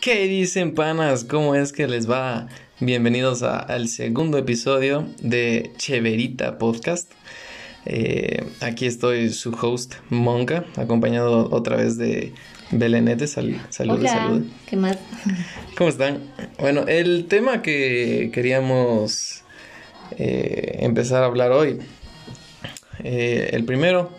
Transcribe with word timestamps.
¿Qué 0.00 0.26
dicen 0.26 0.74
panas? 0.74 1.24
¿Cómo 1.24 1.54
es 1.54 1.74
que 1.74 1.86
les 1.86 2.10
va? 2.10 2.48
Bienvenidos 2.78 3.42
al 3.42 3.86
segundo 3.88 4.38
episodio 4.38 5.06
de 5.20 5.72
Cheverita 5.76 6.56
Podcast. 6.56 7.12
Eh, 7.84 8.46
aquí 8.60 8.86
estoy 8.86 9.28
su 9.28 9.50
host 9.50 9.96
Monka, 10.08 10.64
acompañado 10.76 11.50
otra 11.50 11.76
vez 11.76 11.98
de 11.98 12.32
Belenete. 12.70 13.26
Sal, 13.26 13.60
salud, 13.68 14.02
salud. 14.06 14.46
¿Qué 14.66 14.76
más? 14.76 14.96
¿Cómo 15.76 15.90
están? 15.90 16.32
Bueno, 16.58 16.86
el 16.88 17.26
tema 17.26 17.60
que 17.60 18.30
queríamos 18.32 19.42
eh, 20.16 20.78
empezar 20.80 21.24
a 21.24 21.26
hablar 21.26 21.52
hoy, 21.52 21.78
eh, 23.04 23.50
el 23.52 23.66
primero 23.66 24.10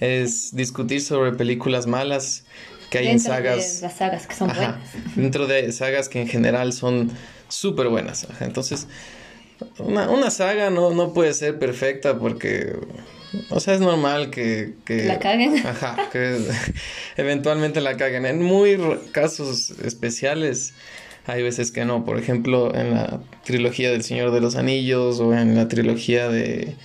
es 0.00 0.54
discutir 0.54 1.00
sobre 1.00 1.32
películas 1.32 1.86
malas 1.86 2.44
que 2.94 2.98
hay 2.98 3.08
en 3.08 3.18
sagas. 3.18 3.80
las 3.82 3.96
sagas 3.96 4.26
que 4.28 4.34
son 4.36 4.48
buenas. 4.48 4.76
Dentro 5.16 5.48
de 5.48 5.72
sagas 5.72 6.08
que 6.08 6.20
en 6.20 6.28
general 6.28 6.72
son 6.72 7.10
súper 7.48 7.88
buenas. 7.88 8.26
Entonces, 8.40 8.86
una, 9.78 10.08
una, 10.10 10.30
saga 10.30 10.70
no, 10.70 10.90
no 10.94 11.12
puede 11.12 11.34
ser 11.34 11.58
perfecta 11.58 12.18
porque. 12.18 12.76
O 13.50 13.58
sea, 13.58 13.74
es 13.74 13.80
normal 13.80 14.30
que. 14.30 14.74
que 14.84 15.06
la 15.06 15.18
caguen. 15.18 15.58
Ajá, 15.66 16.08
que 16.12 16.38
eventualmente 17.16 17.80
la 17.80 17.96
caguen. 17.96 18.26
En 18.26 18.42
muy 18.42 18.78
casos 19.10 19.70
especiales. 19.70 20.72
Hay 21.26 21.42
veces 21.42 21.72
que 21.72 21.84
no. 21.84 22.04
Por 22.04 22.18
ejemplo, 22.18 22.72
en 22.76 22.94
la 22.94 23.22
trilogía 23.44 23.90
del 23.90 24.04
Señor 24.04 24.30
de 24.30 24.40
los 24.40 24.54
Anillos 24.54 25.18
o 25.18 25.34
en 25.34 25.56
la 25.56 25.66
trilogía 25.66 26.28
de, 26.28 26.76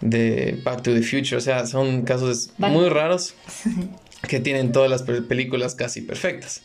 de 0.00 0.58
Back 0.64 0.82
to 0.82 0.94
the 0.94 1.02
Future. 1.02 1.36
O 1.36 1.40
sea, 1.40 1.66
son 1.66 2.02
casos 2.02 2.52
muy 2.56 2.88
raros 2.88 3.34
que 4.26 4.40
tienen 4.40 4.72
todas 4.72 4.90
las 4.90 5.02
películas 5.02 5.74
casi 5.74 6.02
perfectas. 6.02 6.62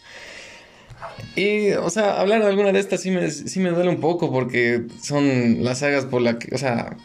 Y, 1.36 1.72
o 1.72 1.90
sea, 1.90 2.20
hablar 2.20 2.42
de 2.42 2.48
alguna 2.48 2.72
de 2.72 2.80
estas 2.80 3.02
sí 3.02 3.12
me, 3.12 3.30
sí 3.30 3.60
me 3.60 3.70
duele 3.70 3.90
un 3.90 4.02
poco 4.02 4.32
porque 4.32 4.84
son 5.02 5.64
las 5.64 5.80
sagas 5.80 6.06
por 6.06 6.22
las 6.22 6.36
que, 6.36 6.54
o 6.54 6.58
sea, 6.58 6.98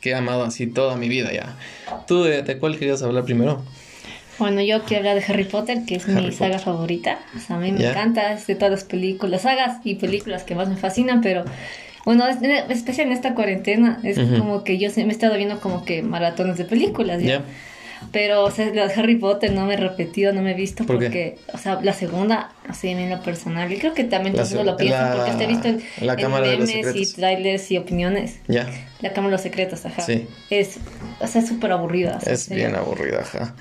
que 0.00 0.10
he 0.10 0.14
amado 0.14 0.44
así 0.44 0.66
toda 0.66 0.96
mi 0.96 1.08
vida 1.08 1.32
ya. 1.32 1.56
¿Tú 2.06 2.24
de, 2.24 2.58
cuál 2.58 2.78
querías 2.78 3.02
hablar 3.02 3.24
primero? 3.24 3.62
Bueno, 4.38 4.60
yo 4.60 4.82
quiero 4.82 5.08
hablar 5.08 5.24
de 5.24 5.32
Harry 5.32 5.44
Potter, 5.44 5.84
que 5.86 5.94
es 5.94 6.08
mi 6.08 6.32
saga 6.32 6.58
favorita. 6.58 7.20
O 7.36 7.40
sea, 7.40 7.56
a 7.56 7.58
mí 7.60 7.70
me 7.70 7.88
encanta, 7.88 8.32
es 8.32 8.46
de 8.48 8.56
todas 8.56 8.72
las 8.72 8.84
películas, 8.84 9.42
sagas 9.42 9.78
y 9.84 9.94
películas 9.94 10.42
que 10.42 10.56
más 10.56 10.68
me 10.68 10.76
fascinan, 10.76 11.20
pero 11.20 11.44
bueno, 12.04 12.26
especial 12.26 13.06
en 13.06 13.12
esta 13.12 13.34
cuarentena, 13.34 14.00
es 14.02 14.18
como 14.18 14.64
que 14.64 14.78
yo 14.78 14.90
me 14.96 15.04
he 15.04 15.08
estado 15.08 15.36
viendo 15.36 15.60
como 15.60 15.84
que 15.84 16.02
maratones 16.02 16.58
de 16.58 16.64
películas. 16.64 17.22
¿ya? 17.22 17.42
Pero, 18.12 18.44
o 18.44 18.50
sea, 18.50 18.66
la 18.66 18.86
de 18.88 18.94
Harry 18.94 19.16
Potter 19.16 19.52
no 19.52 19.66
me 19.66 19.74
he 19.74 19.76
repetido, 19.76 20.32
no 20.32 20.42
me 20.42 20.52
he 20.52 20.54
visto 20.54 20.84
porque, 20.84 21.38
o 21.52 21.58
sea, 21.58 21.80
la 21.82 21.92
segunda, 21.92 22.52
así 22.68 22.88
en 22.88 23.10
lo 23.10 23.22
personal, 23.22 23.72
y 23.72 23.78
creo 23.78 23.94
que 23.94 24.04
también 24.04 24.34
todos 24.34 24.52
lo 24.52 24.76
piensan 24.76 25.16
porque 25.16 25.32
te 25.32 25.44
he 25.44 25.46
visto 25.46 25.68
en, 25.68 25.82
la 26.00 26.14
en 26.14 26.30
memes 26.30 26.94
y 26.94 27.12
trailers 27.12 27.70
y 27.70 27.78
opiniones. 27.78 28.38
Ya. 28.48 28.68
La 29.00 29.12
Cámara 29.12 29.30
de 29.30 29.32
los 29.32 29.40
Secretos, 29.40 29.84
ajá. 29.84 30.02
Sí. 30.02 30.26
Es, 30.50 30.78
o 31.20 31.26
sea, 31.26 31.42
súper 31.42 31.72
aburrida. 31.72 32.18
es 32.26 32.48
bien 32.48 32.74
aburrida, 32.74 33.20
ajá. 33.20 33.54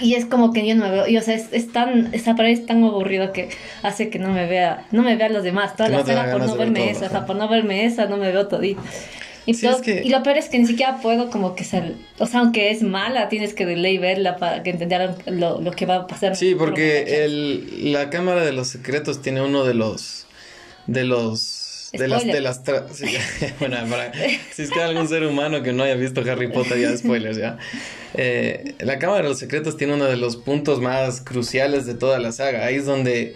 Y 0.00 0.14
es 0.14 0.26
como 0.26 0.52
que 0.52 0.66
yo 0.66 0.74
no 0.74 0.84
me 0.84 0.90
veo, 0.90 1.06
y 1.06 1.16
o 1.16 1.22
sea, 1.22 1.34
es, 1.34 1.46
es 1.52 1.72
tan, 1.72 2.12
esa 2.12 2.34
pared 2.34 2.50
es 2.50 2.66
tan 2.66 2.82
aburrido 2.82 3.32
que 3.32 3.48
hace 3.82 4.10
que 4.10 4.18
no 4.18 4.30
me 4.30 4.46
vea, 4.46 4.86
no 4.90 5.02
me 5.02 5.16
vea 5.16 5.28
los 5.28 5.44
demás, 5.44 5.76
toda 5.76 5.88
la 5.88 6.04
saga 6.04 6.32
por 6.32 6.44
no 6.44 6.56
verme 6.56 6.90
esa, 6.90 7.06
o 7.06 7.10
sea, 7.10 7.26
por 7.26 7.36
no 7.36 7.48
verme 7.48 7.84
esa, 7.84 8.06
no 8.06 8.16
me 8.16 8.30
veo 8.32 8.48
todito. 8.48 8.82
Y, 9.46 9.52
y 9.52 10.08
lo 10.08 10.22
peor 10.22 10.38
es 10.38 10.48
que 10.48 10.58
ni 10.58 10.66
siquiera 10.66 11.00
puedo 11.02 11.28
como 11.28 11.54
que 11.54 11.64
ser, 11.64 11.94
o 12.18 12.26
sea, 12.26 12.40
aunque 12.40 12.70
es 12.70 12.82
mala, 12.82 13.28
tienes 13.28 13.52
que 13.52 13.66
de 13.66 13.76
ley 13.76 13.98
verla 13.98 14.38
para 14.38 14.62
que 14.62 14.70
entendan 14.70 15.16
lo, 15.26 15.60
lo, 15.60 15.70
que 15.72 15.84
va 15.84 15.96
a 15.96 16.06
pasar. 16.06 16.34
Sí, 16.34 16.54
porque 16.54 17.24
el, 17.24 17.92
la 17.92 18.08
Cámara 18.08 18.42
de 18.42 18.52
los 18.52 18.68
Secretos 18.68 19.20
tiene 19.20 19.42
uno 19.42 19.64
de 19.64 19.74
los, 19.74 20.26
de 20.86 21.04
los, 21.04 21.90
de 21.92 22.08
las, 22.08 22.24
de 22.24 22.40
las, 22.40 22.62
bueno, 23.60 23.76
para, 23.90 24.12
si 24.52 24.62
es 24.62 24.70
que 24.70 24.80
hay 24.80 24.88
algún 24.88 25.08
ser 25.08 25.26
humano 25.26 25.62
que 25.62 25.74
no 25.74 25.82
haya 25.82 25.94
visto 25.94 26.22
Harry 26.22 26.50
Potter, 26.50 26.80
ya 26.80 26.96
spoilers, 26.96 27.36
ya. 27.36 27.58
Eh, 28.14 28.76
la 28.78 28.98
Cámara 28.98 29.24
de 29.24 29.28
los 29.28 29.38
Secretos 29.38 29.76
tiene 29.76 29.92
uno 29.92 30.06
de 30.06 30.16
los 30.16 30.36
puntos 30.36 30.80
más 30.80 31.20
cruciales 31.20 31.84
de 31.84 31.92
toda 31.92 32.18
la 32.18 32.32
saga. 32.32 32.64
Ahí 32.64 32.76
es 32.76 32.86
donde, 32.86 33.34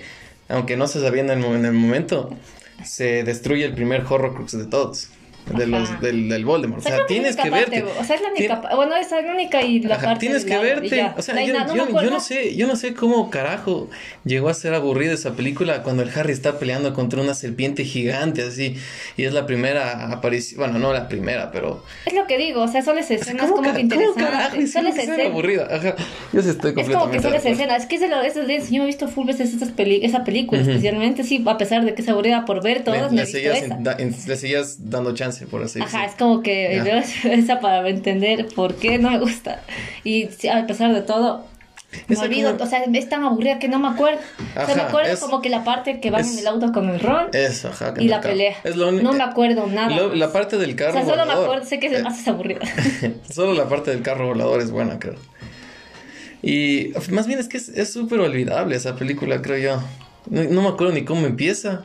aunque 0.48 0.78
no 0.78 0.86
se 0.86 1.02
sabía 1.02 1.20
en 1.20 1.28
el, 1.28 1.44
en 1.44 1.66
el 1.66 1.72
momento, 1.74 2.34
se 2.82 3.24
destruye 3.24 3.66
el 3.66 3.74
primer 3.74 4.04
Horrocrux 4.08 4.56
de 4.56 4.64
todos 4.64 5.10
de 5.56 5.66
los, 5.66 6.00
del, 6.00 6.28
del 6.28 6.44
Voldemort. 6.44 6.84
O 6.84 6.88
sea, 6.88 7.06
tienes 7.06 7.36
que 7.36 7.50
verte. 7.50 7.82
o 7.82 8.04
sea, 8.04 8.16
es 8.16 8.22
la 8.22 8.28
única. 8.30 8.62
Bueno, 8.74 8.96
esa 8.96 9.18
es 9.18 9.26
la 9.26 9.32
única 9.32 9.62
y 9.62 9.80
la 9.80 9.98
parte. 9.98 10.20
Tienes 10.20 10.44
que 10.44 10.58
verte. 10.58 11.12
O 11.16 11.22
sea, 11.22 11.42
yo, 11.44 11.54
yo, 11.74 12.02
yo, 12.02 12.10
no 12.10 12.20
sé, 12.20 12.56
yo 12.56 12.66
no 12.66 12.76
sé 12.76 12.94
cómo 12.94 13.30
carajo 13.30 13.88
llegó 14.24 14.48
a 14.48 14.54
ser 14.54 14.74
aburrida 14.74 15.12
esa 15.12 15.34
película 15.34 15.82
cuando 15.82 16.02
el 16.02 16.10
Harry 16.10 16.32
está 16.32 16.58
peleando 16.58 16.92
contra 16.94 17.20
una 17.20 17.34
serpiente 17.34 17.84
gigante 17.84 18.42
así. 18.42 18.76
Y 19.16 19.24
es 19.24 19.32
la 19.32 19.46
primera 19.46 20.12
aparición. 20.12 20.58
Bueno, 20.58 20.78
no 20.78 20.92
la 20.92 21.08
primera, 21.08 21.50
pero. 21.50 21.84
Es 22.06 22.14
lo 22.14 22.26
que 22.26 22.38
digo, 22.38 22.62
o 22.62 22.68
sea, 22.68 22.82
solo 22.82 23.00
escenas 23.00 23.22
escena 23.22 23.48
como 23.48 23.72
que 23.72 23.80
interesante. 23.80 24.66
Solo 24.66 24.88
es 24.88 24.98
escena. 24.98 25.24
aburrida. 25.24 25.68
Ajá. 25.70 25.94
Yo 26.32 26.42
sí 26.42 26.50
estoy 26.50 26.74
completamente. 26.74 26.92
Es 26.92 26.98
como 26.98 27.10
que 27.10 27.20
solo 27.20 27.36
esa 27.36 27.48
escena. 27.48 27.76
Es 27.76 27.86
que 27.86 27.94
es 27.96 28.00
de 28.00 28.08
lo 28.08 28.20
de 28.20 28.62
Yo 28.70 28.82
he 28.82 28.86
visto 28.86 29.08
full 29.08 29.26
veces 29.26 29.54
esas 29.54 29.70
peli 29.70 30.00
esa 30.02 30.24
película, 30.24 30.60
especialmente, 30.60 31.22
sí, 31.24 31.42
a 31.46 31.58
pesar 31.58 31.84
de 31.84 31.94
que 31.94 32.02
es 32.02 32.08
aburrida 32.08 32.44
por 32.44 32.62
ver 32.62 32.84
todas. 32.84 33.12
Le, 33.12 33.24
le 33.24 34.36
seguías 34.36 34.90
dando 34.90 35.14
chance, 35.14 35.37
por 35.46 35.62
así 35.62 35.80
decirlo. 35.80 35.98
Ajá, 35.98 36.16
como 36.18 36.42
que 36.42 36.80
veo 36.82 36.96
esa 37.32 37.60
para 37.60 37.88
entender 37.88 38.46
por 38.54 38.76
qué 38.76 38.98
no 38.98 39.10
me 39.10 39.18
gusta. 39.18 39.62
Y 40.04 40.28
a 40.48 40.66
pesar 40.66 40.92
de 40.92 41.02
todo, 41.02 41.46
me 42.06 42.16
olvido, 42.16 42.54
o 42.58 42.66
sea, 42.66 42.84
es 42.84 43.08
tan 43.08 43.24
aburrida 43.24 43.58
que 43.58 43.68
no 43.68 43.78
me 43.78 43.88
acuerdo. 43.88 44.20
o 44.56 44.66
sea, 44.66 44.74
me 44.74 44.82
acuerdo 44.82 45.18
como 45.20 45.40
que 45.40 45.48
la 45.48 45.64
parte 45.64 46.00
que 46.00 46.10
van 46.10 46.26
en 46.26 46.38
el 46.38 46.46
auto 46.46 46.70
con 46.72 46.90
el 46.90 47.00
Ron. 47.00 47.28
Eso, 47.32 47.68
ajá. 47.68 47.94
Y 47.98 48.08
la 48.08 48.20
pelea. 48.20 48.56
no 48.76 49.12
me 49.12 49.24
acuerdo 49.24 49.66
nada. 49.66 50.08
la 50.14 50.32
parte 50.32 50.58
del 50.58 50.76
carro. 50.76 51.00
O 51.00 51.04
sea, 51.04 51.04
solo 51.06 51.26
me 51.26 51.32
acuerdo, 51.32 51.64
sé 51.64 51.78
que 51.78 51.86
es 51.86 52.02
más 52.02 52.26
aburrida. 52.28 52.60
solo 53.30 53.54
la 53.54 53.68
parte 53.68 53.90
del 53.90 54.02
carro 54.02 54.26
volador 54.26 54.60
es 54.60 54.70
buena, 54.70 54.98
creo. 54.98 55.16
Y 56.42 56.92
más 57.10 57.26
bien 57.26 57.38
es 57.38 57.48
que 57.48 57.56
es 57.56 57.92
súper 57.92 58.20
olvidable 58.20 58.76
esa 58.76 58.94
película, 58.94 59.40
creo 59.40 59.58
yo. 59.58 59.82
No, 60.30 60.44
no 60.44 60.62
me 60.62 60.68
acuerdo 60.68 60.92
ni 60.92 61.04
cómo 61.04 61.26
empieza. 61.26 61.84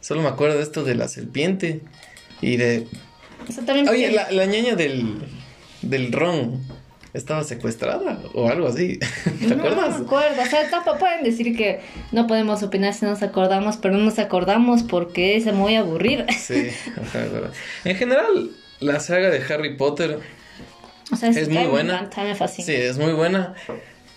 Solo 0.00 0.22
me 0.22 0.28
acuerdo 0.28 0.56
de 0.56 0.62
esto 0.62 0.84
de 0.84 0.94
la 0.94 1.08
serpiente 1.08 1.80
y 2.42 2.58
de 2.58 2.86
Oye, 3.90 4.12
la, 4.12 4.30
la 4.30 4.44
ñaña 4.46 4.76
del, 4.76 5.16
del 5.80 6.12
ron 6.12 6.60
estaba 7.14 7.44
secuestrada 7.44 8.20
o 8.34 8.48
algo 8.48 8.68
así. 8.68 8.98
¿Te 9.46 9.54
acuerdas? 9.54 9.90
No 9.90 9.98
me 9.98 10.04
acuerdo. 10.04 10.42
O 10.42 10.46
sea, 10.46 10.70
tampoco 10.70 10.98
pueden 10.98 11.24
decir 11.24 11.56
que 11.56 11.80
no 12.10 12.26
podemos 12.26 12.62
opinar 12.62 12.94
si 12.94 13.04
nos 13.04 13.22
acordamos, 13.22 13.76
pero 13.76 13.94
no 13.94 14.04
nos 14.04 14.18
acordamos 14.18 14.82
porque 14.82 15.36
es 15.36 15.52
muy 15.52 15.76
aburrida. 15.76 16.26
Sí, 16.32 16.70
ajá, 17.00 17.26
En 17.84 17.96
general, 17.96 18.50
la 18.80 19.00
saga 19.00 19.30
de 19.30 19.42
Harry 19.52 19.76
Potter 19.76 20.20
es, 21.20 21.48
muy 21.48 21.64
buena. 21.64 22.10
Sí, 22.48 22.74
es 22.74 22.98
muy 22.98 23.12
buena, 23.12 23.54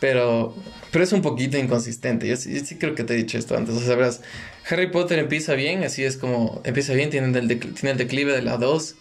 pero, 0.06 0.54
pero 0.92 1.04
es 1.04 1.12
un 1.14 1.24
poquito 1.24 1.58
inconsistente. 1.58 2.28
Yo 2.28 2.38
sí, 2.38 2.60
sí, 2.60 2.76
creo 2.76 2.94
que 2.94 3.04
te 3.04 3.16
he 3.16 3.18
dicho 3.18 3.40
esto 3.40 3.58
antes. 3.58 3.74
O 3.74 3.80
sea, 3.80 3.96
verás, 3.96 4.22
Harry 4.70 4.92
Potter 4.92 5.18
empieza 5.18 5.56
bien, 5.56 5.84
así 5.84 6.04
es 6.04 6.16
como 6.16 6.62
empieza 6.64 6.94
bien, 6.94 7.10
tiene 7.10 7.36
el, 7.36 7.48
tiene 7.48 7.90
el 7.90 7.98
declive 7.98 8.32
de 8.32 8.44
la 8.44 8.58
2 8.58 8.96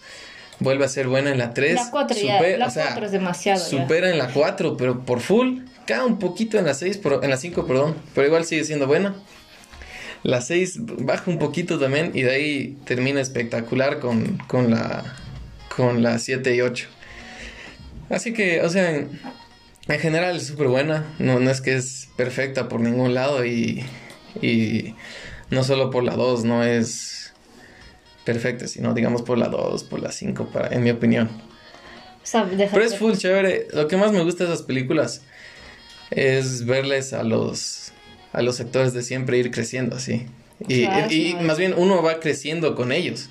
vuelve 0.60 0.86
a 0.86 0.88
ser 0.88 1.08
buena 1.08 1.30
en 1.30 1.36
la 1.36 1.52
3. 1.52 1.74
La 1.74 1.90
4 1.90 2.16
ya, 2.16 2.40
la 2.56 2.72
4 2.72 3.04
es 3.04 3.12
demasiado. 3.12 3.62
Supera 3.62 4.08
en 4.08 4.16
la 4.16 4.28
4, 4.28 4.78
pero 4.78 5.04
por 5.04 5.20
full. 5.20 5.58
Cae 5.86 6.02
un 6.02 6.18
poquito 6.18 6.58
en 6.58 6.64
la 6.64 6.72
6, 6.72 7.00
en 7.20 7.28
la 7.28 7.36
5, 7.36 7.66
perdón. 7.66 7.96
Pero 8.14 8.28
igual 8.28 8.46
sigue 8.46 8.64
siendo 8.64 8.86
buena. 8.86 9.14
La 10.22 10.40
6 10.40 10.78
baja 11.00 11.30
un 11.30 11.38
poquito 11.38 11.78
también 11.78 12.12
y 12.14 12.22
de 12.22 12.30
ahí 12.30 12.78
termina 12.86 13.20
espectacular 13.20 13.98
con, 14.00 14.38
con 14.46 14.70
la 14.70 15.04
con 15.76 16.02
la 16.02 16.18
7 16.18 16.54
y 16.54 16.62
8. 16.62 16.88
Así 18.08 18.32
que, 18.32 18.62
o 18.62 18.70
sea, 18.70 19.06
en, 19.88 19.98
general 20.00 20.36
es 20.36 20.46
súper 20.46 20.68
buena. 20.68 21.14
No, 21.18 21.40
no 21.40 21.50
es 21.50 21.60
que 21.60 21.74
es 21.74 22.08
perfecta 22.16 22.68
por 22.68 22.80
ningún 22.80 23.14
lado 23.14 23.44
y, 23.44 23.84
y 24.40 24.94
no 25.50 25.64
solo 25.64 25.90
por 25.90 26.04
la 26.04 26.16
2, 26.16 26.44
no 26.44 26.62
es 26.64 27.32
perfecta, 28.24 28.66
sino 28.66 28.94
digamos 28.94 29.22
por 29.22 29.38
la 29.38 29.48
2, 29.48 29.84
por 29.84 30.00
la 30.00 30.12
5, 30.12 30.50
para, 30.52 30.74
en 30.74 30.82
mi 30.82 30.90
opinión. 30.90 31.30
Pero 32.32 32.84
es 32.84 32.96
full 32.96 33.14
chévere. 33.14 33.68
Lo 33.72 33.86
que 33.86 33.96
más 33.96 34.12
me 34.12 34.22
gusta 34.22 34.44
de 34.44 34.52
esas 34.52 34.64
películas 34.64 35.22
es 36.10 36.64
verles 36.64 37.12
a 37.12 37.22
los, 37.22 37.92
a 38.32 38.42
los 38.42 38.60
actores 38.60 38.94
de 38.94 39.02
siempre 39.02 39.38
ir 39.38 39.50
creciendo 39.50 39.96
así. 39.96 40.26
Y, 40.68 40.84
y, 40.84 41.36
más 41.42 41.58
bien 41.58 41.74
uno 41.76 42.02
va 42.02 42.20
creciendo 42.20 42.74
con 42.74 42.92
ellos. 42.92 43.28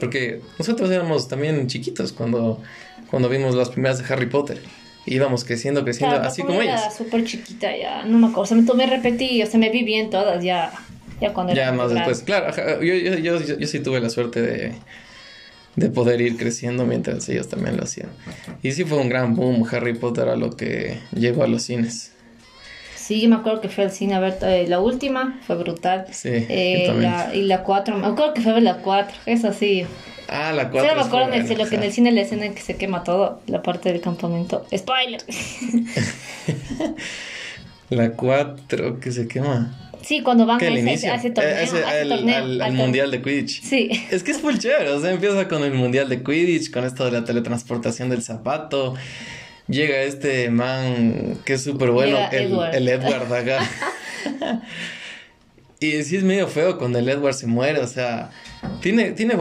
Porque 0.00 0.40
nosotros 0.58 0.90
éramos 0.90 1.28
también 1.28 1.66
chiquitos 1.66 2.12
cuando, 2.12 2.62
cuando 3.10 3.28
vimos 3.28 3.54
las 3.54 3.68
primeras 3.68 3.98
de 3.98 4.12
Harry 4.12 4.26
Potter. 4.26 4.58
Íbamos 5.04 5.44
creciendo, 5.44 5.82
creciendo, 5.82 6.16
así 6.16 6.42
como 6.42 6.62
ellos. 6.62 6.80
súper 6.96 7.24
chiquita 7.24 7.76
ya, 7.76 8.04
no 8.04 8.18
me 8.18 8.26
acuerdo. 8.26 8.42
O 8.42 8.46
sea, 8.46 8.56
me, 8.56 8.62
tomé 8.64 8.86
repetí, 8.86 9.42
o 9.42 9.46
sea, 9.46 9.58
me 9.58 9.70
vi 9.70 9.82
bien 9.82 10.10
todas 10.10 10.42
ya. 10.44 10.72
Ya 11.20 11.32
cuando 11.32 11.54
Ya 11.54 11.72
más 11.72 11.92
después. 11.92 12.22
Claro, 12.22 12.82
yo, 12.82 12.94
yo, 12.94 13.16
yo, 13.16 13.56
yo, 13.58 13.66
sí 13.66 13.80
tuve 13.80 14.00
la 14.00 14.10
suerte 14.10 14.42
de, 14.42 14.72
de 15.76 15.88
poder 15.88 16.20
ir 16.20 16.36
creciendo 16.36 16.84
mientras 16.84 17.28
ellos 17.28 17.48
también 17.48 17.76
lo 17.76 17.84
hacían. 17.84 18.10
Y 18.62 18.72
sí 18.72 18.84
fue 18.84 18.98
un 18.98 19.08
gran 19.08 19.34
boom 19.34 19.66
Harry 19.70 19.94
Potter 19.94 20.28
a 20.28 20.36
lo 20.36 20.56
que 20.56 20.98
llegó 21.12 21.44
a 21.44 21.46
los 21.46 21.62
cines. 21.62 22.12
Sí, 22.96 23.26
me 23.26 23.36
acuerdo 23.36 23.60
que 23.60 23.68
fue 23.68 23.84
al 23.84 23.90
cine 23.90 24.14
a 24.14 24.20
ver 24.20 24.38
eh, 24.42 24.66
la 24.68 24.80
última, 24.80 25.40
fue 25.46 25.56
brutal. 25.56 26.06
Sí, 26.12 26.30
eh, 26.32 26.92
la, 26.96 27.34
y 27.34 27.42
la 27.42 27.64
4, 27.64 27.98
me 27.98 28.06
acuerdo 28.06 28.34
que 28.34 28.40
fue 28.40 28.52
a 28.52 28.54
ver 28.54 28.62
la 28.62 28.76
4, 28.78 29.16
eso 29.26 29.52
sí. 29.52 29.84
Ah, 30.32 30.52
la 30.52 30.70
4. 30.70 30.88
Sí, 30.88 30.96
me 30.96 31.02
acuerdo 31.02 31.32
en 31.32 31.46
el, 31.46 31.58
lo 31.58 31.68
que 31.68 31.74
en 31.76 31.82
el 31.82 31.92
cine 31.92 32.10
la 32.10 32.22
escena 32.22 32.46
en 32.46 32.54
que 32.54 32.62
se 32.62 32.76
quema 32.76 33.04
todo, 33.04 33.42
la 33.46 33.62
parte 33.62 33.92
del 33.92 34.00
campamento. 34.00 34.66
¡Spoiler! 34.74 35.20
la 37.90 38.12
4 38.12 38.98
que 38.98 39.12
se 39.12 39.28
quema. 39.28 39.78
Sí, 40.02 40.22
cuando 40.22 40.46
van 40.46 40.60
a 40.60 40.66
ese, 40.66 41.10
a 41.10 41.14
ese, 41.14 41.30
torneo, 41.30 41.58
ese, 41.58 41.84
al, 41.84 42.72
mundial 42.72 43.10
de 43.10 43.22
Quidditch. 43.22 43.62
Sí. 43.62 43.88
Es 44.10 44.22
que 44.22 44.32
es 44.32 44.40
full 44.40 44.56
chévere, 44.56 44.90
o 44.90 45.00
sea, 45.00 45.12
empieza 45.12 45.46
con 45.46 45.62
el 45.62 45.74
mundial 45.74 46.08
de 46.08 46.22
Quidditch, 46.22 46.72
con 46.72 46.84
esto 46.84 47.04
de 47.04 47.12
la 47.12 47.24
teletransportación 47.24 48.08
del 48.08 48.22
zapato. 48.22 48.94
Llega 49.68 50.02
este 50.02 50.50
man 50.50 51.38
que 51.44 51.54
es 51.54 51.62
súper 51.62 51.90
bueno, 51.90 52.18
el 52.32 52.46
Edward, 52.46 52.74
el 52.74 52.88
Edward 52.88 53.32
acá. 53.32 53.70
y 55.80 56.02
sí 56.02 56.16
es 56.16 56.24
medio 56.24 56.48
feo 56.48 56.78
cuando 56.78 56.98
el 56.98 57.08
Edward 57.08 57.34
se 57.34 57.46
muere, 57.46 57.78
o 57.78 57.86
sea, 57.86 58.30
tiene, 58.80 59.12
tiene 59.12 59.34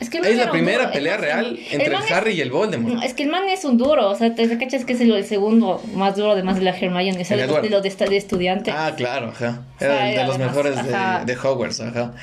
es, 0.00 0.10
que 0.10 0.18
es 0.18 0.36
la 0.36 0.50
primera 0.50 0.92
pelea 0.92 1.16
real 1.16 1.58
entre 1.70 1.94
el, 1.94 2.02
Harry 2.12 2.32
y 2.32 2.40
el 2.40 2.50
Voldemort. 2.50 3.02
Es 3.02 3.14
que 3.14 3.22
el 3.24 3.30
man 3.30 3.48
es 3.48 3.64
un 3.64 3.76
duro, 3.76 4.08
o 4.08 4.14
sea, 4.14 4.34
te 4.34 4.58
cachas 4.58 4.84
que 4.84 4.92
es 4.92 5.00
el, 5.00 5.24
segundo 5.24 5.82
más 5.94 6.16
duro 6.16 6.32
además 6.32 6.56
de 6.56 6.62
la 6.62 6.70
Hermione, 6.70 7.20
es 7.20 7.30
el, 7.30 7.40
de 7.40 7.46
lo 7.46 7.80
de, 7.80 7.90
de, 7.90 8.16
estudiante. 8.16 8.70
Ah, 8.70 8.94
claro, 8.96 9.28
ajá. 9.28 9.62
Era 9.80 10.04
de 10.04 10.26
los 10.26 10.38
mejores 10.38 10.76
de, 10.76 10.92
de, 11.24 11.36
Hogwarts, 11.36 11.80
ajá. 11.80 12.14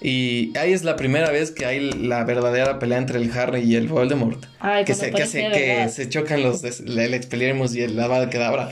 Y 0.00 0.56
ahí 0.58 0.72
es 0.72 0.84
la 0.84 0.96
primera 0.96 1.30
vez 1.30 1.50
que 1.50 1.64
hay 1.64 1.90
la 1.90 2.24
verdadera 2.24 2.78
pelea 2.78 2.98
entre 2.98 3.18
el 3.18 3.30
Harry 3.32 3.62
y 3.62 3.76
el 3.76 3.88
Voldemort. 3.88 4.44
Ay, 4.60 4.84
que, 4.84 4.94
se, 4.94 5.10
que, 5.10 5.26
se, 5.26 5.48
que 5.50 5.88
se 5.88 6.08
chocan 6.08 6.42
los 6.42 6.62
el 6.64 7.14
Expelliarmus 7.14 7.74
y 7.74 7.82
el 7.82 7.98
Avada 7.98 8.28
Kedavra. 8.28 8.70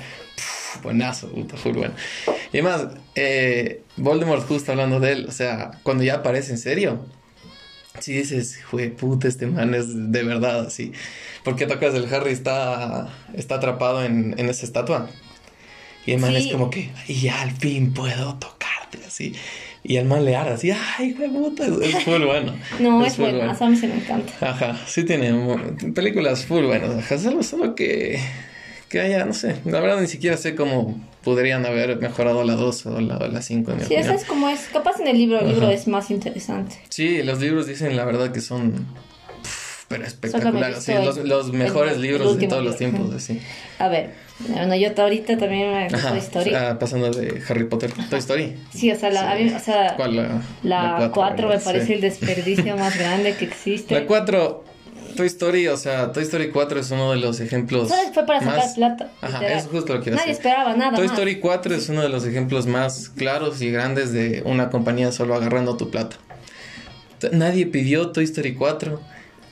Buenazo, 0.83 1.29
puta, 1.31 1.57
full 1.57 1.75
bueno. 1.75 1.95
Y 2.53 2.59
además, 2.59 2.89
eh, 3.15 3.83
Voldemort 3.97 4.47
justo 4.47 4.73
hablando 4.73 5.01
de 5.01 5.13
él, 5.13 5.27
o 5.29 5.33
sea, 5.33 5.73
cuando 5.83 6.05
ya 6.05 6.17
aparece 6.17 6.53
en 6.53 6.59
serio, 6.59 7.07
si 7.99 8.13
dices, 8.15 8.59
fue 8.71 8.89
puta, 8.89 9.29
este 9.29 9.47
man 9.47 9.75
es 9.75 9.87
de 10.13 10.23
verdad 10.23 10.67
así. 10.67 10.93
Porque 11.45 11.67
tocas 11.67 11.95
el 11.95 12.13
Harry 12.13 12.33
está, 12.33 13.09
está 13.35 13.57
atrapado 13.57 14.05
en, 14.05 14.35
en 14.39 14.49
esa 14.49 14.65
estatua. 14.65 15.09
Y 16.07 16.13
el 16.13 16.21
man 16.21 16.35
es 16.35 16.49
como 16.49 16.71
que, 16.71 16.91
y 17.07 17.29
al 17.29 17.53
fin 17.53 17.93
puedo 17.93 18.35
tocarte 18.35 18.99
así. 19.07 19.35
Y 19.85 19.97
el 19.97 20.05
man 20.05 20.25
le 20.25 20.37
arda 20.37 20.55
así, 20.55 20.71
ay, 20.71 21.13
güey, 21.13 21.31
puta, 21.31 21.67
es 21.67 22.05
full 22.05 22.25
bueno. 22.25 22.55
no, 22.79 23.05
es, 23.05 23.19
bueno, 23.19 23.51
a 23.51 23.69
mí 23.69 23.77
se 23.77 23.89
me 23.89 23.97
encanta. 23.97 24.33
Ajá, 24.41 24.81
sí 24.87 25.05
tiene 25.05 25.33
películas 25.95 26.45
full 26.45 26.65
buenas. 26.65 26.91
Ajá, 26.97 27.19
solo, 27.19 27.43
solo 27.43 27.75
que, 27.75 28.21
que 28.93 29.01
haya, 29.01 29.25
no 29.25 29.33
sé, 29.33 29.57
la 29.65 29.81
verdad 29.81 30.03
ni 30.03 30.07
siquiera 30.07 30.37
sé 30.37 30.55
cómo 30.55 31.01
podrían 31.25 31.65
haber 31.65 31.97
mejorado 31.97 32.45
la 32.45 32.57
2 32.57 32.87
o 32.87 33.01
la 33.01 33.41
5. 33.41 33.73
Sí, 33.89 33.95
esa 33.95 34.13
es 34.13 34.27
como 34.27 34.51
es, 34.51 34.69
capaz 34.71 35.01
en 35.01 35.09
el 35.09 35.17
libro, 35.17 35.41
el 35.41 35.49
libro 35.49 35.71
es 35.71 35.89
más 35.89 36.11
interesante. 36.11 36.77
Sí, 36.91 37.23
los 37.23 37.41
libros 37.41 37.67
dicen 37.67 37.97
la 37.97 38.05
verdad 38.05 38.33
que 38.33 38.43
son 38.43 38.87
pero 39.89 40.05
espectacular. 40.05 40.75
Sí, 40.79 40.93
los, 40.93 41.17
los, 41.19 41.53
mejores 41.53 41.97
libros 41.97 42.39
de 42.39 42.47
todos 42.49 42.63
los 42.63 42.77
tiempos. 42.77 43.15
Así. 43.15 43.41
A 43.79 43.89
ver, 43.89 44.11
bueno, 44.41 44.75
yo 44.75 44.91
ahorita 44.95 45.39
también 45.39 45.73
me 45.73 45.89
Toy 45.89 46.19
Story. 46.19 46.55
Ah, 46.55 46.79
pasando 46.79 47.11
de 47.11 47.43
Harry 47.49 47.65
Potter, 47.65 47.93
Toy 48.11 48.19
Story. 48.19 48.57
Sí, 48.75 48.91
o 48.91 48.97
sea, 48.97 49.11
la, 49.11 49.39
o 49.57 49.59
sea, 49.59 49.95
¿Cuál, 49.97 50.43
la, 50.63 51.11
4 51.15 51.49
me 51.49 51.59
parece 51.59 51.95
el 51.95 52.03
desperdicio 52.03 52.77
más 52.77 52.99
grande 52.99 53.37
que 53.37 53.47
existe. 53.47 53.95
La 53.95 54.07
4, 54.07 54.65
Toy 55.17 55.27
Story, 55.27 55.69
o 55.69 55.77
sea, 55.77 56.13
Toy 56.13 56.23
Story 56.23 56.51
4 56.51 56.81
es 56.81 56.91
uno 56.91 57.11
de 57.13 57.19
los 57.19 57.41
ejemplos. 57.41 57.89
¿Sabes? 57.89 58.13
Fue 58.13 58.27
para 58.27 58.41
sacar 58.41 58.75
plata. 58.75 59.11
Ajá, 59.21 59.47
es 59.47 59.67
justo 59.67 59.95
lo 59.95 60.03
que 60.03 60.11
Nadie 60.11 60.33
esperaba 60.33 60.75
nada. 60.75 60.97
Toy 60.97 61.07
Story 61.07 61.41
4 61.41 61.75
es 61.75 61.89
uno 61.89 62.03
de 62.03 62.09
los 62.09 62.25
ejemplos 62.25 62.67
más 62.67 63.09
claros 63.11 63.61
y 63.63 63.71
grandes 63.71 64.13
de 64.13 64.43
una 64.45 64.71
compañía 64.71 65.13
solo 65.13 65.35
agarrando 65.35 65.77
tu 65.77 65.91
plata. 65.91 66.17
Nadie 67.31 67.67
pidió 67.67 68.11
Toy 68.11 68.25
Story 68.25 68.55
4 68.55 69.01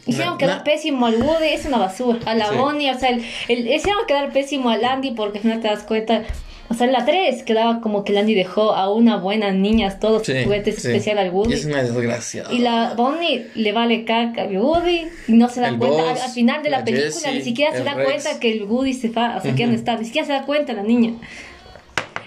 Hicieron 0.06 0.38
quedar 0.38 0.64
pésimo 0.64 1.06
al 1.06 1.22
Woody, 1.22 1.48
es 1.48 1.66
una 1.66 1.78
basura. 1.78 2.18
A 2.26 2.34
la 2.34 2.50
Bonnie, 2.52 2.90
o 2.90 2.98
sea, 2.98 3.10
el, 3.10 3.24
el, 3.48 3.68
hicieron 3.68 4.06
quedar 4.06 4.32
pésimo 4.32 4.70
al 4.70 4.84
Andy 4.84 5.12
porque 5.12 5.38
al 5.38 5.42
final 5.42 5.60
te 5.60 5.68
das 5.68 5.82
cuenta. 5.84 6.24
O 6.70 6.74
sea, 6.74 6.86
en 6.86 6.92
la 6.92 7.04
3 7.04 7.42
quedaba 7.42 7.80
como 7.80 8.04
que 8.04 8.12
el 8.12 8.18
Andy 8.18 8.32
dejó 8.32 8.74
a 8.74 8.92
una 8.92 9.16
buena 9.16 9.50
niña 9.50 9.98
todos 9.98 10.24
sus 10.24 10.44
juguetes 10.44 10.78
especial 10.78 11.18
al 11.18 11.30
Woody. 11.30 11.50
Y 11.50 11.54
es 11.54 11.64
una 11.64 11.82
desgracia. 11.82 12.44
Y 12.48 12.58
la 12.60 12.94
Bonnie 12.96 13.48
le 13.56 13.72
vale 13.72 14.04
caca 14.04 14.42
al 14.42 14.56
Woody 14.56 15.08
y 15.26 15.32
no 15.32 15.48
se 15.48 15.60
da 15.60 15.76
cuenta. 15.76 16.12
al, 16.12 16.30
final 16.30 16.62
de 16.62 16.70
la, 16.70 16.84
película 16.84 17.32
ni 17.32 17.42
siquiera 17.42 17.76
se 17.76 17.82
da 17.82 17.94
cuenta 17.94 18.38
que 18.38 18.52
el 18.52 18.62
Woody 18.62 18.94
se 18.94 19.08
va, 19.08 19.36
o 19.36 19.40
sea, 19.42 19.52
que 19.52 19.66
no 19.66 19.74
está. 19.74 19.96
Ni 19.96 20.04
siquiera 20.04 20.24
se 20.24 20.32
da 20.32 20.46
cuenta 20.46 20.72
la 20.72 20.84
niña. 20.84 21.14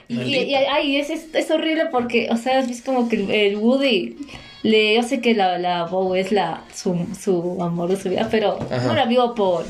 Y, 0.10 0.20
y, 0.20 0.56
ay, 0.56 0.98
es, 0.98 1.10
es, 1.10 1.50
horrible 1.50 1.86
porque, 1.90 2.28
o 2.30 2.36
sea, 2.36 2.60
es 2.60 2.82
como 2.82 3.08
que 3.08 3.48
el 3.48 3.56
Woody 3.56 4.18
le, 4.64 4.96
yo 4.96 5.04
sé 5.04 5.22
que 5.22 5.36
la, 5.36 5.58
la 5.58 5.86
Bow 5.86 6.16
es 6.16 6.34
la, 6.34 6.66
su, 6.76 7.08
su 7.18 7.58
amor 7.62 7.90
de 7.90 7.96
su 7.96 8.10
vida, 8.10 8.28
pero 8.30 8.60
no 8.86 8.94
la 8.94 9.06
vio 9.06 9.36
por 9.36 9.66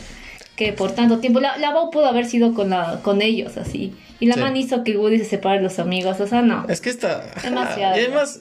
que 0.55 0.73
por 0.73 0.91
tanto 0.91 1.19
tiempo. 1.19 1.39
La, 1.39 1.57
la 1.57 1.71
Bow 1.71 1.89
pudo 1.91 2.05
haber 2.05 2.25
sido 2.25 2.53
con, 2.53 2.69
la, 2.69 2.99
con 3.01 3.21
ellos, 3.21 3.57
así. 3.57 3.93
Y 4.19 4.27
la 4.27 4.37
man 4.37 4.55
hizo 4.55 4.83
que 4.83 4.97
Woody 4.97 5.17
se 5.17 5.25
separe 5.25 5.57
de 5.57 5.63
los 5.63 5.79
amigos, 5.79 6.19
o 6.19 6.27
sea, 6.27 6.41
no. 6.41 6.65
Es 6.69 6.79
que 6.79 6.89
está... 6.89 7.25
Demasiado. 7.43 7.99
Y 7.99 8.05
además, 8.05 8.39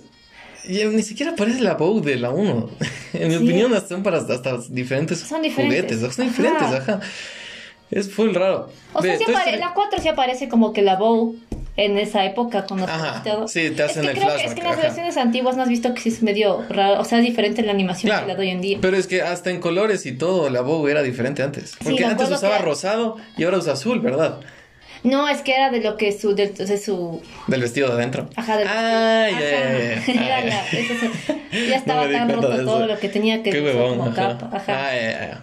ni 0.69 1.03
siquiera 1.03 1.35
parece 1.35 1.61
la 1.61 1.75
Bow 1.75 2.01
de 2.01 2.17
la 2.17 2.31
1. 2.31 2.71
en 3.15 3.29
mi 3.29 3.37
opinión, 3.37 3.73
son 3.89 4.03
para 4.03 4.19
hasta 4.19 4.59
diferentes, 4.69 5.19
son 5.19 5.43
diferentes. 5.43 5.97
juguetes. 5.99 6.15
Son 6.15 6.29
diferentes, 6.29 6.63
ajá. 6.63 7.01
Es 7.91 8.11
full 8.11 8.33
raro. 8.33 8.71
O 8.95 9.03
sea, 9.03 9.19
sí 9.19 9.25
la 9.29 9.73
4 9.75 10.01
sí 10.01 10.09
aparece 10.09 10.49
como 10.49 10.73
que 10.73 10.83
la 10.83 10.97
Bow 10.97 11.37
en 11.77 11.97
esa 11.99 12.25
época 12.25 12.67
cuando 12.67 12.87
ajá, 12.87 13.23
Sí, 13.47 13.71
te 13.71 13.83
hacen 13.83 14.05
el 14.05 14.17
flashback. 14.17 14.47
es 14.47 14.55
que 14.55 14.61
en 14.61 14.67
las 14.67 14.77
versiones 14.77 15.17
antiguas 15.17 15.57
no 15.57 15.63
has 15.63 15.69
visto 15.69 15.95
que 15.95 16.01
sí 16.01 16.11
es 16.11 16.23
medio 16.23 16.65
raro, 16.69 17.01
o 17.01 17.05
sea, 17.05 17.19
es 17.19 17.25
diferente 17.25 17.63
la 17.63 17.73
animación 17.73 18.19
que 18.21 18.27
la 18.27 18.35
doy 18.35 18.47
hoy 18.47 18.53
en 18.53 18.61
día. 18.61 18.79
Pero 18.81 18.97
es 18.97 19.07
que 19.07 19.23
hasta 19.23 19.51
en 19.51 19.61
colores 19.61 20.05
y 20.07 20.13
todo, 20.13 20.51
la 20.51 20.61
Bow 20.61 20.87
era 20.89 21.03
diferente 21.03 21.43
antes. 21.43 21.75
Porque 21.83 22.05
antes 22.05 22.31
usaba 22.31 22.59
rosado 22.59 23.17
y 23.37 23.45
ahora 23.45 23.59
usa 23.59 23.73
azul, 23.73 24.01
¿verdad? 24.01 24.41
No, 25.05 25.29
es 25.29 25.43
que 25.43 25.55
era 25.55 25.71
de 25.71 25.81
lo 25.81 25.97
que 25.97 26.13
su, 26.13 26.35
de, 26.35 26.55
su... 26.79 27.21
Del 27.49 27.61
vestido 27.61 27.89
de 27.89 27.95
adentro. 27.95 28.29
Ajá, 28.37 28.57
del 28.57 28.69
ah, 28.69 29.29
ya, 29.31 30.15
ya, 30.15 30.45
ya. 30.45 30.65
ya 31.69 31.77
estaba 31.77 32.09
tan 32.09 32.31
roto 32.31 32.65
todo 32.65 32.87
lo 32.87 32.99
que 32.99 33.09
tenía 33.09 33.43
que 33.43 33.51
Qué 33.51 33.61
huevón, 33.61 33.99
como 33.99 34.11
ajá. 34.11 34.39
capa. 34.39 34.57
Ajá. 34.57 34.91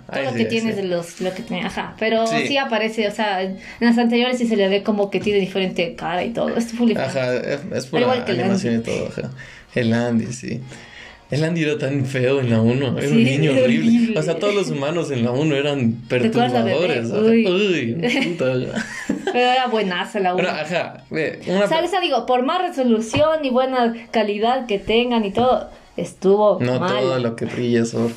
Ah, 0.07 0.13
todo 0.13 0.23
lo 0.23 0.33
que 0.33 0.45
tienes 0.45 0.77
de 0.77 0.83
los, 0.83 1.19
lo 1.19 1.33
que 1.33 1.43
tenía, 1.43 1.67
ajá. 1.67 1.95
Pero 1.99 2.25
sí. 2.25 2.57
aparece, 2.57 3.07
o 3.07 3.11
sea, 3.11 3.41
en 3.41 3.59
las 3.81 3.97
anteriores 3.97 4.37
sí 4.37 4.47
se 4.47 4.55
le 4.55 4.69
ve 4.69 4.81
como 4.81 5.09
que 5.09 5.19
tiene 5.19 5.39
diferente 5.39 5.93
cara 5.95 6.23
y 6.23 6.29
todo. 6.29 6.55
Es 6.55 6.71
full 6.71 6.95
Ajá, 6.95 7.35
es, 7.35 7.59
es 7.73 7.85
por 7.87 7.99
la 7.99 8.13
animación 8.13 8.75
y 8.75 8.79
todo, 8.79 9.07
ajá. 9.09 9.29
El 9.75 9.93
Andy, 9.93 10.31
sí. 10.31 10.61
El 11.31 11.43
Andy 11.43 11.63
era 11.63 11.77
tan 11.77 12.05
feo 12.05 12.39
en 12.39 12.49
la 12.49 12.59
1, 12.59 12.97
era 12.97 13.07
un 13.07 13.23
niño 13.23 13.51
horrible. 13.51 14.17
O 14.17 14.23
sea, 14.23 14.39
todos 14.39 14.55
los 14.55 14.69
humanos 14.71 15.11
en 15.11 15.23
la 15.23 15.31
1 15.31 15.55
eran 15.55 15.91
perturbadores. 16.09 17.11
Uy, 17.11 17.45
Uy 17.45 17.93
puta. 18.29 18.53
Pero 19.25 19.37
era 19.37 19.67
buenaza 19.67 20.19
la 20.19 20.33
1. 20.33 20.47
ajá, 20.49 21.03
una... 21.11 21.67
¿Sabes? 21.67 21.91
Digo, 22.01 22.25
por 22.25 22.43
más 22.43 22.61
resolución 22.61 23.45
y 23.45 23.51
buena 23.51 23.93
calidad 24.11 24.65
que 24.65 24.79
tengan 24.79 25.23
y 25.23 25.31
todo, 25.31 25.69
estuvo 25.97 26.57
No 26.61 26.79
mal. 26.79 26.99
todo 26.99 27.19
lo 27.19 27.35
que 27.35 27.45
brilla 27.45 27.81
es 27.83 27.93
oro. 27.93 28.13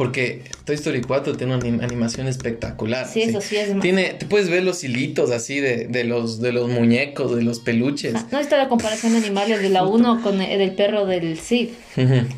Porque 0.00 0.44
Toy 0.64 0.76
Story 0.76 1.02
4 1.02 1.36
tiene 1.36 1.56
una 1.56 1.84
animación 1.84 2.26
espectacular. 2.26 3.06
Sí, 3.06 3.20
eso 3.20 3.42
sí 3.42 3.56
es 3.56 3.78
Tiene, 3.80 4.14
te 4.14 4.24
puedes 4.24 4.48
ver 4.48 4.64
los 4.64 4.82
hilitos 4.82 5.30
así 5.30 5.60
de, 5.60 5.88
de 5.88 6.04
los, 6.04 6.40
de 6.40 6.52
los 6.52 6.70
muñecos, 6.70 7.36
de 7.36 7.42
los 7.42 7.60
peluches. 7.60 8.14
no 8.32 8.38
está 8.38 8.56
la 8.56 8.70
comparación 8.70 9.12
de 9.12 9.18
animales 9.18 9.60
de 9.60 9.68
la 9.68 9.84
1 9.84 10.22
con 10.22 10.40
el, 10.40 10.58
del 10.58 10.74
perro 10.74 11.04
del 11.04 11.36
Sid. 11.38 11.68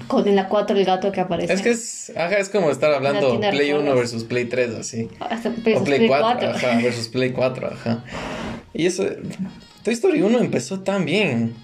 Con 0.08 0.26
en 0.26 0.34
la 0.34 0.48
4 0.48 0.76
el 0.76 0.84
gato 0.84 1.12
que 1.12 1.20
aparece. 1.20 1.52
Es 1.52 1.62
que 1.62 1.70
es, 1.70 2.12
ajá, 2.16 2.38
es 2.38 2.48
como 2.48 2.68
estar 2.68 2.92
hablando 2.92 3.38
Play 3.38 3.72
1 3.72 3.94
versus 3.94 4.24
Play 4.24 4.46
3, 4.46 4.74
así. 4.74 5.08
Hasta 5.20 5.50
o 5.50 5.84
Play 5.84 6.08
4, 6.08 6.50
ajá, 6.50 6.80
versus 6.82 7.06
Play 7.06 7.30
4, 7.30 7.68
ajá. 7.74 8.04
Y 8.74 8.86
eso, 8.86 9.06
Toy 9.84 9.94
Story 9.94 10.22
1 10.22 10.36
empezó 10.40 10.80
tan 10.80 11.04
bien. 11.04 11.54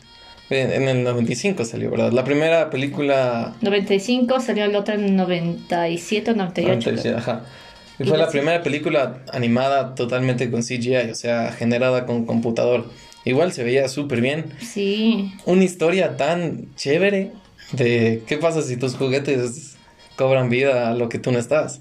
En, 0.50 0.88
el 0.88 1.04
95 1.04 1.64
salió, 1.64 1.90
¿verdad? 1.90 2.12
La 2.12 2.24
primera 2.24 2.70
película... 2.70 3.54
95, 3.60 4.40
salió 4.40 4.66
la 4.66 4.78
otra 4.78 4.94
en 4.94 5.14
97 5.14 6.30
o 6.30 6.34
98. 6.34 6.90
97, 6.90 7.18
ajá. 7.18 7.44
Y, 7.98 8.04
fue 8.04 8.16
la 8.16 8.28
primera 8.28 8.62
película 8.62 9.22
animada 9.32 9.94
totalmente 9.94 10.50
con 10.50 10.62
CGI, 10.62 11.10
o 11.10 11.14
sea, 11.14 11.52
generada 11.52 12.06
con 12.06 12.24
computador. 12.24 12.86
Igual 13.24 13.52
se 13.52 13.64
veía 13.64 13.88
súper 13.88 14.20
bien. 14.20 14.46
Sí. 14.60 15.34
Una 15.44 15.64
historia 15.64 16.16
tan 16.16 16.74
chévere 16.76 17.32
de 17.72 18.22
qué 18.26 18.38
pasa 18.38 18.62
si 18.62 18.76
tus 18.76 18.94
juguetes 18.94 19.76
cobran 20.16 20.48
vida 20.48 20.90
a 20.90 20.94
lo 20.94 21.08
que 21.08 21.18
tú 21.18 21.32
no 21.32 21.38
estás. 21.38 21.80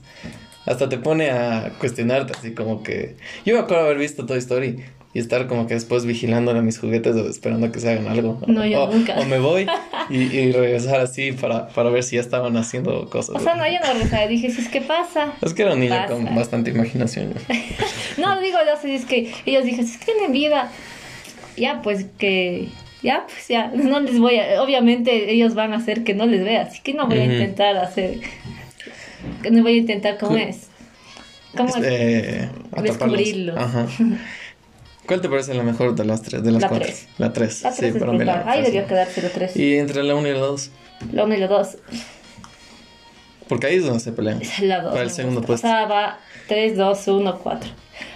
Hasta 0.65 0.89
te 0.89 0.97
pone 0.97 1.29
a 1.31 1.71
cuestionarte, 1.79 2.33
así 2.37 2.51
como 2.53 2.83
que... 2.83 3.15
Yo 3.45 3.53
me 3.53 3.61
acuerdo 3.61 3.85
haber 3.85 3.97
visto 3.97 4.25
Toy 4.25 4.39
Story 4.39 4.83
y 5.13 5.19
estar 5.19 5.47
como 5.47 5.67
que 5.67 5.73
después 5.73 6.05
vigilando 6.05 6.51
a 6.51 6.61
mis 6.61 6.79
juguetes 6.79 7.15
o 7.15 7.29
esperando 7.29 7.71
que 7.71 7.79
se 7.79 7.89
hagan 7.89 8.07
algo. 8.07 8.39
No, 8.47 8.65
yo 8.65 8.83
o, 8.83 8.91
nunca. 8.91 9.15
O 9.19 9.25
me 9.25 9.39
voy 9.39 9.65
y, 10.09 10.51
regresar 10.51 10.99
así 10.99 11.31
para, 11.31 11.69
para 11.69 11.89
ver 11.89 12.03
si 12.03 12.15
ya 12.17 12.21
estaban 12.21 12.55
haciendo 12.57 13.09
cosas. 13.09 13.37
O 13.37 13.39
sea, 13.39 13.55
no, 13.55 13.65
yo 13.65 13.79
no 13.79 13.93
regresaba. 13.93 14.27
Dije, 14.27 14.51
si 14.51 14.61
es 14.61 14.69
que 14.69 14.81
pasa. 14.81 15.33
Es 15.41 15.53
que 15.53 15.63
era 15.63 15.73
un 15.73 15.79
niño 15.79 15.95
con 16.07 16.35
bastante 16.35 16.71
imaginación. 16.71 17.33
no, 18.17 18.39
digo, 18.41 18.57
yo 18.65 18.79
sé, 18.81 18.95
es 18.95 19.05
que 19.05 19.33
ellos 19.45 19.63
dije, 19.63 19.83
si 19.83 19.93
es 19.93 19.97
que 19.97 20.05
tienen 20.05 20.31
vida. 20.31 20.71
ya, 21.55 21.81
pues 21.81 22.05
que 22.17 22.69
ya, 23.01 23.25
pues 23.27 23.47
ya, 23.47 23.71
no 23.73 23.99
les 23.99 24.19
voy 24.19 24.39
a, 24.39 24.61
obviamente 24.61 25.31
ellos 25.31 25.53
van 25.53 25.73
a 25.73 25.77
hacer 25.77 26.03
que 26.03 26.13
no 26.13 26.25
les 26.25 26.43
vea, 26.43 26.63
así 26.63 26.81
que 26.81 26.93
no 26.93 27.07
voy 27.07 27.19
a 27.19 27.25
intentar 27.25 27.77
hacer, 27.77 28.19
no 29.49 29.61
voy 29.61 29.73
a 29.73 29.77
intentar 29.77 30.17
cómo 30.17 30.35
es, 30.35 30.67
cómo 31.55 31.75
este, 31.75 32.49
descubrirlo. 32.81 33.57
Ajá. 33.57 33.87
¿Cuál 35.07 35.21
te 35.21 35.29
parece 35.29 35.53
la 35.53 35.63
mejor 35.63 35.95
de 35.95 36.05
las 36.05 36.21
tres? 36.21 36.43
De 36.43 36.51
las 36.51 36.61
la 36.61 36.69
cuatro. 36.69 36.85
Tres. 36.85 37.07
La 37.17 37.33
tres. 37.33 37.63
La 37.63 37.73
tres 37.73 37.93
sí, 37.93 37.97
pero 37.99 38.13
mira, 38.13 38.43
Ahí 38.45 38.61
debió 38.61 38.85
quedarse 38.85 39.21
la 39.21 39.29
tres. 39.29 39.55
¿Y 39.55 39.77
entre 39.77 40.03
la 40.03 40.15
uno 40.15 40.27
y 40.27 40.33
la 40.33 40.39
dos? 40.39 40.69
La 41.11 41.23
uno 41.23 41.33
y 41.33 41.37
la 41.37 41.47
dos. 41.47 41.77
Porque 43.47 43.67
ahí 43.67 43.75
es 43.77 43.85
donde 43.85 44.01
se 44.01 44.11
pelean. 44.11 44.41
La 44.61 44.81
dos. 44.81 44.91
Para 44.91 45.03
el 45.03 45.11
segundo 45.11 45.41
puesto. 45.41 45.65
O 45.65 45.69
sea, 45.69 45.85
va 45.85 46.19
3, 46.47 46.77
2, 46.77 47.07
1, 47.07 47.39
4. 47.39 47.69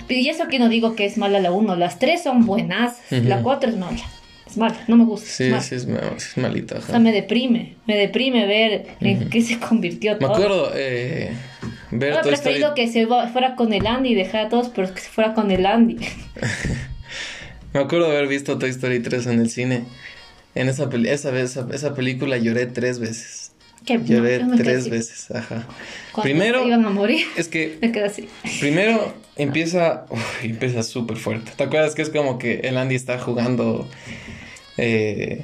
Y 0.09 0.29
eso 0.29 0.47
que 0.47 0.59
no 0.59 0.69
digo 0.69 0.95
que 0.95 1.05
es 1.05 1.17
mala 1.17 1.39
la 1.39 1.51
1. 1.51 1.75
Las 1.75 1.99
tres 1.99 2.23
son 2.23 2.45
buenas. 2.45 2.97
La 3.09 3.41
4 3.41 3.69
es 3.69 3.77
mala. 3.77 4.01
Es 4.45 4.57
mala, 4.57 4.75
no 4.87 4.97
me 4.97 5.05
gusta. 5.05 5.27
Sí, 5.27 5.49
sí, 5.61 5.75
es, 5.75 5.87
es 5.87 6.37
malita. 6.37 6.77
O 6.77 6.81
sea, 6.81 6.99
me 6.99 7.13
deprime. 7.13 7.75
Me 7.87 7.95
deprime 7.95 8.45
ver 8.45 8.87
en 8.99 9.29
qué 9.29 9.41
se 9.41 9.59
convirtió 9.59 10.17
todo. 10.17 10.27
Me 10.27 10.35
acuerdo, 10.35 10.71
eh, 10.75 11.31
ver 11.91 12.11
Hubiera 12.11 12.21
preferido 12.21 12.73
que 12.73 12.87
se 12.87 13.05
fuera 13.05 13.55
con 13.55 13.73
el 13.73 13.85
Andy 13.85 14.09
y 14.09 14.15
dejara 14.15 14.45
a 14.45 14.49
todos, 14.49 14.69
pero 14.69 14.93
que 14.93 15.01
se 15.01 15.09
fuera 15.09 15.33
con 15.33 15.51
el 15.51 15.65
Andy. 15.65 15.97
me 17.73 17.79
acuerdo 17.79 18.07
haber 18.07 18.27
visto 18.27 18.57
Toy 18.57 18.69
Story 18.69 18.99
3 19.01 19.27
en 19.27 19.39
el 19.39 19.49
cine. 19.49 19.83
En 20.53 20.67
esa, 20.67 20.89
esa, 21.05 21.39
esa, 21.39 21.67
esa 21.71 21.95
película 21.95 22.37
lloré 22.37 22.65
tres 22.65 22.99
veces. 22.99 23.51
Lloré 23.85 24.41
tres 24.57 24.89
veces, 24.89 25.31
ajá. 25.31 25.65
Primero. 26.21 26.65
Iban 26.67 26.85
a 26.85 26.89
morir. 26.89 27.25
Es 27.35 27.47
que. 27.47 27.77
Me 27.81 27.91
quedé 27.91 28.05
así. 28.05 28.27
Primero 28.59 29.13
empieza. 29.37 30.05
Uf, 30.09 30.43
empieza 30.43 30.83
súper 30.83 31.17
fuerte. 31.17 31.51
¿Te 31.55 31.63
acuerdas 31.63 31.95
que 31.95 32.01
es 32.01 32.09
como 32.09 32.37
que 32.37 32.59
el 32.63 32.77
Andy 32.77 32.95
está 32.95 33.17
jugando. 33.17 33.87
Eh, 34.77 35.43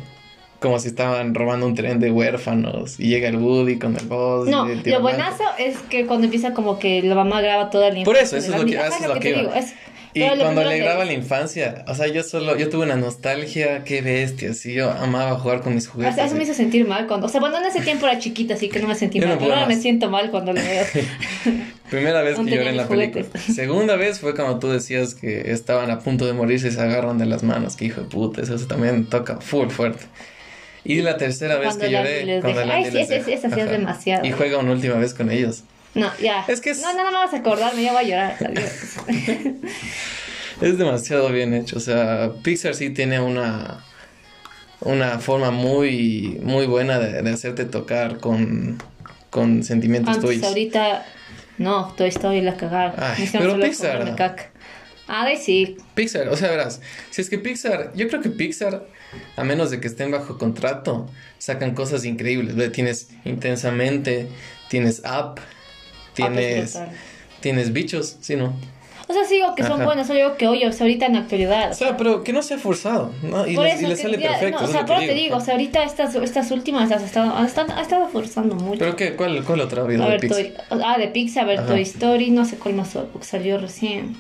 como 0.59 0.79
si 0.79 0.87
estaban 0.87 1.35
robando 1.35 1.65
un 1.67 1.75
tren 1.75 1.99
de 1.99 2.11
huérfanos 2.11 2.99
y 2.99 3.09
llega 3.09 3.29
el 3.29 3.37
Woody 3.37 3.77
con 3.77 3.95
el 3.95 4.05
boss. 4.05 4.47
No, 4.47 4.67
lo 4.67 5.01
buenazo 5.01 5.43
es 5.57 5.77
que 5.89 6.05
cuando 6.05 6.25
empieza 6.25 6.53
como 6.53 6.79
que 6.79 7.01
la 7.03 7.15
mamá 7.15 7.41
graba 7.41 7.69
toda 7.69 7.91
la 7.91 8.03
Por 8.03 8.17
eso, 8.17 8.37
eso 8.37 8.53
es 8.53 8.59
lo 8.59 8.65
que, 8.65 8.75
eso 8.75 8.95
es 8.99 9.07
lo 9.07 9.19
que, 9.19 9.33
Digo, 9.33 9.51
y 10.35 10.39
cuando 10.39 10.63
le 10.63 10.79
graba 10.79 11.05
la 11.05 11.13
infancia, 11.13 11.85
o 11.87 11.93
sea, 11.93 12.07
yo 12.07 12.23
solo, 12.23 12.57
yo 12.57 12.69
tuve 12.69 12.85
una 12.85 12.95
nostalgia, 12.95 13.83
qué 13.83 14.01
bestia, 14.01 14.53
sí, 14.53 14.73
yo 14.73 14.89
amaba 14.89 15.37
jugar 15.37 15.61
con 15.61 15.75
mis 15.75 15.87
juguetes. 15.87 16.13
O 16.13 16.15
sea, 16.15 16.25
eso 16.25 16.35
me 16.35 16.43
hizo 16.43 16.53
sentir 16.53 16.87
mal 16.87 17.07
cuando, 17.07 17.27
o 17.27 17.29
sea, 17.29 17.39
cuando 17.39 17.59
en 17.59 17.65
ese 17.65 17.81
tiempo 17.81 18.07
era 18.07 18.17
chiquita, 18.17 18.55
así 18.55 18.69
que 18.69 18.79
no 18.79 18.87
me 18.87 18.95
sentí 18.95 19.19
mal, 19.21 19.37
pero 19.37 19.53
ahora 19.53 19.67
me 19.67 19.75
siento 19.75 20.09
mal 20.09 20.31
cuando 20.31 20.53
lo 20.53 20.61
veo. 20.61 20.85
Primera 21.89 22.21
vez 22.21 22.37
que 22.39 22.49
lloré 22.49 22.69
en 22.69 22.77
la 22.77 22.87
película. 22.87 23.25
Segunda 23.53 23.95
vez 23.95 24.19
fue 24.19 24.35
cuando 24.35 24.59
tú 24.59 24.69
decías 24.69 25.13
que 25.13 25.51
estaban 25.51 25.91
a 25.91 25.99
punto 25.99 26.25
de 26.25 26.33
morirse 26.33 26.69
y 26.69 26.71
se 26.71 26.81
agarran 26.81 27.17
de 27.17 27.25
las 27.25 27.43
manos, 27.43 27.75
que 27.75 27.85
hijo 27.85 28.01
de 28.01 28.07
puta, 28.07 28.41
eso 28.41 28.55
también 28.67 29.05
toca 29.05 29.39
full 29.39 29.69
fuerte. 29.69 30.05
Y 30.87 31.01
la 31.01 31.17
tercera 31.17 31.57
vez 31.57 31.75
que 31.75 31.91
lloré, 31.91 32.39
cuando 32.41 32.61
Ay, 32.61 32.89
sí, 32.89 32.99
esa 32.99 33.21
sí 33.21 33.59
es 33.59 33.69
demasiado. 33.69 34.25
Y 34.25 34.31
juega 34.31 34.57
una 34.57 34.71
última 34.71 34.95
vez 34.95 35.13
con 35.13 35.29
ellos. 35.29 35.63
No, 35.93 36.09
ya. 36.17 36.45
Es 36.47 36.61
que 36.61 36.73
No, 36.75 36.93
no, 36.93 37.03
no 37.03 37.11
me 37.11 37.17
vas 37.17 37.33
a 37.33 37.37
acordarme, 37.37 37.83
ya 37.83 37.91
voy 37.91 38.05
a 38.05 38.07
llorar. 38.07 38.37
es 40.61 40.77
demasiado 40.77 41.29
bien 41.29 41.53
hecho. 41.53 41.75
O 41.75 41.81
sea, 41.81 42.31
Pixar 42.41 42.73
sí 42.73 42.91
tiene 42.91 43.19
una, 43.19 43.83
una 44.79 45.19
forma 45.19 45.51
muy, 45.51 46.39
muy 46.41 46.67
buena 46.67 46.99
de, 46.99 47.29
hacerte 47.29 47.65
tocar 47.65 48.19
con, 48.19 48.77
con 49.29 49.63
sentimientos 49.63 50.21
tuyos. 50.21 50.45
ahorita, 50.45 51.05
no, 51.57 51.93
Toy 51.97 52.07
Story 52.07 52.39
la 52.39 52.55
cagar. 52.55 52.95
pero 53.33 53.59
Pixar. 53.59 54.15
A 55.07 55.25
ver, 55.25 55.37
sí. 55.37 55.77
Pixar, 55.95 56.27
o 56.27 56.35
sea, 56.35 56.49
verás, 56.49 56.81
si 57.11 57.21
es 57.21 57.29
que 57.29 57.37
Pixar, 57.37 57.91
yo 57.95 58.07
creo 58.09 58.21
que 58.21 58.29
Pixar, 58.29 58.85
a 59.35 59.43
menos 59.43 59.71
de 59.71 59.79
que 59.79 59.87
estén 59.87 60.11
bajo 60.11 60.37
contrato, 60.37 61.09
sacan 61.37 61.73
cosas 61.73 62.05
increíbles. 62.05 62.71
Tienes 62.71 63.09
intensamente, 63.23 64.27
tienes 64.69 65.01
Up, 65.05 65.39
tienes, 66.13 66.77
tienes 67.39 67.71
bichos, 67.71 68.17
¿sí 68.21 68.35
no? 68.35 68.53
O 69.09 69.13
sea, 69.13 69.23
sigo 69.23 69.55
que 69.55 69.63
son 69.63 69.85
buenos, 69.85 70.05
solo 70.05 70.19
digo 70.19 70.35
que 70.35 70.49
oye, 70.49 70.67
o 70.67 70.73
sea, 70.73 70.83
ahorita 70.83 71.05
en 71.05 71.13
la 71.13 71.19
actualidad. 71.19 71.71
O 71.71 71.73
sea, 71.73 71.95
pero 71.95 72.25
que 72.25 72.33
no 72.33 72.41
sea 72.41 72.57
forzado, 72.57 73.13
¿no? 73.23 73.47
Y, 73.47 73.55
le, 73.55 73.95
sale 73.95 74.17
perfecto. 74.17 74.65
o 74.65 74.67
sea, 74.67 74.85
pero 74.85 74.99
te 74.99 75.13
digo, 75.13 75.37
o 75.37 75.39
sea, 75.39 75.53
ahorita 75.53 75.83
estas, 75.83 76.15
estas 76.15 76.51
últimas 76.51 76.89
las 76.89 77.03
ha 77.03 77.05
estado, 77.05 77.33
ha 77.33 77.81
estado 77.81 78.09
forzando 78.09 78.55
mucho. 78.55 78.79
¿Pero 78.79 78.97
qué? 78.97 79.15
¿Cuál, 79.15 79.45
cuál 79.45 79.61
otra 79.61 79.83
vida 79.83 80.09
de 80.09 80.19
Pixar? 80.19 80.65
ah, 80.83 80.97
de 80.97 81.07
Pixar, 81.07 81.45
a 81.45 81.47
ver, 81.47 81.65
Toy 81.65 81.81
Story, 81.83 82.31
no 82.31 82.43
sé 82.43 82.57
cuál 82.57 82.75
más 82.75 82.97
salió 83.21 83.57
recién. 83.57 84.17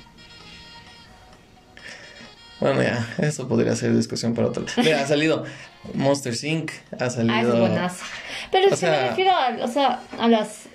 Bueno, 2.59 2.81
ya, 2.81 3.07
eso 3.19 3.47
podría 3.47 3.75
ser 3.75 3.95
discusión 3.95 4.33
para 4.33 4.47
otro. 4.47 4.65
Mira, 4.77 5.01
ha 5.01 5.07
salido 5.07 5.45
Monster 5.93 6.33
Inc., 6.43 6.71
ha 6.99 7.09
salido... 7.09 7.35
Ah, 7.35 7.41
es 7.41 7.59
buenazo. 7.59 8.05
Pero 8.51 8.75
se 8.75 8.89
me 8.89 9.09
refiero 9.09 9.31
a, 9.31 9.57
o 9.63 9.67
sea, 9.67 10.01
a 10.19 10.27
las 10.27 10.67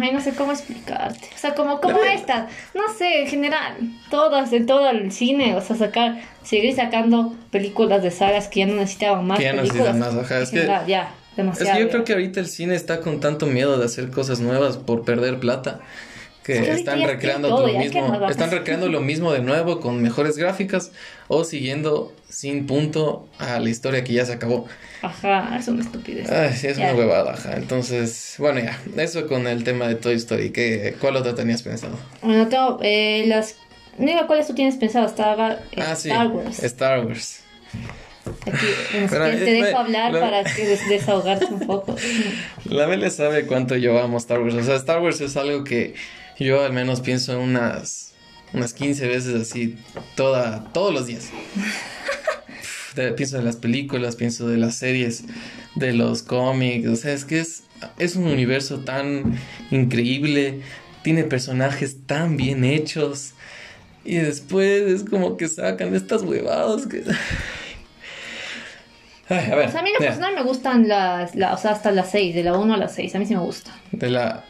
Ay, 0.00 0.12
no 0.12 0.20
sé 0.20 0.34
cómo 0.34 0.52
explicarte. 0.52 1.28
O 1.34 1.38
sea, 1.38 1.54
como, 1.54 1.80
como 1.80 2.02
esta. 2.04 2.48
No 2.74 2.82
sé, 2.96 3.22
en 3.22 3.28
general. 3.28 3.76
Todas, 4.10 4.50
de 4.50 4.60
todo 4.60 4.88
el 4.90 5.12
cine. 5.12 5.54
O 5.54 5.60
sea, 5.60 5.76
sacar, 5.76 6.20
seguir 6.42 6.74
sacando 6.74 7.34
películas 7.50 8.02
de 8.02 8.10
sagas 8.10 8.48
que 8.48 8.60
ya 8.60 8.66
no 8.66 8.74
necesitaban 8.74 9.26
más. 9.26 9.38
Que 9.38 9.44
ya 9.44 9.52
no 9.52 9.62
necesitan 9.62 9.98
más, 9.98 10.14
ajá. 10.14 10.40
Es 10.40 10.50
que, 10.50 10.66
ya, 10.86 11.14
demasiado. 11.36 11.70
Es 11.70 11.76
que 11.76 11.82
yo 11.82 11.90
creo 11.90 12.04
que 12.04 12.12
ahorita 12.12 12.40
el 12.40 12.48
cine 12.48 12.74
está 12.74 13.00
con 13.00 13.20
tanto 13.20 13.46
miedo 13.46 13.78
de 13.78 13.84
hacer 13.84 14.10
cosas 14.10 14.40
nuevas 14.40 14.76
por 14.76 15.04
perder 15.04 15.40
plata 15.40 15.80
que 16.44 16.72
están 16.72 17.02
recreando 17.02 17.48
lo 17.48 17.78
mismo, 17.78 18.28
están 18.28 18.50
recreando 18.50 18.88
lo 18.88 19.00
mismo 19.00 19.32
de 19.32 19.40
nuevo 19.40 19.80
con 19.80 20.02
mejores 20.02 20.36
gráficas 20.36 20.92
o 21.28 21.44
siguiendo 21.44 22.12
sin 22.28 22.66
punto 22.66 23.28
a 23.38 23.60
la 23.60 23.70
historia 23.70 24.02
que 24.02 24.14
ya 24.14 24.24
se 24.24 24.32
acabó. 24.32 24.66
Ajá, 25.02 25.56
es 25.58 25.68
una 25.68 25.82
estupidez. 25.82 26.30
Ay, 26.30 26.54
sí, 26.54 26.68
es 26.68 26.78
una 26.78 26.94
huevada, 26.94 27.34
ajá. 27.34 27.56
Entonces, 27.56 28.36
bueno, 28.38 28.60
ya, 28.60 28.78
eso 29.02 29.26
con 29.28 29.46
el 29.46 29.64
tema 29.64 29.86
de 29.86 29.96
Toy 29.96 30.14
Story, 30.14 30.50
¿qué, 30.50 30.96
¿cuál 31.00 31.16
otra 31.16 31.34
tenías 31.34 31.62
pensado? 31.62 31.98
Bueno, 32.22 32.48
tengo 32.48 32.78
eh, 32.82 33.24
las... 33.26 33.56
Diga 33.98 34.26
cuáles 34.26 34.46
tú 34.46 34.54
tienes 34.54 34.76
pensado, 34.76 35.06
estaba 35.06 35.52
eh, 35.52 35.76
ah, 35.76 35.92
Star 35.92 36.28
Wars. 36.28 36.62
Star 36.62 37.04
Wars. 37.04 37.42
Aquí, 38.46 38.66
te 39.10 39.52
dejo 39.52 39.78
hablar 39.78 40.12
para 40.12 40.44
que 40.44 40.64
desahogarte 40.88 41.46
un 41.46 41.60
poco. 41.60 41.96
La 42.64 42.86
Bele 42.86 43.10
sabe 43.10 43.46
cuánto 43.46 43.76
yo 43.76 44.00
amo 44.00 44.16
Star 44.18 44.40
Wars. 44.40 44.54
O 44.54 44.62
sea, 44.62 44.76
Star 44.76 45.00
Wars 45.02 45.20
es 45.20 45.36
algo 45.36 45.64
que 45.64 45.94
yo 46.42 46.64
al 46.64 46.72
menos 46.72 47.00
pienso 47.00 47.38
unas, 47.40 48.12
unas 48.52 48.72
15 48.74 49.08
veces 49.08 49.40
así, 49.40 49.76
toda, 50.14 50.72
todos 50.72 50.92
los 50.92 51.06
días. 51.06 51.30
pienso 53.16 53.38
de 53.38 53.44
las 53.44 53.56
películas, 53.56 54.16
pienso 54.16 54.46
de 54.48 54.58
las 54.58 54.74
series, 54.76 55.24
de 55.74 55.92
los 55.92 56.22
cómics, 56.22 56.88
o 56.88 56.96
sea, 56.96 57.12
es 57.12 57.24
que 57.24 57.40
es, 57.40 57.64
es 57.98 58.16
un 58.16 58.26
universo 58.26 58.80
tan 58.80 59.38
increíble, 59.70 60.60
tiene 61.02 61.24
personajes 61.24 62.06
tan 62.06 62.36
bien 62.36 62.64
hechos. 62.64 63.32
Y 64.04 64.16
después 64.16 64.82
es 64.82 65.04
como 65.04 65.36
que 65.36 65.46
sacan 65.48 65.94
estas 65.94 66.22
huevadas 66.22 66.86
que... 66.86 67.04
Ay, 69.28 69.50
a 69.50 69.54
ver. 69.54 69.70
Sea, 69.70 69.80
a 69.80 69.82
mí 69.84 69.90
en 69.90 70.04
personal 70.04 70.34
me 70.34 70.42
gustan 70.42 70.88
las, 70.88 71.36
la, 71.36 71.54
o 71.54 71.56
sea, 71.56 71.70
hasta 71.70 71.92
las 71.92 72.10
6, 72.10 72.34
de 72.34 72.42
la 72.42 72.58
1 72.58 72.74
a 72.74 72.76
las 72.76 72.94
6, 72.94 73.14
a 73.14 73.18
mí 73.20 73.26
sí 73.26 73.34
me 73.34 73.40
gusta. 73.40 73.70
De 73.92 74.10
la 74.10 74.44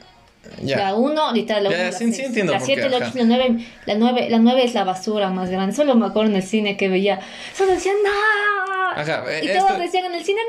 la 0.62 0.94
1, 0.94 1.32
literal, 1.32 1.64
la 1.64 1.70
1. 1.70 1.78
La 1.78 1.92
7, 1.92 2.44
la 2.44 2.58
8, 2.58 3.11
la 3.14 3.25
9, 3.25 3.66
la 3.87 3.94
9, 3.94 4.30
la 4.30 4.38
9 4.38 4.64
es 4.64 4.75
la 4.75 4.84
basura 4.84 5.30
más 5.30 5.50
grande. 5.50 5.75
Solo 5.75 5.94
me 5.94 6.06
acuerdo 6.06 6.30
en 6.30 6.37
el 6.37 6.42
cine 6.42 6.76
que 6.76 6.88
veía, 6.88 7.20
solo 7.56 7.72
decían 7.72 7.96
no. 8.04 9.00
Ajá, 9.00 9.25
y 9.42 9.49
todos 9.49 9.78
decían 9.78 10.06
en 10.06 10.14
el 10.14 10.25
cine 10.25 10.40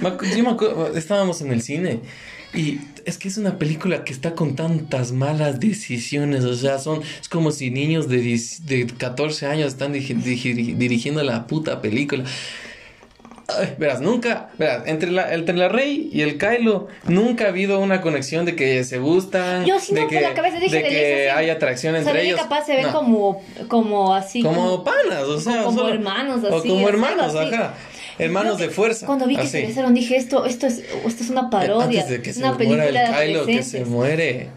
no. 0.00 0.24
Yo 0.34 0.44
me 0.44 0.50
acuerdo, 0.50 0.96
estábamos 0.96 1.40
en 1.40 1.52
el 1.52 1.62
cine 1.62 2.00
y 2.54 2.80
es 3.04 3.18
que 3.18 3.28
es 3.28 3.36
una 3.36 3.58
película 3.58 4.04
que 4.04 4.12
está 4.12 4.34
con 4.34 4.56
tantas 4.56 5.12
malas 5.12 5.60
decisiones, 5.60 6.44
o 6.44 6.54
sea, 6.54 6.78
son 6.78 7.02
es 7.20 7.28
como 7.28 7.50
si 7.50 7.70
niños 7.70 8.08
de, 8.08 8.40
de 8.64 8.86
14 8.86 9.46
años 9.46 9.68
están 9.68 9.92
dirigiendo 9.92 11.22
la 11.22 11.46
puta 11.46 11.82
película. 11.82 12.24
Ay, 13.48 13.74
verás, 13.78 14.00
nunca, 14.00 14.48
verás, 14.58 14.82
entre 14.86 15.12
la, 15.12 15.32
entre 15.32 15.54
la 15.56 15.68
Rey 15.68 16.10
y 16.12 16.22
el 16.22 16.36
Kylo, 16.36 16.88
nunca 17.04 17.44
ha 17.44 17.48
habido 17.48 17.78
una 17.78 18.00
conexión 18.00 18.44
de 18.44 18.56
que 18.56 18.82
se 18.82 18.98
gustan. 18.98 19.64
Yo 19.64 19.78
sí 19.78 19.94
de 19.94 20.02
no, 20.02 20.08
que, 20.08 20.20
la 20.20 20.34
cabeza 20.34 20.58
dije, 20.58 20.76
de 20.76 20.82
que 20.82 21.30
hay 21.30 21.50
atracción 21.50 21.94
entre 21.94 22.10
o 22.10 22.14
sea, 22.14 22.24
ellos. 22.24 22.40
capaz 22.40 22.66
se 22.66 22.74
ven 22.74 22.88
como, 22.90 23.42
como 23.68 24.14
así. 24.14 24.42
Como, 24.42 24.82
panas, 24.82 25.22
o 25.22 25.38
sea. 25.38 25.62
Como, 25.62 25.88
hermanos, 25.88 26.42
así. 26.42 26.54
O 26.54 26.62
como 26.62 26.88
hermanos, 26.88 27.36
ajá. 27.36 27.74
Hermanos 28.18 28.58
de 28.58 28.68
fuerza. 28.68 29.06
Cuando 29.06 29.26
vi 29.26 29.36
que 29.36 29.46
se 29.46 29.64
besaron 29.64 29.94
dije, 29.94 30.16
esto, 30.16 30.44
esto, 30.44 30.66
es, 30.66 30.78
esto 30.78 31.22
es 31.22 31.30
una 31.30 31.48
parodia. 31.48 32.02
Antes 32.02 32.08
de 32.08 32.22
que 32.22 32.32
se 32.32 32.40
una 32.40 32.52
muera 32.52 32.86
el 32.86 33.28
Kylo, 33.28 33.46
que 33.46 33.62
se 33.62 33.84
muere, 33.84 34.48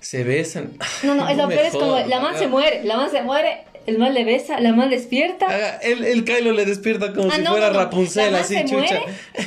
se 0.00 0.24
besan. 0.24 0.72
No, 1.02 1.14
no, 1.14 1.28
es 1.28 1.36
lo 1.36 1.48
peor 1.48 1.66
es 1.66 1.72
como, 1.72 1.98
la 1.98 2.20
man 2.20 2.38
se 2.38 2.46
muere, 2.46 2.84
la 2.84 2.96
man 2.96 3.10
se 3.10 3.22
muere 3.22 3.64
el 3.90 3.98
mal 3.98 4.14
le 4.14 4.24
besa, 4.24 4.60
la 4.60 4.72
mal 4.72 4.88
despierta. 4.90 5.78
el, 5.82 6.04
el 6.04 6.24
Kylo 6.24 6.52
le 6.52 6.64
despierta 6.64 7.12
como 7.12 7.30
ah, 7.30 7.36
si 7.36 7.42
fuera 7.44 7.70
Rapunzel, 7.70 8.34
así 8.34 8.54
se 8.54 8.64
chucha. 8.64 9.00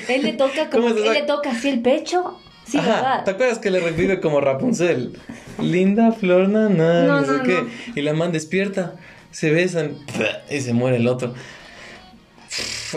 él 0.09 0.21
le 0.21 0.33
toca 0.33 0.69
como 0.71 0.89
él 0.89 1.13
le 1.13 1.23
toca 1.23 1.51
así 1.51 1.69
el 1.69 1.81
pecho. 1.81 2.39
Sí, 2.65 2.79
¿Te 3.25 3.31
acuerdas 3.31 3.59
que 3.59 3.69
le 3.69 3.79
revive 3.79 4.21
como 4.21 4.39
Rapunzel? 4.39 5.17
Linda 5.59 6.13
flor, 6.13 6.47
no, 6.47 6.69
no, 6.69 7.21
no, 7.21 7.25
sé 7.25 7.43
qué. 7.43 7.63
Y 7.95 8.01
la 8.01 8.13
man 8.13 8.31
despierta, 8.31 8.95
se 9.31 9.51
besan 9.51 9.97
y 10.49 10.61
se 10.61 10.73
muere 10.73 10.97
el 10.97 11.07
otro. 11.07 11.33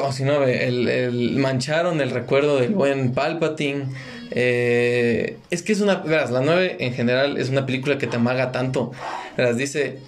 o 0.00 0.12
si 0.12 0.22
no, 0.22 0.44
el, 0.44 0.88
el, 0.88 1.36
mancharon 1.38 2.00
el 2.00 2.10
recuerdo 2.10 2.58
del 2.60 2.74
buen 2.74 3.12
Palpatine. 3.12 3.86
Eh, 4.30 5.38
es 5.50 5.62
que 5.62 5.72
es 5.72 5.80
una. 5.80 5.96
Verás, 5.96 6.30
la 6.30 6.40
9 6.40 6.76
en 6.80 6.94
general 6.94 7.36
es 7.36 7.48
una 7.48 7.66
película 7.66 7.98
que 7.98 8.06
te 8.06 8.16
amaga 8.16 8.52
tanto. 8.52 8.92
Verás, 9.36 9.56
dice. 9.56 9.98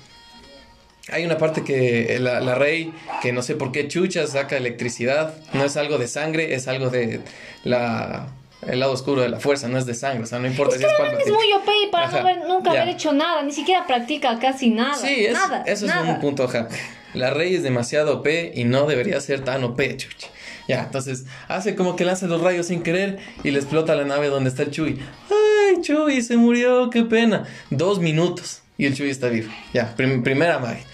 Hay 1.11 1.25
una 1.25 1.39
parte 1.39 1.65
que 1.65 2.19
la, 2.21 2.41
la, 2.41 2.55
rey, 2.55 2.93
que 3.23 3.33
no 3.33 3.43
sé 3.43 3.55
por 3.55 3.73
qué 3.73 3.89
chucha, 3.89 4.27
saca 4.27 4.57
electricidad. 4.57 5.35
No 5.53 5.65
es 5.65 5.77
algo 5.77 5.99
de 5.99 6.09
sangre, 6.09 6.55
es 6.55 6.69
algo 6.69 6.91
de 6.91 7.21
la 7.65 8.29
el 8.67 8.81
lado 8.81 8.93
oscuro 8.93 9.23
de 9.23 9.29
la 9.29 9.39
fuerza, 9.39 9.69
no 9.69 9.79
es 9.79 9.87
de 9.87 9.95
sangre, 9.95 10.25
o 10.25 10.27
sea, 10.27 10.41
no 10.41 10.49
importa 10.49 10.77
si 10.77 10.85
es 10.85 10.93
Palpatine. 10.93 11.23
es 11.23 11.31
muy 11.31 11.53
OP 11.53 11.93
para 11.93 12.11
no 12.11 12.19
haber, 12.19 12.39
nunca 12.39 12.71
haber 12.73 12.89
hecho 12.89 13.13
nada, 13.13 13.43
ni 13.43 13.53
siquiera 13.53 13.87
practica 13.87 14.39
casi 14.41 14.71
nada. 14.71 14.97
Sí, 14.97 15.29
nada, 15.33 15.63
eso 15.65 15.87
es 15.87 15.93
un 15.95 16.21
punto, 16.21 16.45
ajá. 16.45 16.69
La 17.15 17.31
rey 17.31 17.55
es 17.55 17.63
demasiado 17.63 18.19
OP 18.19 18.27
y 18.55 18.65
no 18.65 18.87
debería 18.87 19.21
ser 19.21 19.45
tan 19.45 19.65
OP, 19.65 19.81
chuchi. 19.97 20.27
Ya, 20.69 20.83
entonces 20.83 21.25
hace 21.49 21.75
como 21.75 21.97
que 21.97 22.05
lanza 22.05 22.27
los 22.27 22.43
rayos 22.43 22.67
sin 22.67 22.83
querer 22.83 23.19
y 23.43 23.51
le 23.51 23.59
explota 23.59 23.95
la 23.95 24.05
nave 24.05 24.29
donde 24.29 24.51
está 24.51 24.65
el 24.65 24.71
Chuy. 24.71 25.01
¡Ay, 25.31 25.81
Chuy, 25.81 26.21
se 26.21 26.37
murió! 26.37 26.91
¡Qué 26.91 27.05
pena! 27.05 27.45
Dos 27.71 28.01
minutos 28.01 28.61
y 28.77 28.85
el 28.85 28.95
Chuy 28.95 29.09
está 29.09 29.29
vivo. 29.29 29.51
Ya, 29.73 29.95
primera 29.97 30.59
magia. 30.59 30.85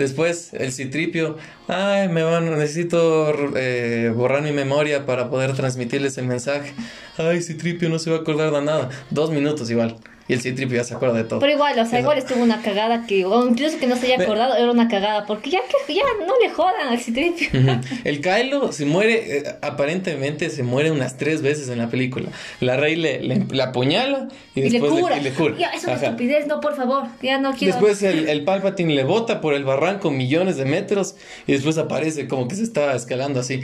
Después 0.00 0.54
el 0.54 0.72
citripio, 0.72 1.36
ay, 1.68 2.08
me 2.08 2.22
van, 2.22 2.50
necesito 2.58 3.34
eh, 3.54 4.10
borrar 4.16 4.42
mi 4.42 4.50
memoria 4.50 5.04
para 5.04 5.28
poder 5.28 5.52
transmitirles 5.52 6.16
el 6.16 6.24
mensaje. 6.24 6.72
Ay, 7.18 7.42
citripio 7.42 7.90
no 7.90 7.98
se 7.98 8.08
va 8.08 8.16
a 8.16 8.20
acordar 8.20 8.50
de 8.50 8.62
nada. 8.62 8.88
Dos 9.10 9.30
minutos 9.30 9.70
igual. 9.70 9.98
Y 10.30 10.32
el 10.32 10.40
Citripio 10.40 10.76
ya 10.76 10.84
se 10.84 10.94
acuerda 10.94 11.16
de 11.16 11.24
todo. 11.24 11.40
Pero 11.40 11.52
igual, 11.52 11.76
o 11.76 11.84
sea, 11.84 11.98
igual 11.98 12.16
estuvo 12.16 12.40
una 12.40 12.62
cagada 12.62 13.04
que, 13.04 13.24
o 13.24 13.48
incluso 13.48 13.80
que 13.80 13.88
no 13.88 13.96
se 13.96 14.06
haya 14.06 14.22
acordado, 14.22 14.54
era 14.54 14.70
una 14.70 14.86
cagada, 14.86 15.26
porque 15.26 15.50
ya 15.50 15.58
que 15.88 15.92
ya 15.92 16.04
no 16.24 16.38
le 16.40 16.50
jodan 16.50 16.86
al 16.86 17.00
Citripio. 17.00 17.48
El 18.04 18.20
Kylo 18.20 18.70
se 18.70 18.86
muere, 18.86 19.38
eh, 19.38 19.56
aparentemente 19.60 20.48
se 20.50 20.62
muere 20.62 20.92
unas 20.92 21.16
tres 21.16 21.42
veces 21.42 21.68
en 21.68 21.78
la 21.78 21.88
película. 21.88 22.28
La 22.60 22.76
Rey 22.76 22.94
le, 22.94 23.20
le, 23.20 23.60
apuñala 23.60 24.28
y, 24.54 24.60
después 24.60 24.92
le 24.92 25.00
cura. 25.00 25.16
Le, 25.16 25.30
cura. 25.32 25.54
Ya, 25.58 25.70
es 25.70 25.82
una 25.82 25.94
estupidez, 25.94 26.46
no, 26.46 26.60
por 26.60 26.76
favor, 26.76 27.08
ya 27.20 27.38
no 27.38 27.52
quiero. 27.52 27.74
Después 27.74 28.00
el, 28.04 28.28
el 28.28 28.44
Palpatine 28.44 28.94
le 28.94 29.02
bota 29.02 29.40
por 29.40 29.54
el 29.54 29.64
barranco 29.64 30.12
millones 30.12 30.56
de 30.56 30.64
metros 30.64 31.16
y 31.48 31.54
después 31.54 31.76
aparece 31.76 32.28
como 32.28 32.46
que 32.46 32.54
se 32.54 32.62
está 32.62 32.94
escalando 32.94 33.40
así. 33.40 33.62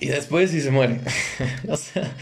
Y 0.00 0.08
después 0.08 0.50
sí 0.50 0.60
se 0.60 0.70
muere. 0.70 1.00
o 1.70 1.78
sea... 1.78 2.12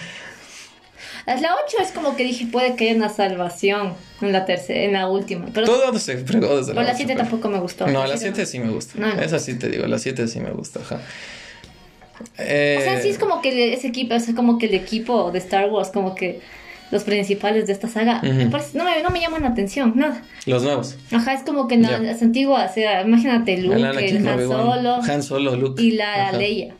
La 1.27 1.57
8 1.67 1.77
es 1.83 1.91
como 1.91 2.17
que 2.17 2.23
dije, 2.23 2.47
puede 2.47 2.77
que 2.77 2.89
haya 2.89 2.97
una 2.97 3.09
salvación 3.09 3.95
en 4.21 4.33
la 4.33 4.45
tercera, 4.45 4.81
en 4.85 4.93
la 4.93 5.09
última. 5.09 5.47
Pero, 5.53 5.67
Todo 5.67 5.99
se 5.99 6.19
fregó 6.19 6.57
desde 6.57 6.73
la 6.73 6.85
la 6.85 6.95
7 6.95 7.17
tampoco 7.17 7.49
me 7.49 7.59
gustó. 7.59 7.87
No, 7.89 8.07
la 8.07 8.17
7 8.17 8.47
sí 8.47 8.61
me 8.61 8.71
gusta. 8.71 8.99
No, 8.99 9.09
Esa 9.21 9.41
sí 9.41 9.59
te 9.59 9.69
digo, 9.69 9.87
la 9.87 9.99
7 9.99 10.29
sí 10.29 10.39
me 10.39 10.51
gusta, 10.51 10.81
ajá. 10.81 11.01
Eh... 12.39 12.77
O 12.79 12.83
sea, 12.83 13.03
sí 13.03 13.09
es 13.09 13.19
como 13.19 13.43
que 13.43 13.75
ese 13.75 13.89
equipo, 13.89 14.15
es 14.15 14.33
como 14.35 14.59
que 14.59 14.67
el 14.67 14.75
equipo 14.75 15.33
de 15.33 15.39
Star 15.41 15.69
Wars, 15.69 15.91
como 15.91 16.15
que 16.15 16.41
los 16.93 17.03
principales 17.03 17.67
de 17.67 17.73
esta 17.73 17.89
saga, 17.89 18.23
no, 18.23 18.85
me, 18.85 19.03
no 19.03 19.11
me 19.11 19.21
llaman 19.21 19.43
la 19.43 19.49
atención, 19.49 19.95
nada. 19.97 20.23
Los 20.47 20.63
nuevos. 20.63 20.97
Ajá, 21.11 21.35
es 21.35 21.43
como 21.43 21.67
que 21.67 21.75
en 21.75 21.83
las 21.83 22.23
antiguas, 22.23 22.71
o 22.71 22.75
sea, 22.75 23.03
imagínate 23.03 23.59
Luke, 23.59 23.77
el, 23.77 24.29
Han 24.29 24.47
Solo, 24.47 24.95
Han 25.03 25.23
Solo, 25.25 25.57
Luke. 25.57 25.83
y 25.83 25.91
la 25.91 26.31
Leia 26.31 26.73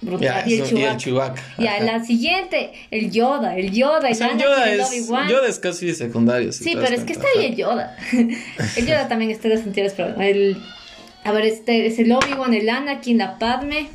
brutal. 0.00 0.44
y, 0.46 0.60
el 0.60 0.96
Chewbacca. 0.96 1.42
Y 1.58 1.66
a 1.66 1.80
la 1.80 2.04
siguiente, 2.04 2.72
el 2.90 3.10
Yoda, 3.10 3.56
el 3.56 3.72
Yoda, 3.72 4.08
el 4.08 4.18
Yoda 4.18 4.72
es, 4.72 5.08
Yoda 5.08 5.48
es 5.48 5.58
casi 5.58 5.94
secundario. 5.94 6.52
sí, 6.52 6.72
pero 6.74 6.94
es 6.94 7.04
que 7.04 7.12
está 7.12 7.26
ahí 7.36 7.46
el 7.46 7.56
Yoda. 7.56 7.96
el 8.12 8.86
Yoda 8.86 9.08
también 9.08 9.30
está 9.30 9.48
de 9.48 9.58
sentidos, 9.58 9.92
pero 9.96 10.20
el... 10.20 10.56
A 11.24 11.32
ver, 11.32 11.44
este 11.44 11.86
es 11.86 11.98
el 11.98 12.12
Obi-Wan, 12.12 12.54
el 12.54 12.68
Anakin, 12.68 13.18
la 13.18 13.38
Padme. 13.38 13.88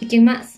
¿Y 0.00 0.06
quién 0.06 0.24
más? 0.24 0.56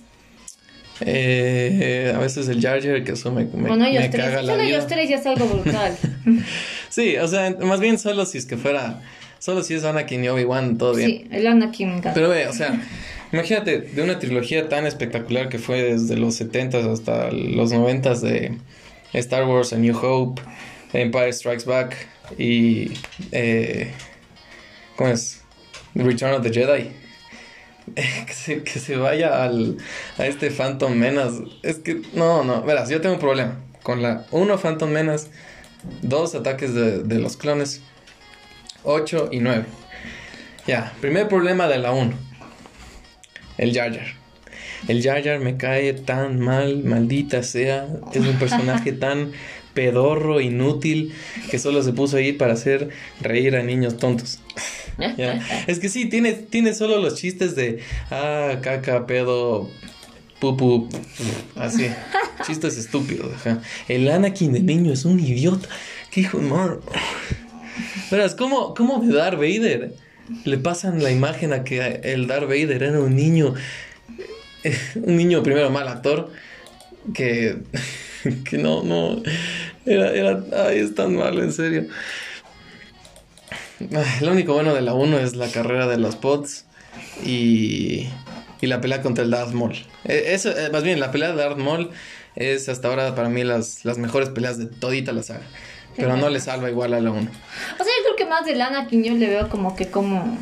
Eh, 1.00 2.12
a 2.14 2.18
veces 2.18 2.48
el 2.48 2.60
Jar 2.60 2.82
Jar, 2.82 3.04
que 3.04 3.12
eso 3.12 3.30
me, 3.30 3.44
me, 3.44 3.68
bueno, 3.68 3.84
ellos 3.84 4.04
tres, 4.10 4.24
caga 4.24 4.40
solo 4.40 4.62
ellos 4.62 4.86
tres 4.86 5.08
ya 5.08 5.16
es 5.16 5.26
algo 5.26 5.46
brutal. 5.46 5.96
sí, 6.88 7.16
o 7.18 7.28
sea, 7.28 7.54
más 7.60 7.80
bien 7.80 7.98
solo 7.98 8.24
si 8.26 8.38
es 8.38 8.46
que 8.46 8.56
fuera... 8.56 9.02
Solo 9.38 9.62
si 9.62 9.74
es 9.74 9.84
Anakin 9.84 10.24
y 10.24 10.28
Obi-Wan, 10.28 10.78
todo 10.78 10.94
bien. 10.94 11.10
Sí, 11.10 11.26
el 11.30 11.46
Anakin 11.46 11.88
me 11.88 11.96
encanta. 11.98 12.14
Pero 12.14 12.28
ve, 12.28 12.48
o 12.48 12.52
sea... 12.52 12.80
Imagínate, 13.32 13.80
de 13.80 14.02
una 14.02 14.18
trilogía 14.18 14.68
tan 14.68 14.86
espectacular 14.86 15.50
que 15.50 15.58
fue 15.58 15.82
desde 15.82 16.16
los 16.16 16.40
70s 16.40 16.90
hasta 16.90 17.30
los 17.30 17.72
90s 17.72 18.20
de 18.20 18.56
Star 19.12 19.44
Wars, 19.46 19.72
A 19.74 19.76
New 19.76 19.96
Hope, 19.96 20.40
Empire 20.92 21.32
Strikes 21.32 21.64
Back 21.66 21.94
y... 22.38 22.92
Eh, 23.32 23.92
¿Cómo 24.96 25.10
es? 25.10 25.42
Return 25.94 26.34
of 26.34 26.42
the 26.42 26.50
Jedi. 26.50 26.90
que, 27.94 28.32
se, 28.32 28.62
que 28.62 28.80
se 28.80 28.96
vaya 28.96 29.44
al, 29.44 29.76
a 30.16 30.26
este 30.26 30.50
Phantom 30.50 30.94
Menace. 30.94 31.44
Es 31.62 31.76
que, 31.76 32.00
no, 32.14 32.44
no, 32.44 32.62
verás, 32.62 32.88
yo 32.88 33.00
tengo 33.02 33.16
un 33.16 33.20
problema. 33.20 33.60
Con 33.82 34.02
la 34.02 34.26
1 34.30 34.58
Phantom 34.58 34.90
Menace, 34.90 35.28
dos 36.00 36.34
ataques 36.34 36.72
de, 36.74 37.02
de 37.02 37.18
los 37.18 37.36
clones, 37.36 37.82
8 38.84 39.28
y 39.32 39.40
9. 39.40 39.66
Ya, 40.66 40.94
primer 41.00 41.28
problema 41.28 41.68
de 41.68 41.78
la 41.78 41.92
1 41.92 42.27
el 43.58 43.74
Jar 43.74 43.92
Jar. 43.92 44.06
El 44.86 45.02
Jar 45.02 45.22
Jar 45.22 45.40
me 45.40 45.56
cae 45.56 45.92
tan 45.92 46.40
mal, 46.40 46.82
maldita 46.84 47.42
sea. 47.42 47.88
Es 48.14 48.24
un 48.24 48.38
personaje 48.38 48.92
tan 48.92 49.32
pedorro, 49.74 50.40
inútil, 50.40 51.12
que 51.50 51.58
solo 51.58 51.82
se 51.82 51.92
puso 51.92 52.16
ahí 52.16 52.32
para 52.32 52.54
hacer 52.54 52.88
reír 53.20 53.54
a 53.56 53.62
niños 53.62 53.96
tontos. 53.96 54.40
Es 55.68 55.78
que 55.78 55.88
sí, 55.88 56.06
tiene, 56.06 56.32
tiene 56.32 56.74
solo 56.74 56.98
los 56.98 57.14
chistes 57.14 57.54
de, 57.54 57.78
ah, 58.10 58.56
caca, 58.60 59.06
pedo, 59.06 59.70
pupu, 60.40 60.88
así. 61.54 61.86
Chistes 62.44 62.76
estúpidos. 62.76 63.30
El 63.88 64.08
Anakin 64.08 64.52
de 64.52 64.60
niño 64.60 64.92
es 64.92 65.04
un 65.04 65.20
idiota. 65.20 65.68
¿Qué 66.10 66.22
hijo 66.22 66.38
de? 66.38 66.80
Verás, 68.10 68.34
¿cómo, 68.34 68.74
¿cómo 68.74 69.00
de 69.00 69.14
Darth 69.14 69.36
Vader? 69.36 69.92
Le 70.44 70.58
pasan 70.58 71.02
la 71.02 71.10
imagen 71.10 71.52
a 71.52 71.64
que 71.64 72.00
el 72.04 72.26
Darth 72.26 72.48
Vader 72.48 72.82
era 72.82 73.00
un 73.00 73.14
niño, 73.14 73.54
un 74.96 75.16
niño 75.16 75.42
primero 75.42 75.70
mal 75.70 75.88
actor, 75.88 76.30
que, 77.14 77.58
que 78.44 78.58
no, 78.58 78.82
no, 78.82 79.22
era, 79.86 80.10
era, 80.12 80.42
ay, 80.66 80.78
es 80.78 80.94
tan 80.94 81.16
malo, 81.16 81.42
en 81.42 81.52
serio. 81.52 81.86
lo 84.20 84.32
único 84.32 84.54
bueno 84.54 84.74
de 84.74 84.82
la 84.82 84.94
1 84.94 85.18
es 85.18 85.36
la 85.36 85.50
carrera 85.50 85.86
de 85.86 85.98
los 85.98 86.16
pods 86.16 86.66
y, 87.24 88.08
y 88.60 88.66
la 88.66 88.80
pelea 88.80 89.02
contra 89.02 89.24
el 89.24 89.30
Darth 89.30 89.52
Maul. 89.52 89.74
E, 90.04 90.34
eso, 90.34 90.50
eh, 90.50 90.70
más 90.70 90.82
bien, 90.82 91.00
la 91.00 91.10
pelea 91.10 91.30
de 91.30 91.36
Darth 91.36 91.58
Maul 91.58 91.90
es 92.36 92.68
hasta 92.68 92.88
ahora 92.88 93.14
para 93.14 93.28
mí 93.28 93.44
las, 93.44 93.84
las 93.84 93.98
mejores 93.98 94.28
peleas 94.30 94.58
de 94.58 94.66
todita 94.66 95.12
la 95.12 95.22
saga. 95.22 95.46
Pero 95.96 96.16
no 96.16 96.28
le 96.28 96.38
salva 96.38 96.70
igual 96.70 96.94
a 96.94 97.00
la 97.00 97.10
1. 97.10 97.20
O 97.20 97.24
sea, 97.26 97.92
más 98.28 98.44
de 98.44 98.60
Anakin 98.60 99.02
yo 99.02 99.14
le 99.14 99.28
veo 99.28 99.48
como 99.48 99.74
que 99.76 99.88
como... 99.88 100.38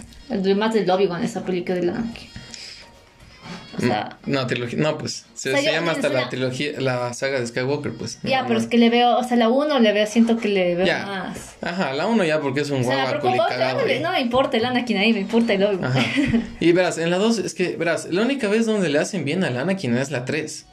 Más 0.57 0.75
del 0.75 0.91
Obi-Wan 0.91 1.23
esa 1.23 1.45
película 1.45 1.77
de 1.77 1.91
Anakin. 1.91 2.29
O 3.77 3.81
sea, 3.81 4.17
no, 4.25 4.47
trilogía, 4.47 4.79
no, 4.79 4.97
pues 4.97 5.27
se, 5.35 5.63
llama 5.63 5.93
hasta 5.93 6.09
la 6.09 6.29
trilogía, 6.31 6.81
la 6.81 7.13
saga 7.13 7.39
de 7.39 7.47
Skywalker, 7.47 7.93
pues. 7.93 8.19
Ya, 8.23 8.47
pero 8.47 8.59
es 8.59 8.67
que 8.67 8.79
le 8.79 8.89
veo, 8.89 9.19
o 9.19 9.23
sea, 9.23 9.37
la 9.37 9.51
1 9.51 9.81
le 9.81 9.93
veo, 9.93 10.07
siento 10.07 10.39
que 10.39 10.49
le 10.49 10.75
veo 10.77 10.87
más. 11.07 11.57
Ajá, 11.61 11.93
la 11.93 12.07
1 12.07 12.25
ya 12.25 12.41
porque 12.41 12.61
es 12.61 12.71
un 12.71 12.81
o 12.81 12.85
sea, 12.85 13.21
cagado. 13.49 13.83
No 14.01 14.13
me 14.13 14.21
importa 14.21 14.57
el 14.57 14.65
Anakin 14.65 14.97
ahí, 14.97 15.13
me 15.13 15.21
importa 15.21 15.53
el 15.53 15.65
Obi-Wan. 15.65 15.93
Y 16.61 16.73
verás, 16.73 16.97
en 16.97 17.11
la 17.11 17.19
2, 17.19 17.39
es 17.39 17.55
que, 17.55 17.77
verás, 17.77 18.09
la 18.11 18.23
única 18.23 18.49
vez 18.49 18.65
donde 18.65 18.89
le 18.89 18.99
hacen 18.99 19.25
bien 19.25 19.45
al 19.45 19.59
Anakin 19.59 19.97
es 19.97 20.11
la 20.11 20.25
3. 20.25 20.67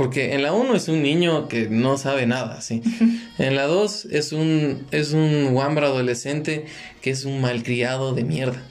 Porque 0.00 0.32
en 0.32 0.42
la 0.42 0.54
1 0.54 0.76
es 0.76 0.88
un 0.88 1.02
niño 1.02 1.46
que 1.46 1.68
no 1.68 1.98
sabe 1.98 2.24
nada, 2.24 2.62
¿sí? 2.62 2.80
En 3.38 3.54
la 3.54 3.66
2 3.66 4.06
es 4.06 4.32
un, 4.32 4.86
es 4.92 5.12
un 5.12 5.48
Wambra 5.52 5.88
adolescente 5.88 6.64
que 7.02 7.10
es 7.10 7.26
un 7.26 7.42
malcriado 7.42 8.14
de 8.14 8.24
mierda. 8.24 8.62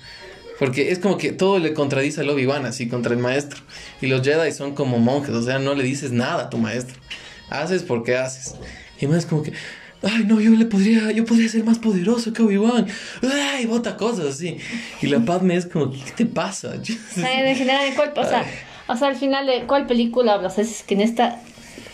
Porque 0.58 0.90
es 0.90 0.98
como 0.98 1.20
que 1.20 1.32
todo 1.32 1.60
le 1.60 1.76
contradice 1.76 2.22
al 2.22 2.32
Obi-Wan, 2.32 2.66
así, 2.66 2.88
contra 2.88 3.14
el 3.14 3.20
maestro. 3.20 3.62
Y 4.02 4.08
los 4.08 4.24
Jedi 4.24 4.52
son 4.52 4.74
como 4.74 4.98
monjes, 4.98 5.36
o 5.36 5.44
sea, 5.44 5.60
no 5.60 5.76
le 5.76 5.84
dices 5.84 6.12
nada 6.12 6.46
a 6.46 6.50
tu 6.50 6.58
maestro. 6.58 7.00
Haces 7.52 7.84
porque 7.84 8.18
haces. 8.18 8.56
Y 9.00 9.06
más 9.06 9.28
como 9.28 9.44
que, 9.44 9.54
ay, 10.02 10.24
no, 10.26 10.42
yo 10.42 10.50
le 10.50 10.66
podría, 10.66 11.12
yo 11.12 11.26
podría 11.26 11.48
ser 11.48 11.64
más 11.64 11.78
poderoso 11.78 12.34
que 12.34 12.42
Obi-Wan. 12.42 12.88
Ay, 13.22 13.68
bota 13.68 13.98
cosas 13.98 14.26
así. 14.26 14.58
Y 15.00 15.06
la 15.06 15.20
Padme 15.20 15.58
es 15.58 15.68
como, 15.68 15.92
¿qué 15.92 16.12
te 16.16 16.26
pasa? 16.26 16.74
en 17.18 17.56
general, 17.56 17.86
¿en 17.86 17.94
cuál, 17.94 18.14
o 18.16 18.24
sea, 18.24 18.44
o 18.90 18.98
sea, 18.98 19.08
al 19.08 19.16
final, 19.16 19.46
¿de 19.46 19.66
cuál 19.68 19.86
película 19.86 20.34
hablas? 20.34 20.58
Es 20.58 20.84
que 20.84 20.96
en 20.96 21.02
esta 21.02 21.40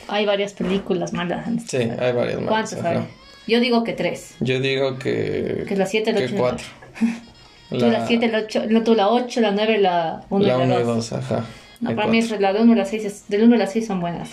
hay 0.07 0.25
varias 0.25 0.53
películas 0.53 1.13
malas. 1.13 1.45
Sí, 1.67 1.77
hay 1.77 2.13
varias 2.13 2.41
malas. 2.41 2.47
¿Cuántas 2.47 2.83
hay? 2.83 3.07
Yo 3.47 3.59
digo 3.59 3.83
que 3.83 3.93
tres. 3.93 4.35
Yo 4.39 4.59
digo 4.59 4.97
que... 4.97 5.65
Que 5.67 5.75
la 5.75 5.85
siete, 5.85 6.13
la 6.13 6.19
ocho. 6.19 6.29
Que 6.29 6.35
cuatro. 6.35 6.65
Tú 7.69 7.77
la 7.77 8.07
siete, 8.07 8.27
la 8.29 8.39
ocho, 8.39 8.63
no, 8.69 8.83
tú 8.83 8.93
la 8.93 9.09
ocho, 9.09 9.41
la 9.41 9.51
nueve, 9.51 9.79
la 9.79 10.23
uno 10.29 10.45
la 10.45 10.63
y 10.63 10.67
la 10.67 10.79
dos. 10.81 11.11
ajá. 11.11 11.43
No, 11.81 11.95
para 11.95 12.07
mí 12.07 12.19
es 12.19 12.29
la 12.39 12.53
de 12.53 12.61
uno 12.61 12.73
y 12.73 12.75
la 12.75 12.85
seis, 12.85 13.25
del 13.27 13.43
uno 13.43 13.55
y 13.55 13.57
la 13.57 13.67
seis 13.67 13.87
son 13.87 13.99
buenas. 13.99 14.29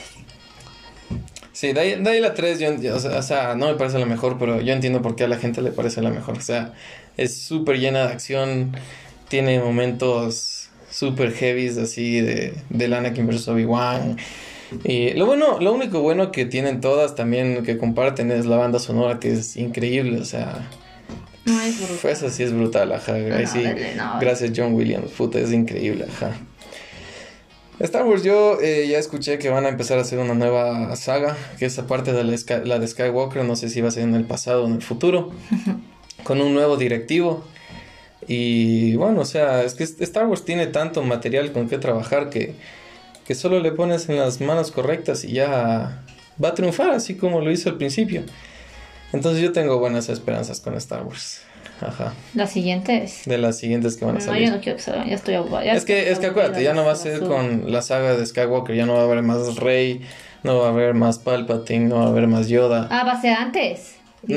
Sí, 1.52 1.72
de 1.72 1.80
ahí, 1.80 2.02
de 2.02 2.10
ahí 2.10 2.20
la 2.20 2.34
3, 2.34 2.58
yo, 2.58 2.94
o, 2.94 3.22
sea, 3.22 3.54
no 3.54 3.68
me 3.68 3.74
parece 3.74 3.98
la 3.98 4.06
mejor, 4.06 4.38
pero 4.38 4.60
yo 4.60 4.72
entiendo 4.72 5.00
por 5.00 5.16
qué 5.16 5.24
a 5.24 5.28
la 5.28 5.36
gente 5.36 5.62
le 5.62 5.70
parece 5.70 6.02
la 6.02 6.10
mejor. 6.10 6.36
O 6.36 6.40
sea, 6.40 6.72
es 7.16 7.38
súper 7.38 7.78
llena 7.78 8.06
de 8.06 8.12
acción, 8.12 8.76
tiene 9.28 9.60
momentos 9.60 10.61
super 10.92 11.32
heavies 11.32 11.78
así 11.78 12.20
de, 12.20 12.54
de 12.70 12.94
Anakin 12.94 13.26
vs. 13.26 13.48
Obi-Wan. 13.48 14.18
Y 14.84 15.10
lo 15.14 15.26
bueno, 15.26 15.58
lo 15.60 15.72
único 15.72 16.00
bueno 16.00 16.32
que 16.32 16.46
tienen 16.46 16.80
todas 16.80 17.14
también 17.14 17.62
que 17.62 17.78
comparten 17.78 18.30
es 18.30 18.46
la 18.46 18.56
banda 18.56 18.78
sonora 18.78 19.18
que 19.18 19.32
es 19.32 19.56
increíble, 19.56 20.18
o 20.20 20.24
sea, 20.24 20.68
no 21.44 21.60
es 21.60 21.78
brutal. 21.78 22.10
Eso 22.10 22.30
sí 22.30 22.42
es 22.42 22.52
brutal, 22.52 22.92
ajá. 22.92 23.14
sí, 23.46 23.64
gracias 24.20 24.52
John 24.54 24.74
Williams, 24.74 25.10
puta, 25.10 25.40
es 25.40 25.52
increíble, 25.52 26.06
ajá. 26.08 26.36
Star 27.80 28.04
Wars, 28.04 28.22
yo 28.22 28.60
eh, 28.60 28.86
ya 28.88 28.98
escuché 28.98 29.38
que 29.38 29.50
van 29.50 29.66
a 29.66 29.68
empezar 29.68 29.98
a 29.98 30.02
hacer 30.02 30.20
una 30.20 30.34
nueva 30.34 30.94
saga, 30.94 31.36
que 31.58 31.66
es 31.66 31.78
aparte 31.78 32.12
de 32.12 32.22
la, 32.22 32.78
de 32.78 32.86
Skywalker, 32.86 33.44
no 33.44 33.56
sé 33.56 33.68
si 33.68 33.80
va 33.80 33.88
a 33.88 33.90
ser 33.90 34.04
en 34.04 34.14
el 34.14 34.24
pasado 34.24 34.62
o 34.62 34.66
en 34.68 34.74
el 34.74 34.82
futuro, 34.82 35.32
con 36.24 36.40
un 36.40 36.54
nuevo 36.54 36.76
directivo. 36.76 37.44
Y 38.28 38.94
bueno, 38.96 39.20
o 39.20 39.24
sea, 39.24 39.62
es 39.62 39.74
que 39.74 39.84
Star 39.84 40.26
Wars 40.26 40.44
tiene 40.44 40.66
tanto 40.66 41.02
material 41.02 41.52
con 41.52 41.68
que 41.68 41.78
trabajar 41.78 42.30
que, 42.30 42.54
que 43.26 43.34
solo 43.34 43.60
le 43.60 43.72
pones 43.72 44.08
en 44.08 44.18
las 44.18 44.40
manos 44.40 44.70
correctas 44.70 45.24
y 45.24 45.32
ya 45.32 46.02
va 46.42 46.48
a 46.48 46.54
triunfar, 46.54 46.90
así 46.90 47.16
como 47.16 47.40
lo 47.40 47.50
hizo 47.50 47.68
al 47.68 47.76
principio. 47.76 48.22
Entonces 49.12 49.42
yo 49.42 49.52
tengo 49.52 49.78
buenas 49.78 50.08
esperanzas 50.08 50.60
con 50.60 50.74
Star 50.74 51.04
Wars. 51.04 51.42
Ajá. 51.80 52.14
Las 52.34 52.52
siguientes. 52.52 53.22
De 53.26 53.38
las 53.38 53.58
siguientes 53.58 53.96
que 53.96 54.04
van 54.04 54.16
a 54.16 54.20
salir. 54.20 54.42
No, 54.42 54.48
yo 54.48 54.56
no 54.56 54.62
quiero 54.62 54.76
que 54.76 54.82
salgan, 54.82 55.08
ya 55.08 55.16
estoy 55.16 55.34
aburrida. 55.34 55.74
Es 55.74 55.84
que, 55.84 56.10
es 56.10 56.18
que 56.18 56.26
acuérdate, 56.26 56.62
ya 56.62 56.74
no 56.74 56.84
va 56.84 56.92
a 56.92 56.96
ser 56.96 57.20
con 57.20 57.72
la 57.72 57.82
saga 57.82 58.16
de 58.16 58.24
Skywalker, 58.24 58.74
ya 58.74 58.86
no 58.86 58.94
va 58.94 59.00
a 59.00 59.04
haber 59.04 59.22
más 59.22 59.56
Rey, 59.56 60.00
no 60.44 60.58
va 60.58 60.66
a 60.66 60.70
haber 60.70 60.94
más 60.94 61.18
Palpatine, 61.18 61.86
no 61.86 61.96
va 61.96 62.04
a 62.04 62.08
haber 62.08 62.28
más 62.28 62.48
Yoda. 62.48 62.88
Ah, 62.90 63.04
va 63.04 63.12
a 63.12 63.20
ser 63.20 63.32
antes. 63.32 63.96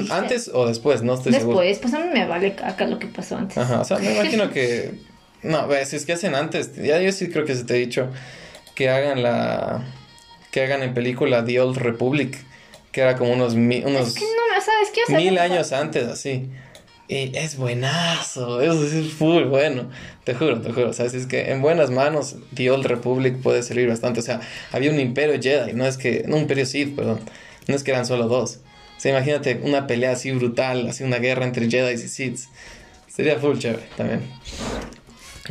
¿Antes 0.09 0.49
o 0.53 0.65
después? 0.65 1.03
No 1.03 1.13
estoy 1.13 1.33
seguro. 1.33 1.59
Después, 1.59 1.91
pues 1.91 1.93
a 1.93 2.05
mí 2.05 2.11
me 2.13 2.25
vale 2.25 2.55
acá 2.63 2.87
lo 2.87 2.99
que 2.99 3.07
pasó 3.07 3.37
antes. 3.37 3.57
Ajá, 3.57 3.81
o 3.81 3.85
sea, 3.85 3.97
me 3.97 4.13
imagino 4.19 4.49
que... 4.51 4.93
No, 5.43 5.67
si 5.85 5.95
es 5.95 6.05
que 6.05 6.13
hacen 6.13 6.33
antes, 6.33 6.75
ya 6.75 6.99
yo 6.99 7.11
sí 7.11 7.29
creo 7.29 7.45
que 7.45 7.55
se 7.55 7.65
te 7.65 7.75
he 7.75 7.79
dicho 7.79 8.09
que 8.73 8.89
hagan 8.89 9.21
la... 9.21 9.83
Que 10.51 10.63
hagan 10.63 10.83
en 10.83 10.93
película 10.93 11.43
The 11.45 11.59
Old 11.59 11.77
Republic, 11.77 12.37
que 12.91 13.01
era 13.01 13.15
como 13.15 13.33
unos... 13.33 13.53
unos 13.53 14.07
es 14.07 14.13
que 14.13 14.25
no, 14.25 14.61
¿sabes 14.61 14.89
qué? 14.93 15.15
mil 15.15 15.37
años 15.37 15.71
antes, 15.71 16.07
así. 16.07 16.49
Y 17.07 17.37
es 17.37 17.57
buenazo, 17.57 18.61
eso 18.61 18.83
es 18.83 19.13
full 19.13 19.43
bueno, 19.43 19.91
te 20.23 20.33
juro, 20.33 20.59
te 20.59 20.71
juro, 20.71 20.89
o 20.89 20.93
sea, 20.93 21.05
es 21.05 21.27
que 21.27 21.51
en 21.51 21.61
buenas 21.61 21.91
manos 21.91 22.37
The 22.55 22.71
Old 22.71 22.87
Republic 22.87 23.43
puede 23.43 23.61
servir 23.61 23.87
bastante, 23.87 24.21
o 24.21 24.23
sea, 24.23 24.41
había 24.71 24.89
un 24.89 24.99
imperio 24.99 25.39
Jedi, 25.39 25.73
no 25.73 25.85
es 25.85 25.97
que, 25.97 26.23
no 26.25 26.37
un 26.37 26.41
imperio 26.41 26.65
Sith, 26.65 26.95
perdón, 26.95 27.19
no 27.67 27.75
es 27.75 27.83
que 27.83 27.91
eran 27.91 28.07
solo 28.07 28.27
dos, 28.27 28.57
o 28.57 28.74
sea, 29.05 29.11
imagínate 29.11 29.59
una 29.63 29.87
pelea 29.87 30.11
así 30.11 30.31
brutal, 30.31 30.87
así 30.87 31.03
una 31.03 31.17
guerra 31.17 31.45
entre 31.45 31.69
Jedi 31.69 31.93
y 31.93 31.97
Sith, 31.97 32.39
sería 33.07 33.37
full 33.37 33.57
chévere 33.57 33.83
también. 33.95 34.21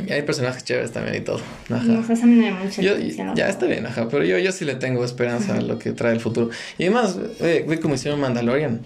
Y 0.05 0.11
hay 0.11 0.23
personajes 0.23 0.63
chéveres 0.65 0.91
también 0.91 1.15
y 1.15 1.21
todo. 1.21 1.39
Ajá. 1.69 1.83
No, 1.83 2.01
eso 2.01 2.25
me 2.27 2.51
mucho 2.51 2.81
yo, 2.81 2.97
Ya 3.33 3.47
está 3.47 3.65
bien, 3.65 3.85
ajá, 3.85 4.09
pero 4.09 4.25
yo, 4.25 4.37
yo 4.37 4.51
sí 4.51 4.65
le 4.65 4.75
tengo 4.75 5.05
esperanza 5.05 5.55
a 5.55 5.61
lo 5.61 5.79
que 5.79 5.93
trae 5.93 6.13
el 6.13 6.19
futuro. 6.19 6.49
Y 6.77 6.83
además, 6.83 7.17
ve, 7.39 7.79
cómo 7.81 7.95
hicieron 7.95 8.19
Mandalorian. 8.19 8.81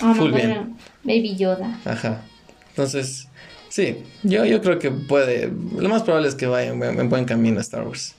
Ah, 0.00 0.14
Full 0.16 0.32
bien. 0.32 0.76
Baby 1.04 1.36
Yoda. 1.36 1.78
Ajá. 1.84 2.22
Entonces, 2.70 3.28
sí, 3.68 3.98
yo, 4.22 4.46
yo 4.46 4.62
creo 4.62 4.78
que 4.78 4.90
puede. 4.90 5.52
Lo 5.78 5.88
más 5.90 6.02
probable 6.02 6.28
es 6.28 6.34
que 6.34 6.46
vaya 6.46 6.70
en, 6.70 7.08
buen 7.10 7.26
camino 7.26 7.60
Star 7.60 7.86
Wars. 7.86 8.14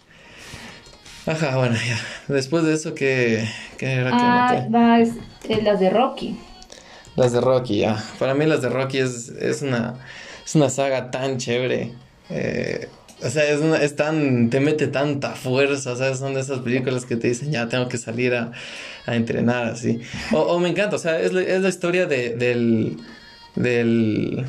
Ajá, 1.25 1.57
bueno, 1.57 1.75
ya. 1.75 1.99
Después 2.27 2.63
de 2.65 2.73
eso, 2.73 2.93
¿qué, 2.93 3.47
qué 3.77 3.93
era 3.93 4.11
ah, 4.13 4.67
va, 4.73 4.99
es, 4.99 5.11
eh, 5.47 5.61
las 5.61 5.79
de 5.79 5.89
Rocky. 5.89 6.37
Las 7.15 7.31
de 7.31 7.39
Rocky, 7.41 7.79
ya. 7.79 8.03
Para 8.19 8.33
mí 8.33 8.45
las 8.45 8.61
de 8.61 8.69
Rocky 8.69 8.97
es, 8.97 9.29
es, 9.29 9.61
una, 9.61 9.95
es 10.45 10.55
una 10.55 10.69
saga 10.69 11.11
tan 11.11 11.37
chévere. 11.37 11.93
Eh, 12.29 12.89
o 13.23 13.29
sea, 13.29 13.45
es, 13.49 13.61
una, 13.61 13.77
es 13.77 13.95
tan, 13.95 14.49
te 14.49 14.59
mete 14.59 14.87
tanta 14.87 15.31
fuerza, 15.31 15.93
o 15.93 15.95
sea, 15.95 16.13
son 16.15 16.33
de 16.33 16.41
esas 16.41 16.59
películas 16.59 17.05
que 17.05 17.15
te 17.15 17.29
dicen, 17.29 17.51
ya 17.51 17.69
tengo 17.69 17.87
que 17.87 17.97
salir 17.97 18.33
a, 18.33 18.51
a 19.05 19.15
entrenar, 19.15 19.67
así. 19.67 20.01
O, 20.33 20.39
o, 20.39 20.59
me 20.59 20.67
encanta, 20.69 20.97
o 20.97 20.99
sea, 20.99 21.21
es 21.21 21.31
la, 21.31 21.41
es 21.41 21.61
la 21.61 21.69
historia 21.69 22.05
de, 22.05 22.35
del, 22.35 22.97
del, 23.55 24.45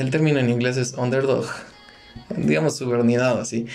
el 0.00 0.10
término 0.10 0.40
en 0.40 0.50
inglés 0.50 0.76
es 0.76 0.94
underdog, 0.94 1.46
digamos 2.36 2.76
subordinado, 2.76 3.40
así. 3.40 3.66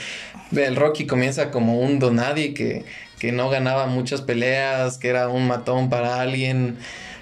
El 0.51 0.75
Rocky 0.75 1.05
comienza 1.05 1.51
como 1.51 1.79
un 1.79 1.99
donadie 1.99 2.53
que, 2.53 2.85
que 3.19 3.31
no 3.31 3.49
ganaba 3.49 3.87
muchas 3.87 4.21
peleas, 4.21 4.97
que 4.97 5.09
era 5.09 5.29
un 5.29 5.47
matón 5.47 5.89
para 5.89 6.21
alguien, 6.21 6.77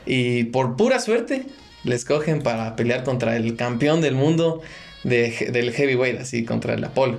y 0.05 0.45
por 0.45 0.77
pura 0.77 0.99
suerte 0.99 1.43
le 1.83 1.95
escogen 1.95 2.41
para 2.41 2.75
pelear 2.75 3.03
contra 3.03 3.35
el 3.35 3.55
campeón 3.55 4.01
del 4.01 4.15
mundo 4.15 4.61
de, 5.03 5.49
del 5.51 5.71
heavyweight, 5.71 6.19
así, 6.19 6.45
contra 6.45 6.73
el 6.73 6.83
Apolo. 6.83 7.17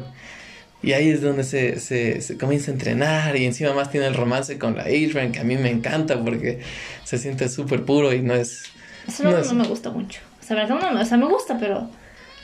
Y 0.82 0.92
ahí 0.92 1.08
es 1.08 1.22
donde 1.22 1.42
se, 1.42 1.80
se, 1.80 2.20
se, 2.20 2.38
comienza 2.38 2.70
a 2.70 2.74
entrenar 2.74 3.36
y 3.36 3.44
encima 3.44 3.72
más 3.72 3.90
tiene 3.90 4.06
el 4.06 4.14
romance 4.14 4.58
con 4.58 4.76
la 4.76 4.82
Adrian, 4.82 5.32
que 5.32 5.40
a 5.40 5.44
mí 5.44 5.56
me 5.56 5.70
encanta 5.70 6.22
porque 6.22 6.60
se 7.04 7.18
siente 7.18 7.48
súper 7.48 7.84
puro 7.84 8.12
y 8.12 8.20
no 8.20 8.34
es... 8.34 8.64
Eso 9.06 9.24
no, 9.24 9.36
no, 9.36 9.54
me 9.54 9.66
gusta 9.66 9.90
mucho. 9.90 10.20
O 10.40 10.46
sea, 10.46 10.66
no, 10.66 11.00
o 11.00 11.04
sea, 11.04 11.16
me 11.16 11.26
gusta, 11.26 11.58
pero... 11.58 11.90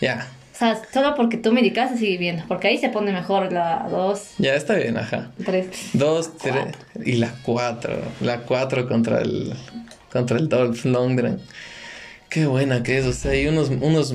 Ya. 0.01 0.27
O 0.55 0.57
sea, 0.57 0.81
solo 0.93 1.17
porque 1.17 1.37
tú 1.37 1.53
me 1.53 1.61
indicaste 1.61 1.99
sigue 1.99 2.17
viendo, 2.17 2.45
porque 2.47 2.69
ahí 2.69 2.79
se 2.79 2.88
pone 2.88 3.12
mejor 3.12 3.53
la 3.53 3.88
2. 3.90 4.23
Ya, 4.38 4.55
está 4.55 4.77
bien, 4.77 4.97
ajá. 4.97 5.33
3. 5.45 5.67
2, 5.95 6.38
3 6.38 6.55
y 7.05 7.12
la 7.14 7.35
4. 7.43 7.97
La 8.21 8.38
4 8.43 8.88
contra 8.88 9.21
el, 9.21 9.53
contra 10.12 10.38
el 10.38 10.49
Dolph 10.49 10.85
Lundgren. 10.85 11.40
Qué 12.29 12.47
buena 12.47 12.85
que 12.85 12.99
es, 12.99 13.05
o 13.05 13.12
sea, 13.12 13.33
hay 13.33 13.49
unos, 13.49 13.69
unos 13.69 14.14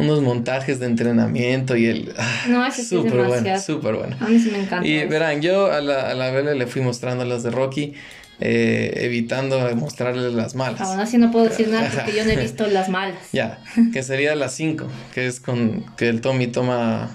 unos 0.00 0.22
montajes 0.22 0.80
de 0.80 0.86
entrenamiento 0.86 1.76
y 1.76 1.86
el... 1.86 2.14
Ah, 2.16 2.44
no, 2.48 2.66
es 2.66 2.88
súper 2.88 3.26
bueno, 3.26 3.60
súper 3.60 3.94
bueno. 3.96 4.16
A 4.18 4.28
mí 4.28 4.38
sí 4.38 4.50
me 4.50 4.60
encanta. 4.60 4.86
Y 4.86 5.06
verán, 5.06 5.42
yo 5.42 5.70
a 5.70 5.80
la, 5.80 6.10
a 6.10 6.14
la 6.14 6.30
Bella 6.30 6.54
le 6.54 6.66
fui 6.66 6.82
mostrando 6.82 7.24
las 7.24 7.42
de 7.42 7.50
Rocky. 7.50 7.94
Eh, 8.42 9.04
evitando 9.04 9.74
mostrarle 9.76 10.32
las 10.32 10.54
malas. 10.54 10.80
Aún 10.80 10.98
así 10.98 11.18
no 11.18 11.30
puedo 11.30 11.46
decir 11.46 11.68
nada 11.68 11.90
porque 11.94 12.16
yo 12.16 12.24
no 12.24 12.30
he 12.30 12.36
visto 12.36 12.66
las 12.68 12.88
malas. 12.88 13.18
Ya, 13.32 13.58
que 13.92 14.02
sería 14.02 14.34
la 14.34 14.48
5, 14.48 14.86
que 15.14 15.26
es 15.26 15.40
con 15.40 15.84
que 15.96 16.08
el 16.08 16.22
Tommy 16.22 16.46
toma 16.46 17.10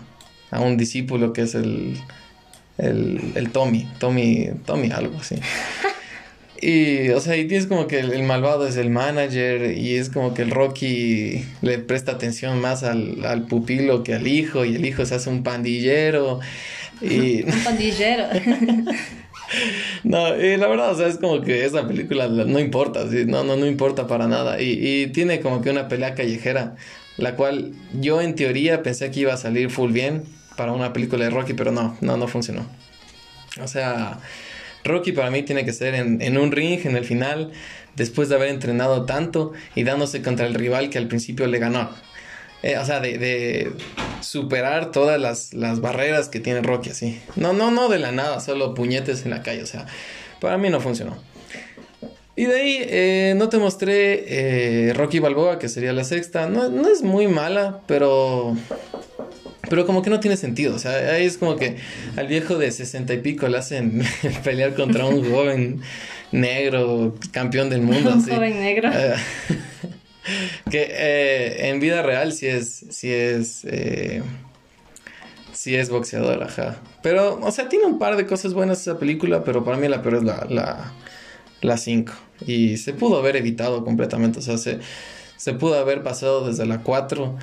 a 0.52 0.60
un 0.60 0.78
discípulo 0.78 1.34
que 1.34 1.42
es 1.42 1.56
el, 1.56 1.98
el, 2.78 3.32
el 3.34 3.50
Tommy, 3.50 3.88
Tommy, 3.98 4.52
Tommy 4.66 4.92
algo 4.92 5.18
así. 5.20 5.36
Y, 6.62 7.10
o 7.10 7.20
sea, 7.20 7.36
y 7.36 7.48
tienes 7.48 7.68
como 7.68 7.86
que 7.86 8.00
el, 8.00 8.24
malvado 8.24 8.66
es 8.66 8.78
el 8.78 8.90
manager 8.90 9.78
y 9.78 9.98
es 9.98 10.10
como 10.10 10.34
que 10.34 10.42
el 10.42 10.52
Rocky 10.52 11.46
le 11.62 11.80
presta 11.80 12.14
atención 12.14 12.60
más 12.60 12.82
al, 12.84 13.46
pupilo 13.48 14.04
que 14.04 14.16
al 14.16 14.26
hijo 14.26 14.64
y 14.64 14.76
el 14.76 14.86
hijo 14.86 15.06
se 15.06 15.16
hace 15.16 15.30
un 15.30 15.44
pandillero. 15.44 16.40
Y... 17.02 17.44
un 17.44 17.64
pandillero. 17.64 18.24
No, 20.04 20.36
y 20.40 20.58
la 20.58 20.68
verdad, 20.68 20.92
o 20.92 20.96
sea, 20.96 21.08
es 21.08 21.18
como 21.18 21.42
que 21.42 21.66
esa 21.66 21.88
película 21.88 22.28
no 22.28 22.60
importa, 22.60 23.06
no, 23.06 23.44
no, 23.44 23.56
no 23.56 23.66
importa 23.66 24.08
para 24.08 24.28
nada. 24.28 24.62
Y, 24.62 24.80
y 24.82 25.08
tiene 25.08 25.40
como 25.42 25.62
que 25.62 25.70
una 25.70 25.88
pelea 25.88 26.16
callejera, 26.16 26.76
la 27.18 27.36
cual 27.36 27.74
yo 27.94 28.22
en 28.22 28.36
teoría 28.36 28.84
pensé 28.84 29.12
que 29.12 29.22
iba 29.22 29.34
a 29.34 29.38
salir 29.38 29.70
full 29.70 29.92
bien 29.92 30.24
para 30.56 30.72
una 30.72 30.94
película 30.94 31.26
de 31.26 31.32
Rocky, 31.32 31.54
pero 31.54 31.72
no, 31.72 31.98
no, 32.02 32.18
no 32.18 32.28
funcionó. 32.28 32.66
O 33.62 33.68
sea, 33.68 34.20
Rocky 34.84 35.12
para 35.12 35.32
mí 35.32 35.44
tiene 35.44 35.66
que 35.66 35.74
ser 35.74 35.96
en, 35.96 36.38
un 36.38 36.52
ring, 36.52 36.80
en 36.86 36.96
el 36.96 37.06
final, 37.06 37.52
después 37.96 38.30
de 38.30 38.36
haber 38.36 38.50
entrenado 38.50 39.06
tanto 39.06 39.54
y 39.76 39.84
dándose 39.84 40.22
contra 40.22 40.46
el 40.46 40.54
rival 40.54 40.90
que 40.90 40.98
al 40.98 41.08
principio 41.08 41.48
le 41.48 41.60
ganó. 41.60 41.90
Eh, 42.66 42.80
o 42.80 42.84
sea, 42.84 43.00
de, 43.00 43.72
superar 44.22 44.92
todas 44.92 45.22
las, 45.54 45.80
barreras 45.82 46.30
que 46.30 46.40
tiene 46.40 46.62
Rocky 46.62 46.90
así. 46.90 47.22
No, 47.36 47.54
no, 47.54 47.70
no 47.70 47.90
de 47.90 48.00
la 48.00 48.12
nada, 48.12 48.40
solo 48.40 48.74
puñetes 48.74 49.24
en 49.24 49.30
la 49.30 49.44
calle. 49.44 49.62
O 49.62 49.68
sea, 49.68 49.86
para 50.42 50.58
mí 50.58 50.72
no 50.72 50.82
funcionó. 50.82 51.16
Y 52.36 52.46
de 52.46 52.56
ahí 52.56 52.78
eh, 52.82 53.34
no 53.38 53.50
te 53.50 53.60
mostré 53.60 54.88
eh, 54.90 54.94
Rocky 54.94 55.20
Balboa, 55.20 55.60
que 55.60 55.70
sería 55.70 55.94
la 55.94 56.04
sexta. 56.04 56.50
No, 56.50 56.68
no 56.70 56.90
es 56.90 57.04
muy 57.04 57.28
mala, 57.28 57.82
pero 57.86 58.58
pero 59.70 59.86
como 59.86 60.02
que 60.02 60.10
no 60.10 60.20
tiene 60.20 60.38
sentido, 60.38 60.76
o 60.76 60.80
sea, 60.80 61.14
ahí 61.14 61.26
es 61.26 61.38
como 61.38 61.56
que 61.56 61.78
al 62.16 62.28
viejo 62.28 62.58
de 62.58 62.72
sesenta 62.72 63.14
y 63.14 63.18
pico 63.18 63.48
le 63.48 63.58
hacen 63.58 64.04
pelear 64.44 64.74
contra 64.74 65.06
un 65.06 65.24
joven 65.32 65.82
negro, 66.32 67.16
campeón 67.32 67.70
del 67.70 67.82
mundo. 67.82 68.12
Un 68.12 68.24
joven 68.24 68.60
negro. 68.60 68.90
Que 70.70 70.88
eh, 70.90 71.70
en 71.70 71.80
vida 71.80 72.02
real 72.02 72.34
sí 72.34 72.48
es, 72.48 72.86
sí 72.90 73.12
es, 73.12 73.66
eh, 73.66 74.24
sí 75.54 75.76
es 75.76 75.90
boxeador, 75.90 76.44
ajá. 76.44 76.78
Pero, 77.04 77.40
o 77.42 77.52
sea, 77.52 77.70
tiene 77.70 77.86
un 77.86 78.00
par 78.00 78.18
de 78.18 78.26
cosas 78.26 78.54
buenas 78.54 78.82
esa 78.82 79.00
película, 79.00 79.44
pero 79.44 79.64
para 79.64 79.78
mí 79.78 79.88
la 79.88 80.02
peor 80.02 80.16
es 80.16 80.24
la, 80.24 80.46
la, 80.50 80.94
la 81.62 81.78
5. 81.78 82.14
Y 82.48 82.78
se 82.78 82.94
pudo 82.94 83.18
haber 83.18 83.36
evitado 83.36 83.84
completamente, 83.84 84.40
o 84.40 84.42
sea, 84.42 84.58
se, 84.58 84.80
se 85.38 85.54
pudo 85.54 85.76
haber 85.76 86.04
pasado 86.04 86.48
desde 86.48 86.66
la 86.66 86.82
4 86.82 87.38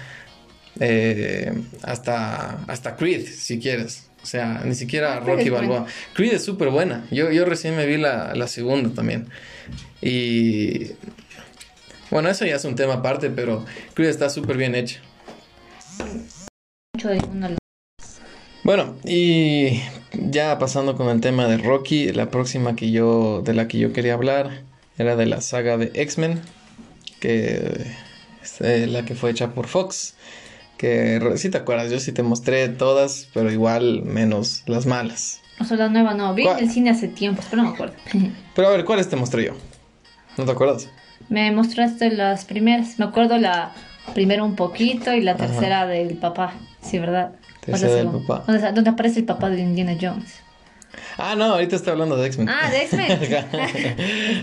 eh, 0.80 1.52
hasta, 1.82 2.64
hasta 2.66 2.96
Creed, 2.96 3.26
si 3.26 3.58
quieres. 3.58 4.08
O 4.22 4.26
sea, 4.26 4.62
ni 4.64 4.74
siquiera 4.74 5.16
ah, 5.16 5.20
Rocky 5.20 5.50
Balboa. 5.50 5.86
Creed 6.14 6.34
es 6.34 6.44
súper 6.44 6.70
buena. 6.70 7.06
Yo, 7.10 7.30
yo 7.30 7.44
recién 7.44 7.76
me 7.76 7.86
vi 7.86 7.96
la, 7.96 8.34
la 8.34 8.46
segunda 8.46 8.94
también. 8.94 9.28
Y 10.00 10.92
bueno, 12.12 12.28
eso 12.28 12.44
ya 12.44 12.56
es 12.56 12.64
un 12.66 12.74
tema 12.74 12.94
aparte, 12.94 13.30
pero 13.30 13.64
Creed 13.94 14.10
está 14.10 14.28
súper 14.28 14.58
bien 14.58 14.74
hecha. 14.74 15.00
Bueno, 18.64 18.94
y 19.02 19.80
ya 20.12 20.58
pasando 20.58 20.94
con 20.94 21.08
el 21.08 21.22
tema 21.22 21.48
de 21.48 21.56
Rocky, 21.56 22.12
la 22.12 22.30
próxima 22.30 22.76
que 22.76 22.90
yo, 22.90 23.40
de 23.40 23.54
la 23.54 23.66
que 23.66 23.78
yo 23.78 23.94
quería 23.94 24.12
hablar 24.12 24.62
era 24.98 25.16
de 25.16 25.24
la 25.24 25.40
saga 25.40 25.78
de 25.78 25.90
X-Men, 25.94 26.40
que 27.18 27.86
es 28.42 28.60
eh, 28.60 28.86
la 28.86 29.06
que 29.06 29.14
fue 29.14 29.30
hecha 29.30 29.54
por 29.54 29.66
Fox. 29.66 30.14
Que 30.76 31.18
si 31.36 31.48
te 31.48 31.56
acuerdas, 31.56 31.90
yo 31.90 31.98
sí 31.98 32.12
te 32.12 32.22
mostré 32.22 32.68
todas, 32.68 33.30
pero 33.32 33.50
igual 33.50 34.02
menos 34.02 34.64
las 34.66 34.84
malas. 34.84 35.40
O 35.60 35.64
sea, 35.64 35.78
la 35.78 35.88
nueva 35.88 36.12
no, 36.12 36.34
vi 36.34 36.46
en 36.46 36.58
el 36.58 36.70
cine 36.70 36.90
hace 36.90 37.08
tiempo, 37.08 37.42
pero 37.48 37.62
no 37.62 37.70
me 37.70 37.74
acuerdo. 37.74 37.94
pero 38.54 38.68
a 38.68 38.70
ver, 38.70 38.84
¿cuáles 38.84 39.08
te 39.08 39.16
mostré 39.16 39.46
yo? 39.46 39.54
¿No 40.36 40.44
te 40.44 40.50
acuerdas? 40.50 40.90
Me 41.28 41.50
mostraste 41.52 42.10
las 42.10 42.44
primeras, 42.44 42.98
me 42.98 43.04
acuerdo 43.04 43.38
la 43.38 43.72
primera 44.14 44.42
un 44.44 44.56
poquito 44.56 45.12
y 45.12 45.20
la 45.20 45.36
tercera 45.36 45.86
del 45.86 46.16
papá, 46.16 46.54
sí, 46.80 46.98
¿verdad? 46.98 47.32
Tercera 47.64 47.94
del 47.94 48.08
papá. 48.08 48.44
Donde, 48.46 48.72
donde 48.72 48.90
aparece 48.90 49.20
el 49.20 49.24
papá 49.24 49.48
de 49.50 49.60
Indiana 49.60 49.96
Jones. 50.00 50.42
Ah, 51.18 51.34
no, 51.36 51.44
ahorita 51.44 51.76
estoy 51.76 51.92
hablando 51.92 52.16
de 52.16 52.26
X-Men. 52.26 52.48
Ah, 52.48 52.70
de 52.70 52.82
X-Men. 52.82 53.18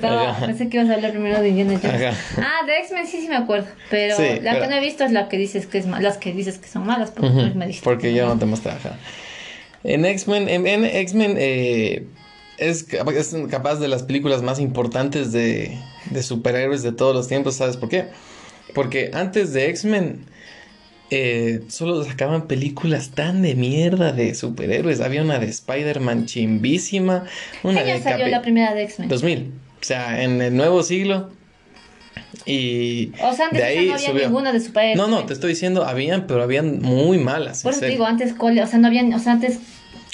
pensé 0.45 0.69
que 0.69 0.77
ibas 0.77 0.89
a 0.89 0.95
hablar 0.95 1.11
primero 1.11 1.41
de 1.41 1.49
Indiana 1.49 1.79
Jones. 1.81 2.17
Ah, 2.37 2.65
de 2.65 2.77
X-Men 2.79 3.07
sí, 3.07 3.21
sí 3.21 3.27
me 3.27 3.37
acuerdo. 3.37 3.67
Pero 3.89 4.15
la 4.41 4.59
que 4.59 4.67
no 4.67 4.75
he 4.75 4.79
visto 4.79 5.03
es 5.03 5.11
la 5.11 5.29
que 5.29 5.37
dices 5.37 5.65
que 5.65 5.79
es 5.79 5.85
las 5.85 6.17
que 6.17 6.33
dices 6.33 6.57
que 6.57 6.67
son 6.67 6.85
malas, 6.85 7.11
porque 7.11 7.29
no 7.29 7.55
me 7.55 7.67
diste. 7.67 7.83
Porque 7.83 8.13
yo 8.13 8.27
no 8.27 8.37
te 8.37 8.45
mostré, 8.45 8.73
En 9.83 10.05
X-Men, 10.05 10.49
en, 10.49 10.85
X-Men 10.85 11.35
eh, 11.37 12.05
es, 12.57 12.87
es, 12.91 13.35
capaz 13.49 13.75
de 13.75 13.87
las 13.87 14.03
películas 14.03 14.41
más 14.41 14.59
importantes 14.59 15.31
de, 15.31 15.77
de 16.09 16.23
superhéroes 16.23 16.83
de 16.83 16.91
todos 16.91 17.15
los 17.15 17.27
tiempos, 17.27 17.55
¿sabes 17.55 17.77
por 17.77 17.89
qué? 17.89 18.05
Porque 18.73 19.11
antes 19.13 19.53
de 19.53 19.69
X-Men 19.69 20.25
eh, 21.11 21.61
solo 21.69 22.03
sacaban 22.03 22.47
películas 22.47 23.11
tan 23.11 23.41
de 23.41 23.55
mierda 23.55 24.11
de 24.11 24.35
superhéroes. 24.35 25.01
Había 25.01 25.23
una 25.23 25.39
de 25.39 25.47
Spider-Man 25.47 26.25
chimbísima. 26.25 27.25
Una 27.63 27.83
¿Qué 27.83 27.93
año 27.93 28.03
salió 28.03 28.27
la 28.27 28.41
primera 28.41 28.75
de 28.75 28.83
X-Men? 28.83 29.09
2000. 29.09 29.51
O 29.81 29.83
sea, 29.83 30.23
en 30.23 30.41
el 30.41 30.55
nuevo 30.55 30.83
siglo. 30.83 31.31
Y 32.45 33.11
o 33.23 33.33
sea, 33.33 33.45
antes 33.45 33.59
de 33.59 33.65
ahí 33.65 33.87
no 33.87 33.95
había 33.95 34.13
ninguna 34.13 34.51
de 34.53 34.59
superhéroes. 34.59 34.97
No, 34.97 35.07
no, 35.07 35.25
te 35.25 35.33
estoy 35.33 35.51
diciendo, 35.51 35.83
habían, 35.83 36.27
pero 36.27 36.43
habían 36.43 36.79
muy 36.79 37.17
malas. 37.17 37.63
Por 37.63 37.71
eso 37.71 37.81
te 37.81 37.87
digo, 37.87 38.05
antes, 38.05 38.35
o 38.37 38.67
sea, 38.67 38.77
no 38.77 38.87
habían, 38.87 39.11
o 39.11 39.19
sea, 39.19 39.33
antes 39.33 39.59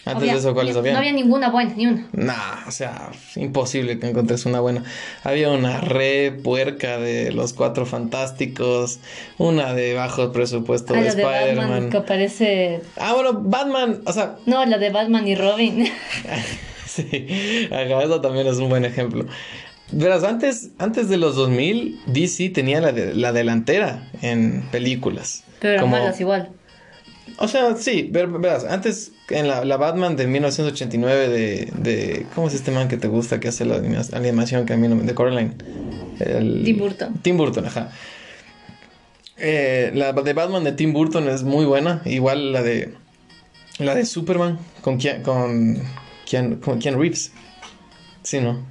antes 0.06 0.32
de 0.32 0.38
eso, 0.38 0.54
¿cuáles 0.54 0.76
había? 0.76 0.94
No 0.94 1.00
había 1.00 1.13
ninguna 1.13 1.50
buena, 1.50 1.74
ni 1.76 1.88
una. 1.88 2.08
Nah, 2.12 2.68
o 2.68 2.72
sea, 2.72 3.10
imposible 3.36 3.98
que 3.98 4.08
encontres 4.08 4.46
una 4.46 4.60
buena. 4.60 4.84
Había 5.24 5.50
una 5.50 5.82
re 5.82 6.32
puerca 6.32 7.00
de 7.00 7.32
los 7.32 7.54
cuatro 7.54 7.88
fantásticos, 7.88 9.00
una 9.39 9.74
de 9.74 9.96
bajo 9.96 10.32
presupuesto 10.32 10.94
ah, 10.94 11.02
de 11.02 11.08
Spider-Man. 11.08 11.89
que 11.89 11.98
aparece. 11.98 12.82
Ah, 12.98 13.13
bueno, 13.13 13.34
Batman, 13.34 14.02
o 14.06 14.13
sea. 14.13 14.36
No, 14.46 14.63
la 14.65 14.78
de 14.78 14.91
Batman 14.91 15.28
y 15.28 15.34
Robin. 15.34 15.88
sí, 16.86 17.08
eso 17.72 18.22
también 18.22 18.46
es 18.46 18.58
un 18.58 18.70
buen 18.70 18.86
ejemplo. 18.86 19.26
Verás, 19.91 20.24
antes, 20.24 20.70
antes 20.78 21.10
de 21.10 21.18
los 21.18 21.36
2000, 21.36 22.02
DC 22.08 22.50
tenía 22.50 22.80
la, 22.80 22.91
de, 22.91 23.15
la 23.15 23.32
delantera 23.32 24.08
en 24.22 24.63
películas. 24.72 25.44
Pero 25.60 25.76
eran 25.76 25.89
malas 25.89 26.20
igual. 26.20 26.52
O 27.38 27.48
sea, 27.48 27.76
sí, 27.76 28.10
verás, 28.12 28.63
antes 28.63 29.12
en 29.30 29.48
la, 29.48 29.65
la, 29.65 29.78
Batman 29.78 30.15
de 30.15 30.28
1989 30.28 31.28
de, 31.28 31.71
de... 31.76 32.26
¿Cómo 32.34 32.48
es 32.48 32.54
este 32.54 32.71
man 32.71 32.88
que 32.88 32.98
te 32.98 33.08
gusta 33.08 33.39
que 33.39 33.50
hace 33.50 33.65
la 33.65 33.76
animación 34.13 34.65
que 34.65 34.74
a 34.74 34.78
mí 34.78 34.88
no 34.88 34.95
me... 34.95 35.04
de 35.04 35.13
Coraline? 35.13 35.54
Tim 36.63 36.78
Burton. 36.78 37.13
Tim 37.21 37.38
Burton, 37.38 37.65
ajá. 37.65 37.91
Eh, 39.38 39.91
la 39.93 40.13
de 40.13 40.34
Batman 40.34 40.63
de 40.63 40.71
Tim 40.71 40.93
Burton 40.93 41.28
es 41.28 41.43
muy 41.43 41.65
buena. 41.65 42.02
Igual 42.06 42.54
la 42.54 42.62
de... 42.62 42.93
La 43.80 43.93
de 43.93 44.06
Superman 44.06 44.58
con 44.82 44.98
Keanu, 44.98 45.24
con, 45.24 45.82
Keanu, 46.26 46.60
con 46.62 46.82
Reeves. 46.82 47.34
Sí, 48.24 48.39
¿no? 48.39 48.65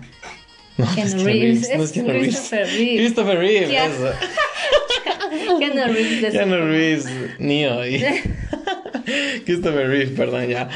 No, 0.78 0.86
Keanu 0.94 1.22
Reeves. 1.22 1.68
No 1.76 1.84
es 1.84 1.92
Keanu 1.92 2.08
Reeves. 2.08 2.48
Christopher 2.50 2.66
Reeves. 2.66 3.00
Christopher 3.00 3.38
Reeves. 3.38 4.14
Keanu 5.58 5.92
Reeves. 5.92 6.32
Keanu 6.32 6.56
Reeves. 6.56 7.06
Neo. 7.38 7.80
Christopher 9.44 9.88
Reeve, 9.88 10.16
perdón, 10.16 10.46
ya. 10.48 10.68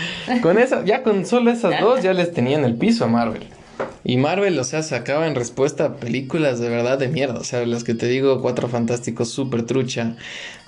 Con 0.43 0.59
esa, 0.59 0.85
ya 0.85 1.03
con 1.03 1.25
solo 1.27 1.51
esas 1.51 1.81
dos 1.81 2.03
ya 2.03 2.13
les 2.13 2.33
tenía 2.33 2.59
en 2.59 2.65
el 2.65 2.75
piso 2.75 3.05
a 3.05 3.09
Marvel. 3.09 3.47
Y 4.05 4.17
Marvel, 4.17 4.59
o 4.59 4.65
sea, 4.65 4.83
sacaba 4.83 5.27
en 5.27 5.35
respuesta 5.35 5.85
a 5.85 5.97
películas 5.97 6.61
de 6.61 6.69
verdad 6.69 6.99
de 6.99 7.09
mierda. 7.09 7.39
O 7.39 7.45
sea, 7.45 7.65
las 7.67 7.85
que 7.85 7.95
te 7.95 8.07
digo, 8.07 8.41
Cuatro 8.41 8.69
Fantásticos, 8.69 9.31
Super 9.31 9.65
Trucha, 9.65 10.17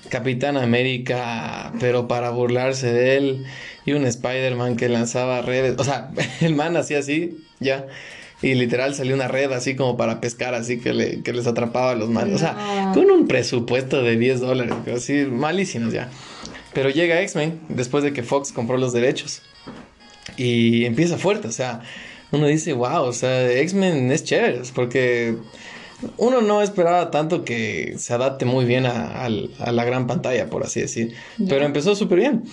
Capitán 0.09 0.57
América, 0.57 1.73
pero 1.79 2.07
para 2.07 2.29
burlarse 2.29 2.91
de 2.91 3.17
él. 3.17 3.45
Y 3.85 3.93
un 3.93 4.05
Spider-Man 4.05 4.75
que 4.75 4.89
lanzaba 4.89 5.41
redes. 5.41 5.75
O 5.77 5.83
sea, 5.83 6.11
el 6.41 6.55
man 6.55 6.77
hacía 6.77 6.99
así, 6.99 7.37
ya. 7.59 7.87
Y 8.41 8.55
literal 8.55 8.95
salió 8.95 9.13
una 9.13 9.27
red 9.27 9.51
así 9.51 9.75
como 9.75 9.97
para 9.97 10.19
pescar, 10.19 10.55
así 10.55 10.79
que, 10.79 10.93
le, 10.93 11.21
que 11.21 11.31
les 11.31 11.45
atrapaba 11.45 11.91
a 11.91 11.95
los 11.95 12.09
malos. 12.09 12.35
O 12.35 12.37
sea, 12.39 12.91
con 12.93 13.09
un 13.11 13.27
presupuesto 13.27 14.01
de 14.01 14.17
10 14.17 14.39
dólares, 14.39 14.73
así 14.95 15.25
malísimos 15.25 15.93
ya. 15.93 16.09
Pero 16.73 16.89
llega 16.89 17.21
X-Men 17.21 17.59
después 17.69 18.03
de 18.03 18.13
que 18.13 18.23
Fox 18.23 18.51
compró 18.51 18.77
los 18.77 18.93
derechos. 18.93 19.41
Y 20.37 20.85
empieza 20.85 21.17
fuerte, 21.17 21.47
o 21.47 21.51
sea, 21.51 21.81
uno 22.31 22.47
dice, 22.47 22.73
wow, 22.73 23.03
o 23.03 23.13
sea, 23.13 23.51
X-Men 23.51 24.11
es 24.11 24.23
chévere, 24.23 24.61
porque 24.73 25.35
uno 26.17 26.41
no 26.41 26.61
esperaba 26.61 27.11
tanto 27.11 27.43
que 27.43 27.95
se 27.97 28.13
adapte 28.13 28.45
muy 28.45 28.65
bien 28.65 28.85
a, 28.85 29.27
la 29.29 29.83
gran 29.83 30.07
pantalla, 30.07 30.49
por 30.49 30.63
así 30.63 30.81
decir. 30.81 31.13
Pero 31.47 31.65
empezó 31.65 31.95
súper 31.95 32.19
bien. 32.19 32.43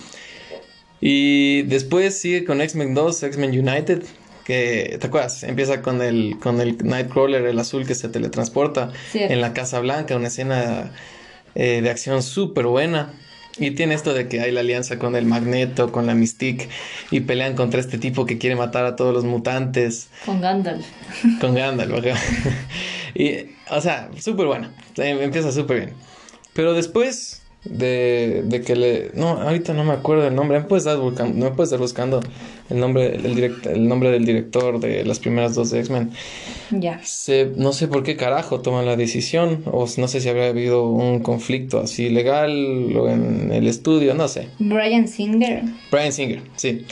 Y 1.01 1.63
después 1.63 2.19
sigue 2.19 2.43
con 2.43 2.61
X-Men 2.61 2.93
2, 2.93 3.23
X-Men 3.23 3.51
United, 3.51 4.03
que, 4.49 4.97
¿te 4.99 5.05
acuerdas? 5.05 5.43
Empieza 5.43 5.83
con 5.83 6.01
el, 6.01 6.37
con 6.41 6.59
el 6.59 6.75
Nightcrawler, 6.83 7.45
el 7.45 7.59
azul 7.59 7.85
que 7.85 7.93
se 7.93 8.09
teletransporta 8.09 8.91
en 9.13 9.41
la 9.41 9.53
Casa 9.53 9.79
Blanca, 9.79 10.15
una 10.15 10.29
escena 10.29 10.91
eh, 11.53 11.81
de 11.83 11.89
acción 11.91 12.23
súper 12.23 12.65
buena. 12.65 13.13
Y 13.59 13.71
tiene 13.71 13.93
esto 13.93 14.15
de 14.15 14.27
que 14.27 14.41
hay 14.41 14.51
la 14.51 14.61
alianza 14.61 14.97
con 14.97 15.15
el 15.15 15.27
Magneto, 15.27 15.91
con 15.91 16.07
la 16.07 16.15
Mystique, 16.15 16.67
y 17.11 17.19
pelean 17.19 17.55
contra 17.55 17.79
este 17.79 17.99
tipo 17.99 18.25
que 18.25 18.39
quiere 18.39 18.55
matar 18.55 18.85
a 18.85 18.95
todos 18.95 19.13
los 19.13 19.23
mutantes. 19.23 20.07
Con 20.25 20.41
Gandalf. 20.41 20.83
Con 21.39 21.53
Gandalf, 21.53 21.93
Y, 23.13 23.51
o 23.69 23.81
sea, 23.81 24.09
súper 24.19 24.47
buena. 24.47 24.71
Empieza 24.95 25.51
súper 25.51 25.77
bien. 25.77 25.93
Pero 26.53 26.73
después 26.73 27.38
de, 27.65 28.43
de, 28.45 28.61
que 28.61 28.75
le... 28.75 29.11
No, 29.13 29.29
ahorita 29.29 29.73
no 29.73 29.83
me 29.83 29.93
acuerdo 29.93 30.27
el 30.27 30.35
nombre. 30.35 30.59
¿Me 30.59 30.65
puedes 30.65 30.85
estar 30.85 30.97
buscando, 30.97 31.33
me 31.45 31.51
puedes 31.51 31.69
estar 31.69 31.79
buscando 31.79 32.21
el 32.69 32.79
nombre, 32.79 33.15
el, 33.15 33.35
direct, 33.35 33.65
el 33.65 33.87
nombre 33.87 34.11
del 34.11 34.25
director 34.25 34.79
de 34.79 35.03
las 35.03 35.19
primeras 35.19 35.55
dos 35.55 35.71
de 35.71 35.79
X-Men. 35.79 36.11
Ya. 36.71 37.01
no 37.55 37.73
sé 37.73 37.87
por 37.87 38.03
qué 38.03 38.15
carajo 38.15 38.61
toman 38.61 38.85
la 38.85 38.95
decisión. 38.95 39.63
O 39.65 39.87
no 39.97 40.07
sé 40.07 40.21
si 40.21 40.29
habría 40.29 40.49
habido 40.49 40.87
un 40.87 41.19
conflicto 41.19 41.79
así 41.79 42.09
legal 42.09 42.95
o 42.95 43.09
en 43.09 43.51
el 43.51 43.67
estudio, 43.67 44.13
no 44.13 44.27
sé. 44.27 44.49
Brian 44.59 45.07
Singer. 45.07 45.63
Brian 45.91 46.13
Singer, 46.13 46.41
sí. 46.55 46.85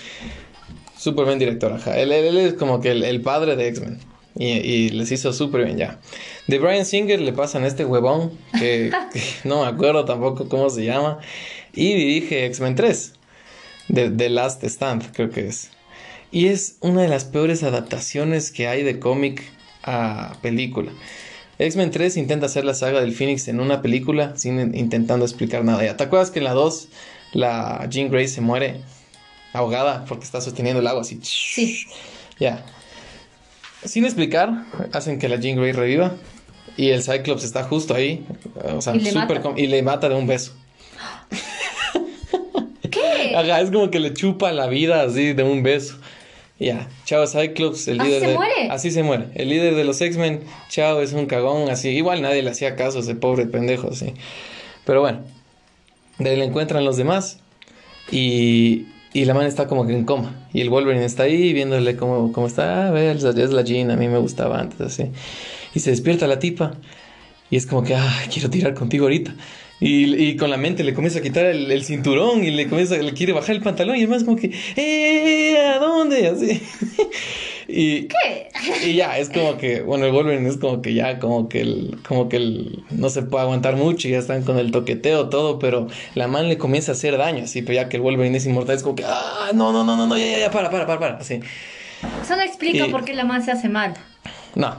Súper 0.97 1.25
buen 1.25 1.37
director, 1.37 1.71
ajá. 1.73 1.97
Él, 1.99 2.11
él, 2.11 2.37
es 2.37 2.53
como 2.53 2.81
que 2.81 2.91
el, 2.91 3.21
padre 3.21 3.55
de 3.55 3.67
X-Men. 3.67 3.99
Y, 4.39 4.45
y, 4.45 4.89
les 4.89 5.11
hizo 5.11 5.33
súper 5.33 5.65
bien 5.65 5.77
ya. 5.77 5.99
De 6.47 6.59
Brian 6.59 6.85
Singer 6.85 7.19
le 7.19 7.33
pasan 7.33 7.65
este 7.65 7.85
huevón, 7.85 8.37
que, 8.59 8.91
no 9.43 9.61
me 9.61 9.67
acuerdo 9.67 10.05
tampoco 10.05 10.47
cómo 10.47 10.69
se 10.69 10.85
llama, 10.85 11.19
y 11.73 11.93
dirige 11.93 12.45
X-Men 12.45 12.75
3, 12.75 13.13
de 13.87 14.09
The 14.11 14.29
Last 14.29 14.63
Stand, 14.63 15.11
creo 15.13 15.31
que 15.31 15.47
es. 15.47 15.71
Y 16.31 16.47
es 16.47 16.77
una 16.81 17.01
de 17.01 17.07
las 17.07 17.25
peores 17.25 17.63
adaptaciones 17.63 18.51
que 18.51 18.67
hay 18.67 18.83
de 18.83 18.99
cómic 18.99 19.43
a 19.83 20.37
película. 20.41 20.91
X-Men 21.59 21.89
3 21.91 22.17
intenta 22.17 22.45
hacer 22.45 22.65
la 22.65 22.73
saga 22.73 23.01
del 23.01 23.13
Phoenix 23.13 23.47
en 23.47 23.59
una 23.59 23.81
película 23.81 24.33
sin 24.35 24.75
intentando 24.75 25.25
explicar 25.25 25.63
nada. 25.63 25.83
¿Ya 25.83 25.97
te 25.97 26.03
acuerdas 26.03 26.29
que 26.29 26.39
en 26.39 26.45
la 26.45 26.53
2 26.53 26.89
la 27.33 27.87
Jean 27.89 28.09
Grey 28.09 28.27
se 28.27 28.41
muere 28.41 28.81
ahogada 29.53 30.05
porque 30.05 30.25
está 30.25 30.41
sosteniendo 30.41 30.81
el 30.81 30.87
agua 30.87 31.01
así? 31.01 31.19
Sí. 31.23 31.85
Ya. 32.39 32.63
Sin 33.87 34.05
explicar, 34.05 34.65
hacen 34.91 35.17
que 35.17 35.29
la 35.29 35.37
Jean 35.37 35.57
Grey 35.57 35.71
reviva 35.71 36.13
y 36.75 36.89
el 36.89 37.03
Cyclops 37.03 37.43
está 37.43 37.63
justo 37.63 37.95
ahí. 37.95 38.25
O 38.75 38.81
sea, 38.81 38.95
y 38.95 38.99
le, 38.99 39.11
super 39.11 39.43
mata. 39.43 39.59
y 39.59 39.67
le 39.67 39.81
mata 39.81 40.09
de 40.09 40.15
un 40.15 40.27
beso. 40.27 40.53
¿Qué? 42.91 43.35
Ajá, 43.35 43.61
es 43.61 43.71
como 43.71 43.89
que 43.89 43.99
le 43.99 44.13
chupa 44.13 44.51
la 44.51 44.67
vida 44.67 45.03
así 45.03 45.33
de 45.33 45.43
un 45.43 45.63
beso. 45.63 45.97
Ya, 46.59 46.87
chao 47.05 47.27
Cyclops, 47.27 47.87
el 47.87 47.99
líder 47.99 48.23
¿Así 48.23 48.25
se 48.25 48.33
muere? 48.33 48.69
Así 48.69 48.91
se 48.91 49.03
muere. 49.03 49.25
El 49.35 49.49
líder 49.49 49.75
de 49.75 49.83
los 49.83 50.01
X-Men, 50.01 50.41
chao, 50.69 51.01
es 51.01 51.13
un 51.13 51.27
cagón, 51.27 51.69
así. 51.69 51.89
Igual 51.89 52.21
nadie 52.21 52.41
le 52.41 52.49
hacía 52.49 52.75
caso 52.75 52.97
a 52.97 53.01
ese 53.01 53.15
pobre 53.15 53.45
pendejo, 53.45 53.89
así. 53.91 54.13
Pero 54.83 55.01
bueno, 55.01 55.21
de 56.17 56.31
ahí 56.31 56.35
le 56.35 56.45
encuentran 56.45 56.83
los 56.83 56.97
demás 56.97 57.39
y, 58.11 58.87
y 59.13 59.25
la 59.25 59.33
man 59.33 59.45
está 59.45 59.67
como 59.67 59.85
que 59.87 59.93
en 59.93 60.05
coma. 60.05 60.33
Y 60.53 60.61
el 60.61 60.69
Wolverine 60.69 61.05
está 61.05 61.23
ahí 61.23 61.53
viéndole 61.53 61.95
cómo, 61.95 62.31
cómo 62.31 62.47
está. 62.47 62.87
Ah, 62.87 62.91
ve, 62.91 63.11
es 63.11 63.23
la 63.23 63.61
Jean, 63.63 63.91
a 63.91 63.95
mí 63.95 64.07
me 64.07 64.17
gustaba 64.17 64.59
antes, 64.59 64.81
así. 64.81 65.11
Y 65.73 65.79
se 65.79 65.91
despierta 65.91 66.27
la 66.27 66.39
tipa. 66.39 66.73
Y 67.49 67.55
es 67.55 67.65
como 67.65 67.83
que, 67.83 67.95
ah, 67.95 68.23
quiero 68.31 68.49
tirar 68.49 68.73
contigo 68.73 69.05
ahorita. 69.05 69.33
Y, 69.79 70.15
y, 70.15 70.35
con 70.37 70.49
la 70.49 70.57
mente 70.57 70.83
le 70.83 70.93
comienza 70.93 71.19
a 71.19 71.21
quitar 71.21 71.45
el, 71.45 71.71
el, 71.71 71.83
cinturón 71.83 72.43
y 72.43 72.49
le 72.49 72.67
comienza, 72.67 72.97
le 72.97 73.13
quiere 73.13 73.31
bajar 73.31 73.55
el 73.55 73.61
pantalón 73.61 73.95
y 73.95 73.99
además 73.99 74.23
como 74.23 74.35
que, 74.35 74.51
¡eh! 74.75 75.55
¿A 75.75 75.77
dónde? 75.77 76.27
Así. 76.27 76.61
y, 77.67 78.07
¿Qué? 78.07 78.49
y 78.85 78.95
ya, 78.95 79.17
es 79.17 79.29
como 79.29 79.57
que, 79.57 79.81
bueno, 79.81 80.05
el 80.05 80.11
Wolverine 80.11 80.47
es 80.47 80.57
como 80.57 80.81
que 80.81 80.93
ya, 80.93 81.19
como 81.19 81.49
que 81.49 81.61
el, 81.61 81.97
como 82.07 82.29
que 82.29 82.37
el, 82.37 82.83
no 82.91 83.09
se 83.09 83.23
puede 83.23 83.43
aguantar 83.43 83.75
mucho 83.75 84.07
y 84.07 84.11
ya 84.11 84.19
están 84.19 84.43
con 84.43 84.57
el 84.57 84.71
toqueteo, 84.71 85.29
todo, 85.29 85.59
pero 85.59 85.87
la 86.15 86.27
man 86.27 86.47
le 86.47 86.57
comienza 86.57 86.91
a 86.91 86.95
hacer 86.95 87.17
daño, 87.17 87.43
así, 87.43 87.61
pero 87.61 87.75
ya 87.75 87.89
que 87.89 87.97
el 87.97 88.03
Wolverine 88.03 88.37
es 88.37 88.45
inmortal, 88.45 88.75
es 88.75 88.83
como 88.83 88.95
que, 88.95 89.03
¡ah! 89.05 89.51
No, 89.53 89.71
no, 89.71 89.83
no, 89.83 89.97
no, 89.97 90.07
no, 90.07 90.17
ya, 90.17 90.25
ya, 90.25 90.39
ya, 90.39 90.51
para, 90.51 90.69
para, 90.69 90.85
para, 90.85 90.99
para, 90.99 91.17
así. 91.17 91.41
Eso 92.21 92.35
no 92.35 92.43
explica 92.43 92.87
por 92.87 93.03
qué 93.03 93.13
la 93.13 93.25
man 93.25 93.43
se 93.43 93.51
hace 93.51 93.69
mal. 93.69 93.93
No. 94.55 94.75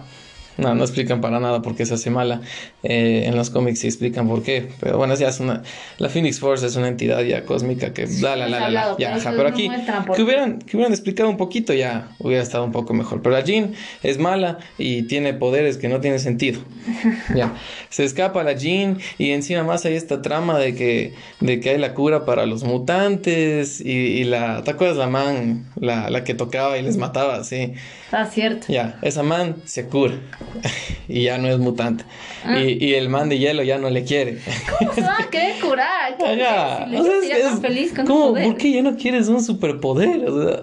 No, 0.58 0.74
no 0.74 0.82
explican 0.82 1.20
para 1.20 1.38
nada 1.38 1.62
por 1.62 1.76
qué 1.76 1.86
se 1.86 1.94
hace 1.94 2.10
mala. 2.10 2.40
Eh, 2.82 3.22
en 3.26 3.36
los 3.36 3.48
cómics 3.48 3.78
sí 3.78 3.86
explican 3.86 4.26
por 4.26 4.42
qué. 4.42 4.68
Pero 4.80 4.98
bueno, 4.98 5.14
ya 5.14 5.28
es 5.28 5.38
una. 5.38 5.62
La 5.98 6.08
Phoenix 6.08 6.40
Force 6.40 6.66
es 6.66 6.74
una 6.74 6.88
entidad 6.88 7.22
ya 7.22 7.44
cósmica 7.44 7.92
que. 7.92 8.08
la, 8.20 8.34
la, 8.34 8.48
la, 8.48 8.68
la, 8.68 8.96
ya, 8.98 9.14
ajá. 9.14 9.32
Pero 9.36 9.48
aquí. 9.48 9.70
Que 10.16 10.22
hubieran, 10.22 10.58
que 10.58 10.76
hubieran 10.76 10.92
explicado 10.92 11.30
un 11.30 11.36
poquito 11.36 11.72
ya 11.72 12.08
hubiera 12.18 12.42
estado 12.42 12.64
un 12.64 12.72
poco 12.72 12.92
mejor. 12.92 13.22
Pero 13.22 13.36
la 13.36 13.44
Jean 13.44 13.72
es 14.02 14.18
mala 14.18 14.58
y 14.78 15.02
tiene 15.02 15.32
poderes 15.32 15.78
que 15.78 15.88
no 15.88 16.00
tienen 16.00 16.18
sentido. 16.18 16.60
ya. 17.36 17.54
Se 17.88 18.02
escapa 18.02 18.42
la 18.42 18.54
Jean 18.54 18.98
y 19.16 19.30
encima 19.30 19.62
más 19.62 19.84
hay 19.84 19.94
esta 19.94 20.22
trama 20.22 20.58
de 20.58 20.74
que, 20.74 21.14
de 21.38 21.60
que 21.60 21.70
hay 21.70 21.78
la 21.78 21.94
cura 21.94 22.24
para 22.24 22.46
los 22.46 22.64
mutantes 22.64 23.80
y, 23.80 23.92
y 23.92 24.24
la. 24.24 24.64
¿Te 24.64 24.72
acuerdas 24.72 24.96
la 24.96 25.06
man? 25.06 25.66
La, 25.80 26.10
la 26.10 26.24
que 26.24 26.34
tocaba 26.34 26.78
y 26.78 26.82
les 26.82 26.96
mataba, 26.96 27.44
sí. 27.44 27.74
Ah, 28.10 28.26
cierto. 28.26 28.66
Ya, 28.68 28.98
esa 29.02 29.22
man 29.22 29.56
se 29.64 29.86
cura 29.86 30.14
y 31.08 31.24
ya 31.24 31.38
no 31.38 31.48
es 31.48 31.58
mutante. 31.58 32.04
Ah. 32.44 32.60
Y, 32.60 32.84
y, 32.84 32.94
el 32.94 33.08
man 33.08 33.28
de 33.28 33.38
hielo 33.38 33.62
ya 33.62 33.78
no 33.78 33.90
le 33.90 34.04
quiere. 34.04 34.38
¿Cómo 34.78 34.94
se 34.94 35.00
va 35.02 35.18
a 35.18 35.30
querer 35.30 35.60
curar? 35.60 36.16
Ya, 36.18 36.88
o 36.92 37.04
sea, 37.04 37.52
es, 37.52 37.60
feliz 37.60 37.92
con 37.94 38.06
¿cómo, 38.06 38.34
¿Por 38.34 38.56
qué 38.56 38.72
ya 38.72 38.82
no 38.82 38.96
quieres 38.96 39.28
un 39.28 39.42
superpoder? 39.42 40.28
O 40.28 40.42
sea, 40.42 40.62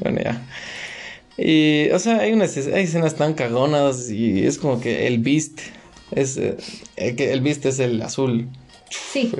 bueno, 0.00 0.20
ya. 0.22 0.42
Y, 1.36 1.90
o 1.90 1.98
sea, 1.98 2.18
hay, 2.18 2.32
unas, 2.32 2.56
hay 2.56 2.84
escenas 2.84 3.16
tan 3.16 3.34
cagonas 3.34 4.10
y 4.10 4.46
es 4.46 4.58
como 4.58 4.80
que 4.80 5.06
el 5.06 5.18
Beast 5.18 5.60
es, 6.12 6.36
eh, 6.36 6.56
que 6.96 7.32
el 7.32 7.40
Beast 7.40 7.66
es 7.66 7.80
el 7.80 8.00
azul. 8.02 8.48
Sí. 8.90 9.32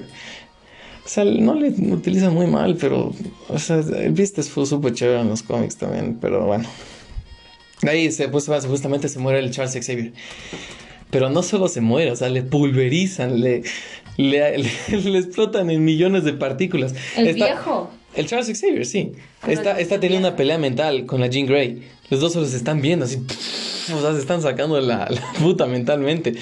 O 1.05 1.09
sea, 1.09 1.25
no 1.25 1.55
le 1.55 1.68
utiliza 1.68 2.31
muy 2.31 2.47
mal, 2.47 2.77
pero, 2.81 3.12
o 3.49 3.59
sea, 3.59 3.77
el 3.77 4.12
Beast 4.12 4.40
fue 4.42 4.64
súper 4.66 4.94
chévere 4.94 5.20
en 5.20 5.29
los 5.29 5.42
cómics 5.42 5.77
también, 5.77 6.18
pero 6.20 6.47
bueno. 6.47 6.68
Ahí 7.88 8.11
se, 8.11 8.29
pues, 8.29 8.47
justamente 8.66 9.09
se 9.09 9.18
muere 9.18 9.38
el 9.38 9.51
Charles 9.51 9.75
Xavier. 9.75 10.12
Pero 11.11 11.31
no 11.31 11.42
solo 11.42 11.68
se 11.68 11.81
muere, 11.81 12.11
o 12.11 12.16
sea, 12.16 12.29
le 12.29 12.42
pulverizan, 12.42 13.40
le, 13.40 13.62
le, 14.16 14.59
le, 14.88 15.18
explotan 15.18 15.70
en 15.70 15.85
millones 15.85 16.25
de 16.25 16.33
partículas. 16.33 16.94
El 17.16 17.35
viejo. 17.35 17.90
El 18.14 18.27
Charles 18.27 18.59
Xavier, 18.59 18.87
sí. 18.87 19.12
está, 19.47 19.79
está 19.81 19.99
teniendo 19.99 20.29
una 20.29 20.37
pelea 20.37 20.59
mental 20.59 21.07
con 21.07 21.20
la 21.20 21.27
Jean 21.27 21.47
Grey. 21.47 21.83
Los 22.11 22.20
dos 22.20 22.33
se 22.33 22.57
están 22.57 22.81
viendo 22.81 23.07
así. 23.07 23.18
O 23.92 24.01
sea, 24.01 24.12
se 24.12 24.18
están 24.18 24.40
sacando 24.40 24.81
la, 24.81 25.09
la 25.11 25.33
puta 25.40 25.66
mentalmente. 25.66 26.35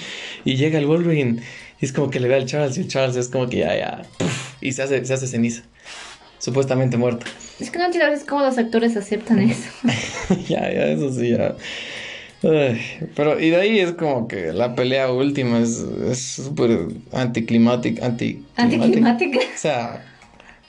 Y 0.44 0.57
llega 0.57 0.78
el 0.78 0.87
Wolverine. 0.87 1.42
Y 1.81 1.85
es 1.85 1.92
como 1.92 2.11
que 2.11 2.20
le 2.20 2.28
ve 2.28 2.35
al 2.35 2.46
Charles. 2.46 2.76
Y 2.76 2.83
el 2.83 2.88
Charles 2.88 3.16
es 3.16 3.28
como 3.28 3.48
que 3.48 3.59
ya, 3.59 3.76
ya. 3.76 4.02
Y 4.61 4.72
se 4.72 4.83
hace, 4.83 5.05
se 5.05 5.14
hace 5.14 5.26
ceniza. 5.26 5.62
Supuestamente 6.42 6.96
muerto. 6.96 7.24
Es 7.61 7.70
que 7.70 7.78
no 7.78 7.85
entiendo 7.85 8.09
a 8.09 8.11
veces 8.11 8.26
cómo 8.26 8.42
los 8.42 8.59
actores 8.59 8.96
aceptan 8.96 9.38
eso. 9.38 9.70
ya, 10.48 10.72
ya, 10.72 10.87
eso 10.87 11.12
sí, 11.12 11.31
ya. 11.31 11.55
pero, 13.14 13.38
y 13.38 13.50
de 13.50 13.57
ahí 13.61 13.78
es 13.78 13.92
como 13.92 14.26
que 14.26 14.52
la 14.52 14.74
pelea 14.74 15.12
última 15.12 15.61
es 15.61 15.87
súper 16.20 16.88
anticlimática. 17.12 18.05
Anti 18.05 18.44
¿Anticlimática? 18.57 19.38
O 19.38 19.57
sea, 19.57 20.05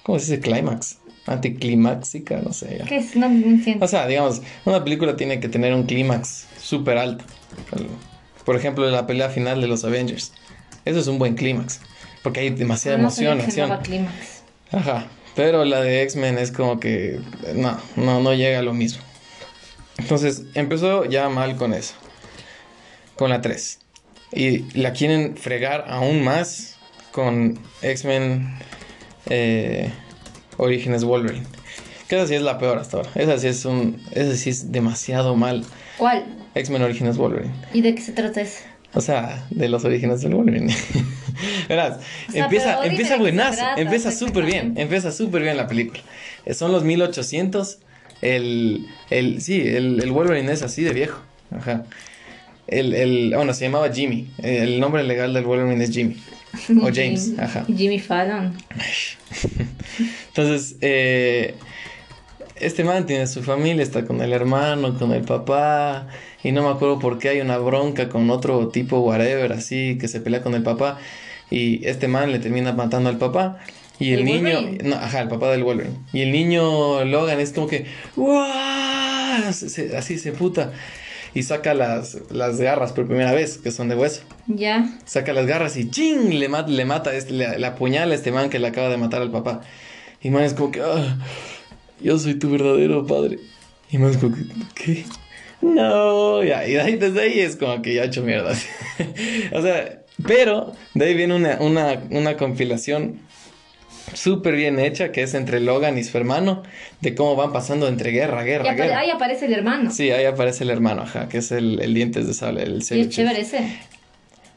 ¿cómo 0.04 0.20
se 0.20 0.36
dice 0.36 0.42
clímax? 0.42 1.00
Anticlimáxica, 1.26 2.40
no 2.44 2.54
sé. 2.54 2.78
Ya. 2.78 2.86
¿Qué 2.86 2.98
es? 2.98 3.16
No, 3.16 3.28
no, 3.28 3.48
entiendo. 3.48 3.84
O 3.84 3.88
sea, 3.88 4.06
digamos, 4.06 4.44
una 4.66 4.84
película 4.84 5.16
tiene 5.16 5.40
que 5.40 5.50
tener 5.50 5.74
un 5.74 5.88
clímax 5.88 6.46
súper 6.62 7.00
alto. 7.00 7.26
Por 8.46 8.56
ejemplo, 8.56 8.88
la 8.92 9.08
pelea 9.08 9.30
final 9.30 9.60
de 9.60 9.66
los 9.66 9.84
Avengers. 9.84 10.34
Eso 10.86 11.00
es 11.00 11.08
un 11.08 11.18
buen 11.18 11.34
clímax. 11.34 11.82
Porque 12.22 12.42
hay 12.42 12.52
demasiada 12.52 12.98
no, 13.00 13.06
emoción, 13.06 13.42
acción. 13.42 13.72
Ajá. 14.72 15.08
Pero 15.36 15.66
la 15.66 15.82
de 15.82 16.04
X-Men 16.04 16.38
es 16.38 16.52
como 16.52 16.80
que 16.80 17.20
no, 17.56 17.80
no, 17.96 18.20
no 18.22 18.34
llega 18.34 18.60
a 18.60 18.62
lo 18.62 18.74
mismo. 18.74 19.04
Entonces 19.98 20.44
empezó 20.54 21.06
ya 21.06 21.30
mal 21.30 21.56
con 21.56 21.74
eso. 21.74 21.96
Con 23.16 23.30
la 23.30 23.42
3. 23.42 23.80
Y 24.34 24.60
la 24.80 24.94
quieren 24.94 25.38
fregar 25.38 25.86
aún 25.88 26.24
más 26.24 26.78
con 27.12 27.60
X-Men 27.82 28.58
eh, 29.28 29.92
Orígenes 30.58 31.04
Wolverine. 31.04 31.46
Que 32.08 32.18
esa 32.18 32.28
sí 32.28 32.36
es 32.36 32.42
la 32.42 32.58
peor 32.58 32.78
hasta 32.80 32.98
ahora. 32.98 33.10
Esa 33.16 33.38
sí 33.38 33.48
es 33.48 33.66
un. 33.66 34.02
Esa 34.12 34.36
sí 34.36 34.50
es 34.50 34.72
demasiado 34.72 35.36
mal. 35.36 35.66
¿Cuál? 35.98 36.26
X-Men 36.56 36.82
Orígenes 36.82 37.18
Wolverine. 37.18 37.54
¿Y 37.74 37.82
de 37.82 37.96
qué 37.96 38.02
se 38.02 38.12
trata 38.12 38.42
eso? 38.42 38.60
O 38.96 39.02
sea, 39.02 39.46
de 39.50 39.70
los 39.70 39.84
orígenes 39.86 40.22
del 40.22 40.36
Wolverine. 40.36 40.74
Verás, 41.70 42.00
empieza, 42.34 42.86
empieza 42.86 43.18
buenazo, 43.18 43.64
empieza 43.76 44.12
súper 44.12 44.46
bien, 44.46 44.74
empieza 44.78 45.12
súper 45.12 45.42
bien 45.42 45.58
la 45.58 45.68
película. 45.68 46.02
Eh, 46.46 46.54
son 46.54 46.72
los 46.72 46.84
1800, 46.84 47.80
el, 48.22 48.86
el, 49.10 49.42
sí, 49.42 49.62
el, 49.62 50.02
el 50.02 50.12
Wolverine 50.12 50.52
es 50.52 50.62
así 50.62 50.84
de 50.84 50.94
viejo, 50.94 51.22
ajá. 51.56 51.86
El, 52.68 52.94
el, 52.94 53.34
bueno, 53.36 53.54
se 53.54 53.66
llamaba 53.66 53.92
Jimmy, 53.92 54.30
el 54.42 54.80
nombre 54.80 55.04
legal 55.04 55.34
del 55.34 55.44
Wolverine 55.44 55.84
es 55.84 55.92
Jimmy. 55.92 56.16
O 56.82 56.90
James, 56.94 57.34
ajá. 57.38 57.66
Jimmy 57.66 58.00
Fallon. 58.00 58.56
Entonces, 60.28 60.78
eh, 60.82 61.56
este 62.66 62.84
man 62.84 63.06
tiene 63.06 63.28
su 63.28 63.44
familia, 63.44 63.84
está 63.84 64.06
con 64.06 64.22
el 64.22 64.34
hermano, 64.34 64.98
con 64.98 65.12
el 65.12 65.24
papá, 65.24 66.08
y 66.44 66.52
no 66.52 66.64
me 66.64 66.70
acuerdo 66.70 67.00
por 67.00 67.20
qué 67.20 67.30
hay 67.30 67.42
una 67.42 67.58
bronca 67.58 68.10
con 68.10 68.30
otro 68.30 68.70
tipo, 68.70 69.00
whatever, 69.00 69.54
así, 69.54 69.98
que 70.00 70.08
se 70.08 70.22
pelea 70.22 70.42
con 70.42 70.54
el 70.56 70.64
papá, 70.64 71.00
y 71.50 71.86
este 71.88 72.08
man 72.08 72.32
le 72.32 72.40
termina 72.40 72.74
matando 72.74 73.10
al 73.10 73.18
papá. 73.18 73.60
Y 74.00 74.14
el, 74.14 74.26
niño, 74.26 74.60
no, 74.84 74.96
ajá, 74.96 75.22
el 75.22 75.30
papá 75.30 75.52
del 75.52 75.64
Wolverine. 75.64 75.96
Y 76.12 76.22
el 76.22 76.32
niño 76.32 77.06
Logan 77.06 77.40
es 77.40 77.54
como 77.54 77.68
que, 77.68 77.86
así 79.96 80.18
se 80.18 80.32
puta. 80.32 80.72
Y 81.36 81.44
saca 81.44 81.74
las, 81.74 82.18
las 82.30 82.60
garras 82.60 82.92
por 82.92 83.08
primera 83.08 83.32
vez, 83.32 83.58
que 83.58 83.72
son 83.72 83.90
de 83.90 83.96
hueso. 83.96 84.22
Ya. 84.48 84.90
Saca 85.06 85.34
las 85.34 85.48
garras 85.48 85.78
y 85.78 85.90
¡ching! 85.90 86.40
Le, 86.40 86.48
mata, 86.48 86.70
le 86.70 86.86
mata, 86.86 87.14
este, 87.16 87.34
le, 87.34 87.66
apuñala 87.66 88.14
a 88.14 88.16
este 88.16 88.32
man 88.32 88.50
que 88.50 88.60
le 88.60 88.68
acaba 88.68 88.90
de 88.90 88.98
matar 88.98 89.22
al 89.22 89.32
papá. 89.32 89.62
Y 90.22 90.30
man 90.30 90.44
es 90.44 90.54
como 90.54 90.72
que, 90.72 90.82
ah, 90.82 91.18
yo 92.04 92.20
soy 92.20 92.36
tu 92.36 92.52
verdadero 92.52 93.08
padre. 93.08 93.40
Y 93.90 94.02
es 94.04 94.18
como 94.18 94.36
que, 94.36 94.42
¿qué? 94.76 95.06
No, 95.62 96.44
y 96.44 96.50
desde 96.98 97.22
ahí 97.22 97.40
es 97.40 97.56
como 97.56 97.82
que 97.82 97.94
ya 97.94 98.04
he 98.04 98.08
hecho 98.08 98.22
mierda. 98.22 98.52
o 99.54 99.62
sea, 99.62 100.04
pero 100.28 100.74
de 100.94 101.06
ahí 101.06 101.16
viene 101.16 101.36
una, 101.36 101.58
una, 101.62 102.04
una 102.12 102.36
compilación 102.36 103.22
súper 104.14 104.56
bien 104.56 104.80
hecha 104.80 105.12
que 105.12 105.24
es 105.24 105.34
entre 105.34 105.60
Logan 105.60 105.98
y 105.98 106.04
su 106.04 106.18
hermano, 106.18 106.64
de 107.02 107.16
cómo 107.16 107.36
van 107.36 107.54
pasando 107.54 107.88
entre 107.88 108.12
guerra, 108.12 108.44
guerra, 108.44 108.74
guerra. 108.74 109.00
Ahí 109.00 109.10
aparece 109.10 109.46
el 109.46 109.54
hermano. 109.54 109.92
Sí, 109.92 110.12
ahí 110.12 110.26
aparece 110.26 110.66
el 110.66 110.70
hermano, 110.70 111.04
ajá, 111.04 111.30
que 111.30 111.38
es 111.38 111.52
el, 111.52 111.80
el 111.82 111.94
dientes 111.94 112.28
de 112.28 112.34
sable, 112.34 112.64
el 112.64 112.84
¿Y 112.92 113.00
es 113.00 113.10
chévere 113.10 113.42
ese? 113.42 113.80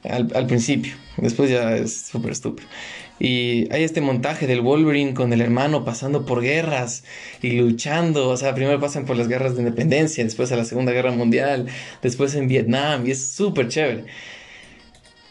Al, 0.03 0.31
al 0.35 0.47
principio, 0.47 0.95
después 1.17 1.51
ya 1.51 1.77
es 1.77 2.07
súper 2.07 2.33
estúpido. 2.33 2.69
Y 3.19 3.73
hay 3.73 3.83
este 3.83 4.01
montaje 4.01 4.47
del 4.47 4.61
Wolverine 4.61 5.15
con 5.15 5.33
el 5.33 5.41
hermano 5.41 5.85
pasando 5.85 6.27
por 6.27 6.43
guerras 6.43 7.05
y 7.41 7.53
luchando. 7.53 8.29
O 8.29 8.37
sea, 8.37 8.55
primero 8.55 8.79
pasan 8.79 9.07
por 9.07 9.17
las 9.17 9.29
guerras 9.29 9.55
de 9.55 9.63
independencia, 9.63 10.23
después 10.23 10.53
a 10.53 10.57
la 10.57 10.65
Segunda 10.65 10.93
Guerra 10.93 11.13
Mundial, 11.13 11.67
después 12.03 12.35
en 12.35 12.49
Vietnam, 12.49 13.07
y 13.07 13.13
es 13.13 13.29
súper 13.29 13.69
chévere. 13.69 14.05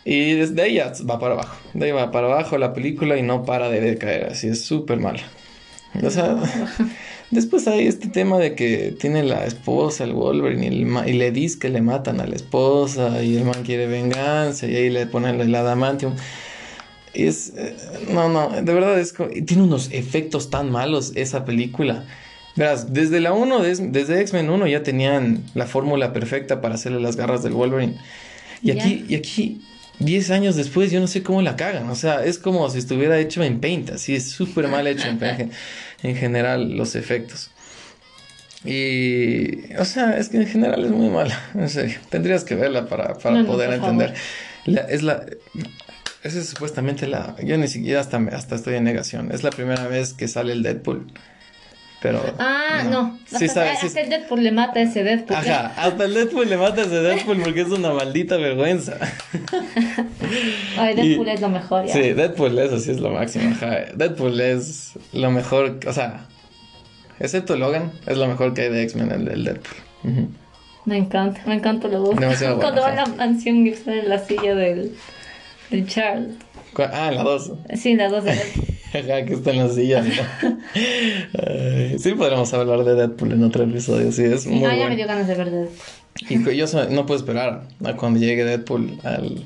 Y 0.04 0.34
desde 0.34 0.62
ahí 0.62 0.76
ya 0.76 0.94
va 1.10 1.20
para 1.20 1.34
abajo. 1.34 1.58
De 1.74 1.86
ahí 1.86 1.92
va 1.92 2.12
para 2.12 2.28
abajo 2.28 2.58
la 2.58 2.74
película 2.74 3.18
y 3.18 3.24
no 3.24 3.44
para 3.44 3.70
de 3.70 3.82
decaer. 3.82 4.26
Así 4.32 4.48
es 4.48 4.62
súper 4.62 5.00
mala. 5.00 5.24
O 6.04 6.10
sea, 6.10 6.38
después 7.32 7.68
hay 7.68 7.88
este 7.88 8.08
tema 8.10 8.38
de 8.40 8.56
que 8.56 8.96
tiene 9.00 9.24
la 9.24 9.46
esposa, 9.46 10.04
el 10.04 10.14
Wolverine, 10.14 10.68
y, 10.68 11.10
y, 11.10 11.14
le 11.14 11.32
dice 11.32 11.60
que 11.60 11.70
le 11.70 11.82
matan 11.82 12.20
a 12.20 12.28
la 12.28 12.36
esposa 12.36 13.24
y 13.24 13.38
el 13.38 13.46
man 13.46 13.64
quiere 13.64 13.88
venganza 13.88 14.68
y 14.68 14.76
ahí 14.76 14.90
le 14.90 15.06
ponen 15.08 15.40
el 15.40 15.54
adamantium 15.54 16.14
es 17.16 17.54
eh, 17.56 17.76
no 18.12 18.30
no 18.30 18.50
de 18.50 18.74
verdad 18.74 19.00
es 19.00 19.14
tiene 19.46 19.64
unos 19.64 19.90
efectos 19.92 20.50
tan 20.50 20.72
malos 20.72 21.14
esa 21.16 21.46
película. 21.46 22.06
Verás 22.56 22.94
desde 22.94 23.20
la 23.20 23.34
1 23.34 23.60
desde 23.62 24.22
X-Men 24.22 24.50
1 24.50 24.68
ya 24.68 24.84
tenían 24.84 25.44
la 25.56 25.66
fórmula 25.66 26.14
perfecta 26.14 26.62
para 26.62 26.76
hacerle 26.76 27.02
las 27.02 27.16
garras 27.18 27.44
del 27.44 27.54
Wolverine. 27.54 27.98
Y 28.62 28.72
aquí 28.72 29.06
y 29.08 29.16
aquí 29.16 29.62
10 30.00 30.32
años 30.32 30.56
después 30.56 30.92
yo 30.92 31.00
no 31.00 31.08
sé 31.08 31.22
cómo 31.22 31.42
la 31.42 31.56
cagan. 31.56 31.90
O 31.90 31.96
sea 31.96 32.24
es 32.24 32.40
como 32.40 32.70
si 32.70 32.80
estuviera 32.80 33.20
hecho 33.20 33.44
en 33.44 33.60
Paint 33.60 33.92
así 33.92 34.16
es 34.16 34.30
súper 34.32 34.68
mal 34.68 34.88
hecho 34.88 35.08
en, 35.08 35.52
en 36.04 36.16
general 36.16 36.78
los 36.78 36.96
efectos. 36.96 37.52
Y 38.64 39.74
o 39.76 39.86
sea 39.86 40.18
es 40.18 40.30
que 40.30 40.38
en 40.38 40.48
general 40.48 40.86
es 40.86 40.92
muy 40.92 41.10
mala 41.10 41.40
en 41.54 41.70
serio. 41.70 42.00
Tendrías 42.10 42.44
que 42.44 42.56
verla 42.56 42.88
para, 42.88 43.16
para 43.18 43.44
poder 43.46 43.74
entender. 43.74 44.14
La, 44.66 44.82
es 44.82 45.04
la 45.04 45.24
Esa 46.26 46.40
es 46.40 46.50
supuestamente 46.50 47.06
la. 47.06 47.36
Yo 47.44 47.56
ni 47.56 47.68
siquiera 47.68 48.00
hasta, 48.00 48.18
hasta 48.18 48.56
estoy 48.56 48.74
en 48.74 48.84
negación. 48.84 49.32
Es 49.32 49.44
la 49.44 49.52
primera 49.52 49.88
vez 49.88 50.14
que 50.14 50.28
sale 50.28 50.54
el 50.54 50.64
Deadpool. 50.64 51.06
Pero. 52.02 52.20
Ah, 52.40 52.84
no. 52.90 53.20
Sí, 53.28 53.46
hasta, 53.46 53.72
hasta 53.72 54.02
el 54.02 54.10
Deadpool 54.10 54.44
le 54.44 54.52
mata 54.52 54.80
a 54.80 54.82
ese 54.82 55.04
Deadpool. 55.04 55.38
Ajá, 55.38 55.72
hasta 55.78 56.06
el 56.06 56.16
Deadpool 56.16 56.50
le 56.50 56.58
mata 56.58 56.82
a 56.82 56.86
ese 56.86 57.00
Deadpool 57.00 57.44
porque 57.44 57.62
es 57.62 57.68
una 57.68 57.94
maldita 57.94 58.38
vergüenza. 58.38 58.98
Ay, 60.80 60.96
Deadpool 60.96 61.30
es 61.30 61.42
lo 61.42 61.50
mejor, 61.50 61.86
ya. 61.86 61.94
Sí, 61.94 62.14
Deadpool, 62.14 62.58
eso 62.58 62.80
sí 62.80 62.90
es 62.90 63.00
lo 63.00 63.12
máximo. 63.12 63.52
Ajá. 63.52 63.86
Deadpool 63.94 64.42
es 64.42 64.94
lo 65.14 65.30
mejor. 65.30 65.80
O 65.86 65.94
sea, 65.94 66.26
excepto 67.20 67.56
Logan, 67.56 67.92
es 68.08 68.18
lo 68.18 68.26
mejor 68.26 68.56
que 68.56 68.64
hay 68.64 68.70
de 68.70 68.82
X-Men, 68.82 69.12
el, 69.12 69.28
el, 69.28 69.44
Deadpool. 69.44 70.30
Me 70.86 70.98
encanta, 70.98 71.42
me 71.46 71.54
encanta 71.54 71.88
lo 71.88 72.10
Demasiado 72.10 72.58
Cuando 72.60 72.82
va 72.82 72.94
a 72.94 72.96
la 72.96 73.06
mansión 73.06 73.68
y 73.68 73.70
está 73.70 73.94
en 73.94 74.10
la 74.10 74.18
silla 74.18 74.56
del, 74.56 74.96
del 75.70 75.88
Charles. 75.88 76.36
Ah, 76.78 77.10
en 77.10 77.16
la 77.16 77.24
2. 77.24 77.52
Sí, 77.76 77.92
en 77.92 77.98
la 78.00 78.10
2 78.10 78.24
de 78.24 78.32
Ajá, 78.96 79.26
que 79.26 79.34
está 79.34 79.52
en 79.52 79.58
la 79.68 79.70
silla. 79.74 80.04
sí, 82.00 82.12
podríamos 82.14 82.54
hablar 82.54 82.84
de 82.84 82.96
Deadpool 82.96 83.34
en 83.34 83.44
otro 83.44 83.64
episodio. 83.64 84.12
Sí, 84.12 84.24
es 84.24 84.46
muy 84.48 84.64
Ah, 84.66 84.76
ya 84.76 84.88
me 84.88 84.96
dio 84.96 85.08
ganas 85.08 85.28
de 85.28 85.36
ver 85.36 85.52
Deadpool. 85.52 85.78
Y 86.30 86.56
yo 86.58 86.66
no 86.90 87.06
puedo 87.06 87.20
esperar 87.20 87.68
a 87.84 87.94
cuando 87.98 88.20
llegue 88.20 88.46
Deadpool 88.46 89.00
al, 89.04 89.46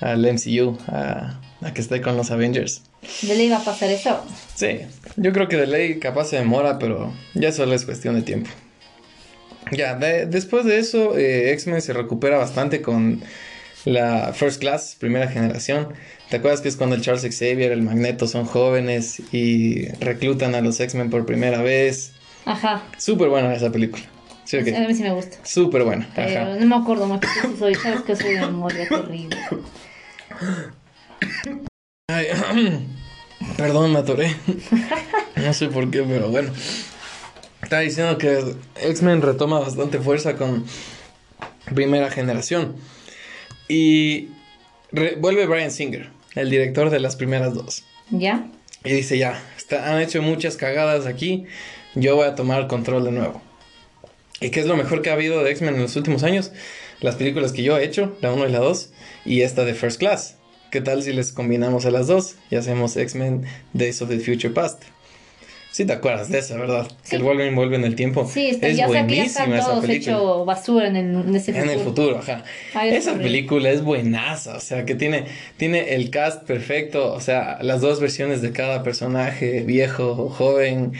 al 0.00 0.20
MCU, 0.34 0.76
a, 0.88 1.40
a 1.62 1.72
que 1.74 1.80
esté 1.80 2.00
con 2.02 2.16
los 2.16 2.30
Avengers. 2.30 2.82
¿De 3.22 3.34
ley 3.34 3.48
va 3.48 3.58
a 3.58 3.64
pasar 3.64 3.90
eso? 3.90 4.22
Sí, 4.54 4.80
yo 5.16 5.32
creo 5.32 5.48
que 5.48 5.56
de 5.56 5.66
ley 5.66 5.98
capaz 5.98 6.26
se 6.26 6.36
demora, 6.36 6.78
pero 6.78 7.12
ya 7.34 7.52
solo 7.52 7.74
es 7.74 7.84
cuestión 7.84 8.14
de 8.16 8.22
tiempo. 8.22 8.50
Ya, 9.72 9.94
después 9.96 10.66
de 10.66 10.78
eso, 10.78 11.16
eh, 11.16 11.52
X-Men 11.52 11.80
se 11.80 11.94
recupera 11.94 12.36
bastante 12.36 12.82
con 12.82 13.22
la 13.84 14.32
First 14.32 14.60
Class, 14.60 14.96
primera 14.98 15.28
generación. 15.28 15.88
¿Te 16.30 16.36
acuerdas 16.36 16.60
que 16.60 16.68
es 16.68 16.76
cuando 16.76 16.96
el 16.96 17.02
Charles 17.02 17.22
Xavier, 17.22 17.72
el 17.72 17.82
Magneto 17.82 18.26
son 18.26 18.46
jóvenes 18.46 19.22
y 19.32 19.88
reclutan 20.00 20.54
a 20.54 20.60
los 20.60 20.80
X-Men 20.80 21.10
por 21.10 21.26
primera 21.26 21.62
vez? 21.62 22.12
Ajá. 22.44 22.82
Súper 22.98 23.28
buena 23.28 23.54
esa 23.54 23.70
película. 23.70 24.04
¿Sí, 24.44 24.58
okay? 24.58 24.74
A 24.74 24.80
mí 24.80 24.94
sí 24.94 25.02
me 25.02 25.12
gusta. 25.12 25.38
Súper 25.42 25.84
buena. 25.84 26.08
Pero 26.14 26.56
no 26.56 26.66
me 26.66 26.76
acuerdo 26.76 27.06
más 27.06 27.20
que 27.20 27.28
soy. 27.58 27.74
Sabes 27.74 28.02
que 28.02 28.16
soy 28.16 28.34
de 28.34 28.40
memoria 28.40 28.88
terrible. 28.88 29.38
Ay, 32.08 32.26
perdón, 33.56 33.92
me 33.92 34.00
atoré. 34.00 34.34
No 35.36 35.52
sé 35.52 35.68
por 35.68 35.90
qué, 35.90 36.02
pero 36.02 36.28
bueno. 36.28 36.52
Estaba 37.62 37.82
diciendo 37.82 38.18
que 38.18 38.54
X-Men 38.82 39.22
retoma 39.22 39.58
bastante 39.58 39.98
fuerza 39.98 40.36
con 40.36 40.66
primera 41.74 42.10
generación. 42.10 42.76
Y 43.68 44.28
vuelve 44.92 45.46
Brian 45.46 45.70
Singer, 45.70 46.10
el 46.34 46.50
director 46.50 46.90
de 46.90 47.00
las 47.00 47.16
primeras 47.16 47.54
dos. 47.54 47.84
¿Ya? 48.10 48.46
Y 48.84 48.92
dice, 48.92 49.16
ya, 49.16 49.42
han 49.82 50.00
hecho 50.00 50.20
muchas 50.22 50.56
cagadas 50.56 51.06
aquí, 51.06 51.46
yo 51.94 52.16
voy 52.16 52.26
a 52.26 52.34
tomar 52.34 52.66
control 52.66 53.04
de 53.04 53.12
nuevo. 53.12 53.40
¿Y 54.40 54.50
qué 54.50 54.60
es 54.60 54.66
lo 54.66 54.76
mejor 54.76 55.00
que 55.00 55.10
ha 55.10 55.14
habido 55.14 55.42
de 55.42 55.50
X-Men 55.52 55.76
en 55.76 55.82
los 55.82 55.96
últimos 55.96 56.22
años? 56.22 56.52
Las 57.00 57.16
películas 57.16 57.52
que 57.52 57.62
yo 57.62 57.78
he 57.78 57.84
hecho, 57.84 58.16
la 58.20 58.32
1 58.32 58.48
y 58.48 58.52
la 58.52 58.58
2, 58.58 58.90
y 59.24 59.40
esta 59.40 59.64
de 59.64 59.74
First 59.74 59.98
Class. 59.98 60.36
¿Qué 60.70 60.80
tal 60.80 61.02
si 61.02 61.12
les 61.12 61.32
combinamos 61.32 61.86
a 61.86 61.92
las 61.92 62.08
dos 62.08 62.34
y 62.50 62.56
hacemos 62.56 62.96
X-Men 62.96 63.44
Days 63.74 64.02
of 64.02 64.08
the 64.08 64.18
Future 64.18 64.52
Past? 64.52 64.82
Sí 65.74 65.84
te 65.84 65.92
acuerdas 65.92 66.28
de 66.28 66.38
esa, 66.38 66.56
¿verdad? 66.56 66.86
Que 67.10 67.16
el 67.16 67.24
Wolverine 67.24 67.56
vuelve 67.56 67.74
en 67.74 67.82
el 67.82 67.96
tiempo. 67.96 68.30
Sí, 68.32 68.46
está, 68.46 68.68
es 68.68 68.76
ya, 68.76 68.86
buenísima 68.86 69.58
esa 69.58 69.80
película. 69.80 69.92
hecho 69.94 70.44
basura 70.44 70.86
en, 70.86 70.94
el, 70.94 71.16
en 71.16 71.34
ese 71.34 71.52
futuro. 71.52 71.72
En 71.72 71.78
el 71.78 71.84
futuro, 71.84 72.18
ajá. 72.20 72.44
esa 72.84 73.14
película 73.14 73.70
es 73.70 73.82
buenaza, 73.82 74.54
o 74.54 74.60
sea, 74.60 74.84
que 74.84 74.94
tiene, 74.94 75.24
tiene 75.56 75.96
el 75.96 76.10
cast 76.10 76.44
perfecto, 76.44 77.12
o 77.12 77.20
sea, 77.20 77.58
las 77.60 77.80
dos 77.80 77.98
versiones 77.98 78.40
de 78.40 78.52
cada 78.52 78.84
personaje, 78.84 79.64
viejo, 79.64 80.28
joven, 80.28 80.92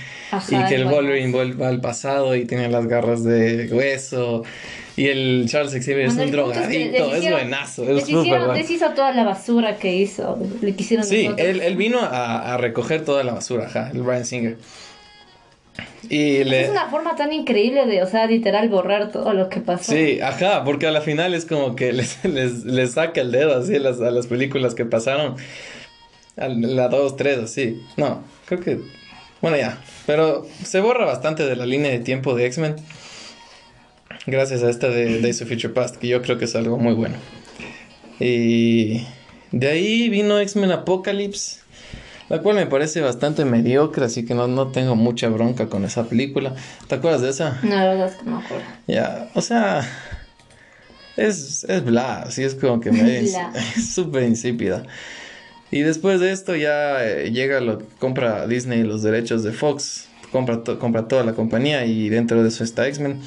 y 0.48 0.64
que 0.64 0.74
el 0.74 0.86
Wolverine 0.86 1.30
vuelva 1.30 1.68
al 1.68 1.80
pasado 1.80 2.34
y 2.34 2.44
tiene 2.44 2.68
las 2.68 2.88
garras 2.88 3.22
de 3.22 3.68
hueso. 3.70 4.42
Y 4.96 5.08
el 5.08 5.46
Charles 5.48 5.72
Xavier 5.72 6.06
es 6.06 6.14
un 6.14 6.30
drogadicto, 6.30 7.14
es, 7.14 7.30
buenazo, 7.30 7.82
es 7.90 8.06
súper 8.06 8.46
bueno. 8.46 8.56
hizo 8.56 8.90
toda 8.90 9.12
la 9.12 9.24
basura 9.24 9.76
que 9.76 9.92
hizo, 9.92 10.38
le 10.60 10.76
quisieron 10.76 11.04
Sí, 11.04 11.28
él, 11.36 11.60
él, 11.60 11.76
vino 11.76 11.98
a, 11.98 12.54
a, 12.54 12.56
recoger 12.58 13.04
toda 13.04 13.24
la 13.24 13.34
basura, 13.34 13.66
ajá, 13.66 13.90
el 13.92 14.02
Brian 14.02 14.24
Singer. 14.24 14.56
Y 16.08 16.44
le... 16.44 16.64
Es 16.64 16.70
una 16.70 16.88
forma 16.88 17.16
tan 17.16 17.32
increíble 17.32 17.86
de, 17.86 18.02
o 18.02 18.06
sea, 18.06 18.26
literal 18.26 18.68
borrar 18.68 19.10
todo 19.10 19.32
lo 19.32 19.48
que 19.48 19.60
pasó. 19.60 19.92
Sí, 19.92 20.20
ajá, 20.20 20.64
porque 20.64 20.86
a 20.86 20.90
la 20.90 21.00
final 21.00 21.34
es 21.34 21.44
como 21.46 21.74
que 21.76 21.92
les, 21.92 22.24
les, 22.24 22.64
les 22.64 22.92
saca 22.92 23.20
el 23.20 23.32
dedo 23.32 23.58
así 23.58 23.76
a 23.76 23.80
las, 23.80 24.00
a 24.00 24.10
las 24.10 24.26
películas 24.26 24.74
que 24.74 24.84
pasaron. 24.84 25.36
A 26.36 26.48
la 26.48 26.88
2, 26.88 27.16
3, 27.16 27.38
así. 27.38 27.82
No, 27.96 28.22
creo 28.46 28.60
que... 28.60 28.80
Bueno, 29.40 29.56
ya. 29.56 29.78
Pero 30.06 30.46
se 30.62 30.80
borra 30.80 31.04
bastante 31.04 31.44
de 31.46 31.56
la 31.56 31.66
línea 31.66 31.90
de 31.90 32.00
tiempo 32.00 32.34
de 32.34 32.46
X-Men. 32.46 32.76
Gracias 34.26 34.62
a 34.62 34.70
esta 34.70 34.88
de 34.88 35.20
Days 35.20 35.42
of 35.42 35.48
Future 35.48 35.74
Past, 35.74 35.96
que 35.96 36.08
yo 36.08 36.22
creo 36.22 36.38
que 36.38 36.46
es 36.46 36.56
algo 36.56 36.78
muy 36.78 36.94
bueno. 36.94 37.16
Y 38.18 39.06
de 39.52 39.68
ahí 39.68 40.08
vino 40.08 40.38
X-Men 40.38 40.72
Apocalypse, 40.72 41.60
la 42.30 42.40
cual 42.40 42.56
me 42.56 42.66
parece 42.66 43.02
bastante 43.02 43.44
mediocre, 43.44 44.04
así 44.06 44.24
que 44.24 44.34
no, 44.34 44.48
no 44.48 44.68
tengo 44.68 44.96
mucha 44.96 45.28
bronca 45.28 45.66
con 45.66 45.84
esa 45.84 46.08
película. 46.08 46.54
¿Te 46.88 46.94
acuerdas 46.94 47.20
de 47.20 47.30
esa? 47.30 47.60
No, 47.62 47.76
la 47.76 47.84
verdad 47.84 48.08
es 48.08 48.14
que 48.14 48.24
no 48.24 48.38
me 48.38 48.44
acuerdo. 48.44 48.64
Ya, 48.86 49.28
o 49.34 49.42
sea, 49.42 49.86
es, 51.18 51.64
es 51.64 51.84
bla, 51.84 52.22
así 52.22 52.44
es 52.44 52.54
como 52.54 52.80
que 52.80 52.92
me 52.92 53.18
es 53.20 53.94
súper 53.94 54.22
insípida. 54.22 54.84
Y 55.70 55.80
después 55.80 56.20
de 56.20 56.32
esto 56.32 56.56
ya 56.56 57.04
eh, 57.04 57.30
llega 57.30 57.60
lo 57.60 57.82
compra 57.98 58.46
Disney 58.46 58.84
los 58.84 59.02
derechos 59.02 59.42
de 59.42 59.52
Fox, 59.52 60.08
compra, 60.32 60.62
compra 60.78 61.08
toda 61.08 61.24
la 61.24 61.34
compañía 61.34 61.84
y 61.84 62.08
dentro 62.08 62.42
de 62.42 62.48
eso 62.48 62.64
está 62.64 62.86
X-Men. 62.88 63.20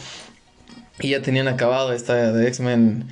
Y 1.00 1.10
ya 1.10 1.22
tenían 1.22 1.48
acabado 1.48 1.94
esta 1.94 2.32
de 2.32 2.48
X-Men 2.48 3.06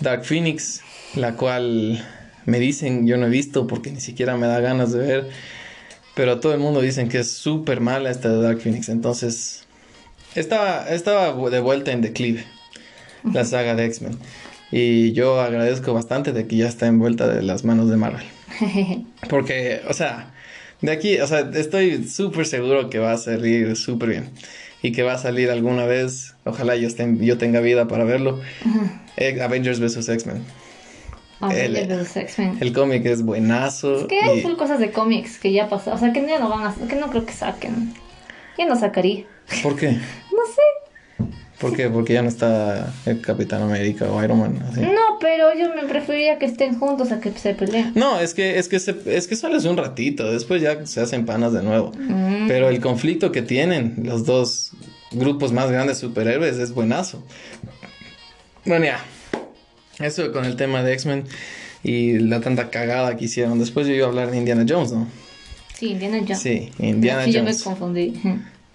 Dark 0.00 0.24
Phoenix, 0.24 0.80
la 1.14 1.36
cual 1.36 2.04
me 2.46 2.58
dicen, 2.58 3.06
yo 3.06 3.16
no 3.16 3.26
he 3.26 3.30
visto 3.30 3.66
porque 3.66 3.90
ni 3.90 4.00
siquiera 4.00 4.36
me 4.36 4.46
da 4.46 4.60
ganas 4.60 4.92
de 4.92 4.98
ver, 4.98 5.30
pero 6.14 6.40
todo 6.40 6.52
el 6.52 6.58
mundo 6.58 6.80
dicen 6.80 7.08
que 7.08 7.18
es 7.18 7.30
súper 7.30 7.80
mala 7.80 8.10
esta 8.10 8.30
de 8.30 8.42
Dark 8.42 8.60
Phoenix, 8.60 8.88
entonces 8.88 9.64
estaba, 10.34 10.88
estaba 10.90 11.50
de 11.50 11.60
vuelta 11.60 11.92
en 11.92 12.00
declive 12.00 12.44
la 13.32 13.44
saga 13.44 13.74
de 13.74 13.84
X-Men. 13.86 14.18
Y 14.72 15.12
yo 15.12 15.40
agradezco 15.40 15.92
bastante 15.92 16.32
de 16.32 16.46
que 16.46 16.56
ya 16.56 16.68
está 16.68 16.86
envuelta 16.86 17.26
de 17.26 17.42
las 17.42 17.64
manos 17.64 17.90
de 17.90 17.96
Marvel. 17.96 18.24
Porque, 19.28 19.82
o 19.88 19.92
sea, 19.92 20.32
de 20.80 20.92
aquí, 20.92 21.18
o 21.20 21.26
sea, 21.26 21.50
estoy 21.54 22.04
súper 22.08 22.46
seguro 22.46 22.88
que 22.88 22.98
va 22.98 23.12
a 23.12 23.18
salir 23.18 23.76
súper 23.76 24.10
bien 24.10 24.30
y 24.82 24.92
que 24.92 25.02
va 25.02 25.14
a 25.14 25.18
salir 25.18 25.50
alguna 25.50 25.84
vez, 25.84 26.34
ojalá 26.44 26.76
yo, 26.76 26.88
yo 27.20 27.38
tenga 27.38 27.60
vida 27.60 27.88
para 27.88 28.04
verlo, 28.04 28.40
eh, 29.16 29.40
Avengers 29.40 29.80
vs. 29.80 30.08
X-Men. 30.08 30.44
Avengers 31.40 31.88
vs. 31.88 32.16
X-Men. 32.16 32.58
El 32.60 32.72
cómic 32.72 33.04
es 33.06 33.22
buenazo. 33.22 34.00
Es 34.00 34.04
que 34.04 34.20
hay 34.20 34.40
full 34.42 34.56
cosas 34.56 34.78
de 34.78 34.90
cómics 34.90 35.38
que 35.38 35.52
ya 35.52 35.68
pasó, 35.68 35.92
o 35.92 35.98
sea, 35.98 36.12
que 36.12 36.26
ya 36.26 36.38
no 36.38 36.48
van 36.48 36.66
a, 36.66 36.74
que 36.88 36.96
no 36.96 37.08
creo 37.10 37.26
que 37.26 37.32
saquen. 37.32 37.92
Ya 38.58 38.66
no 38.66 38.76
sacaría. 38.76 39.24
¿Por 39.62 39.76
qué? 39.76 39.98
¿Por 41.60 41.76
qué? 41.76 41.90
Porque 41.90 42.14
ya 42.14 42.22
no 42.22 42.28
está 42.28 42.90
el 43.04 43.20
Capitán 43.20 43.62
América 43.62 44.10
o 44.10 44.24
Iron 44.24 44.40
Man. 44.40 44.58
No, 44.76 45.18
pero 45.20 45.52
yo 45.54 45.74
me 45.74 45.86
preferiría 45.86 46.38
que 46.38 46.46
estén 46.46 46.78
juntos 46.78 47.12
a 47.12 47.20
que 47.20 47.30
se 47.32 47.52
peleen. 47.54 47.92
No, 47.94 48.18
es 48.18 48.32
que 48.32 48.58
es 48.58 48.68
que 48.68 48.76
es 48.76 49.26
que 49.26 49.36
solo 49.36 49.58
es 49.58 49.66
un 49.66 49.76
ratito, 49.76 50.32
después 50.32 50.62
ya 50.62 50.86
se 50.86 51.02
hacen 51.02 51.26
panas 51.26 51.52
de 51.52 51.62
nuevo. 51.62 51.92
Mm. 51.98 52.48
Pero 52.48 52.70
el 52.70 52.80
conflicto 52.80 53.30
que 53.30 53.42
tienen 53.42 53.96
los 54.04 54.24
dos 54.24 54.72
grupos 55.12 55.52
más 55.52 55.70
grandes 55.70 56.00
de 56.00 56.08
superhéroes 56.08 56.56
es 56.56 56.72
buenazo. 56.72 57.22
Bueno, 58.64 58.86
ya. 58.86 59.04
Eso 59.98 60.32
con 60.32 60.46
el 60.46 60.56
tema 60.56 60.82
de 60.82 60.94
X-Men 60.94 61.24
y 61.82 62.18
la 62.20 62.40
tanta 62.40 62.70
cagada 62.70 63.18
que 63.18 63.26
hicieron. 63.26 63.58
Después 63.58 63.86
yo 63.86 63.92
iba 63.92 64.06
a 64.06 64.08
hablar 64.08 64.30
de 64.30 64.38
Indiana 64.38 64.64
Jones, 64.66 64.92
¿no? 64.92 65.06
Sí, 65.74 65.90
Indiana 65.90 66.20
Jones. 66.20 66.38
Sí, 66.40 66.72
Indiana 66.78 67.24
sí, 67.24 67.34
Jones. 67.34 67.58
yo 67.58 67.64
me 67.64 67.64
confundí. 67.64 68.20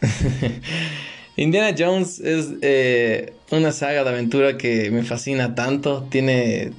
Indiana 1.38 1.75
Jones 1.77 2.19
es 2.19 2.53
eh, 2.61 3.33
una 3.51 3.71
saga 3.71 4.03
de 4.03 4.09
aventura 4.09 4.57
que 4.57 4.89
me 4.91 5.03
fascina 5.03 5.53
tanto. 5.53 6.07
Tiene 6.09 6.71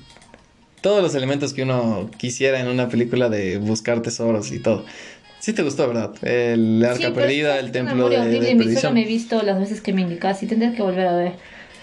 todos 0.80 1.02
los 1.02 1.14
elementos 1.14 1.52
que 1.52 1.62
uno 1.62 2.10
quisiera 2.16 2.60
en 2.60 2.68
una 2.68 2.88
película 2.88 3.28
de 3.28 3.58
buscar 3.58 4.00
tesoros 4.02 4.52
y 4.52 4.58
todo. 4.60 4.84
Sí 5.40 5.52
te 5.52 5.62
gustó, 5.62 5.86
¿verdad? 5.86 6.12
El 6.24 6.84
arca 6.84 7.12
perdida, 7.12 7.58
el 7.58 7.70
templo 7.70 8.08
de, 8.08 8.28
de 8.28 8.56
perdición. 8.56 8.80
Solo 8.80 8.94
me 8.94 9.02
he 9.02 9.06
visto 9.06 9.42
las 9.42 9.58
veces 9.58 9.80
que 9.80 9.92
me 9.92 10.02
indicas 10.02 10.42
y 10.42 10.46
tendré 10.46 10.72
que 10.72 10.82
volver 10.82 11.06
a 11.06 11.16
ver. 11.16 11.32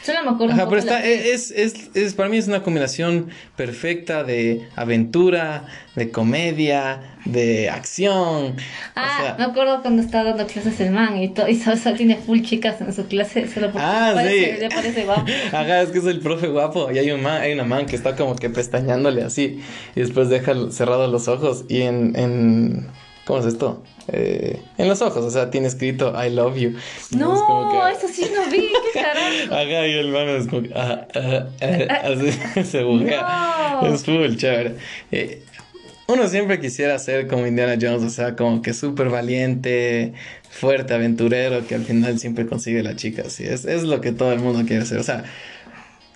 Solo 0.03 0.23
me 0.23 0.31
acuerdo. 0.31 0.53
Ajá, 0.53 0.67
pero 0.67 0.79
está, 0.79 1.05
es, 1.05 1.49
es, 1.51 1.89
es, 1.93 2.13
para 2.13 2.27
mí 2.27 2.37
es 2.37 2.47
una 2.47 2.61
combinación 2.61 3.29
perfecta 3.55 4.25
de 4.25 4.67
aventura, 4.75 5.65
de 5.95 6.11
comedia, 6.11 7.15
de 7.23 7.69
acción. 7.69 8.57
Ah, 8.95 9.35
me 9.37 9.45
acuerdo 9.45 9.81
cuando 9.81 10.01
estaba 10.01 10.31
dando 10.31 10.45
clases 10.45 10.77
el 10.81 10.91
man 10.91 11.15
y, 11.17 11.29
todo, 11.29 11.47
y 11.47 11.55
solo, 11.55 11.77
tiene 11.95 12.17
full 12.17 12.41
chicas 12.41 12.81
en 12.81 12.93
su 12.93 13.05
clase 13.07 13.47
solo 13.47 13.71
porque 13.71 13.87
ah, 13.87 14.13
sí. 14.27 14.59
le 14.59 14.69
parece 14.69 15.05
guapo. 15.05 15.25
Ajá, 15.53 15.81
es 15.81 15.89
que 15.89 15.99
es 15.99 16.05
el 16.05 16.19
profe 16.19 16.47
guapo 16.47 16.91
y 16.91 16.97
hay 16.97 17.09
un 17.11 17.21
man, 17.21 17.41
hay 17.41 17.53
una 17.53 17.63
man 17.63 17.85
que 17.85 17.95
está 17.95 18.17
como 18.17 18.35
que 18.35 18.49
pestañándole 18.49 19.23
así 19.23 19.61
y 19.95 19.99
después 20.01 20.27
deja 20.27 20.53
cerrados 20.71 21.09
los 21.09 21.29
ojos 21.29 21.63
y 21.69 21.83
en, 21.83 22.13
en 22.17 22.87
¿cómo 23.25 23.39
es 23.39 23.45
esto? 23.45 23.83
Eh, 24.07 24.61
en 24.77 24.87
los 24.89 25.01
ojos, 25.01 25.23
o 25.23 25.31
sea, 25.31 25.49
tiene 25.49 25.67
escrito 25.67 26.13
I 26.21 26.29
love 26.29 26.57
you. 26.57 26.75
No, 27.11 27.87
eso 27.87 28.07
sí 28.07 28.29
no 28.35 28.49
vi, 28.51 28.69
qué 28.93 28.99
carajo. 29.01 29.53
Ajá, 29.53 29.87
y 29.87 29.93
el 29.93 30.09
man 30.09 30.27
es 30.29 30.47
como 30.47 30.63
que, 30.63 30.73
ah, 30.75 31.07
ah, 31.15 31.47
ah, 31.61 32.01
así 32.05 32.63
se 32.69 32.83
buguea. 32.83 33.79
Es 33.83 34.03
full 34.03 34.35
chévere. 34.35 34.75
Eh, 35.11 35.43
uno 36.07 36.27
siempre 36.27 36.59
quisiera 36.59 36.99
ser 36.99 37.27
como 37.27 37.47
Indiana 37.47 37.77
Jones, 37.81 38.03
o 38.03 38.09
sea, 38.09 38.35
como 38.35 38.61
que 38.61 38.73
súper 38.73 39.09
valiente, 39.09 40.13
fuerte, 40.49 40.93
aventurero, 40.93 41.65
que 41.65 41.75
al 41.75 41.85
final 41.85 42.19
siempre 42.19 42.45
consigue 42.45 42.83
la 42.83 42.97
chica, 42.97 43.23
así. 43.25 43.45
Es, 43.45 43.63
es 43.63 43.83
lo 43.83 44.01
que 44.01 44.11
todo 44.11 44.33
el 44.33 44.39
mundo 44.39 44.67
quiere 44.67 44.85
ser, 44.85 44.99
o 44.99 45.03
sea, 45.03 45.23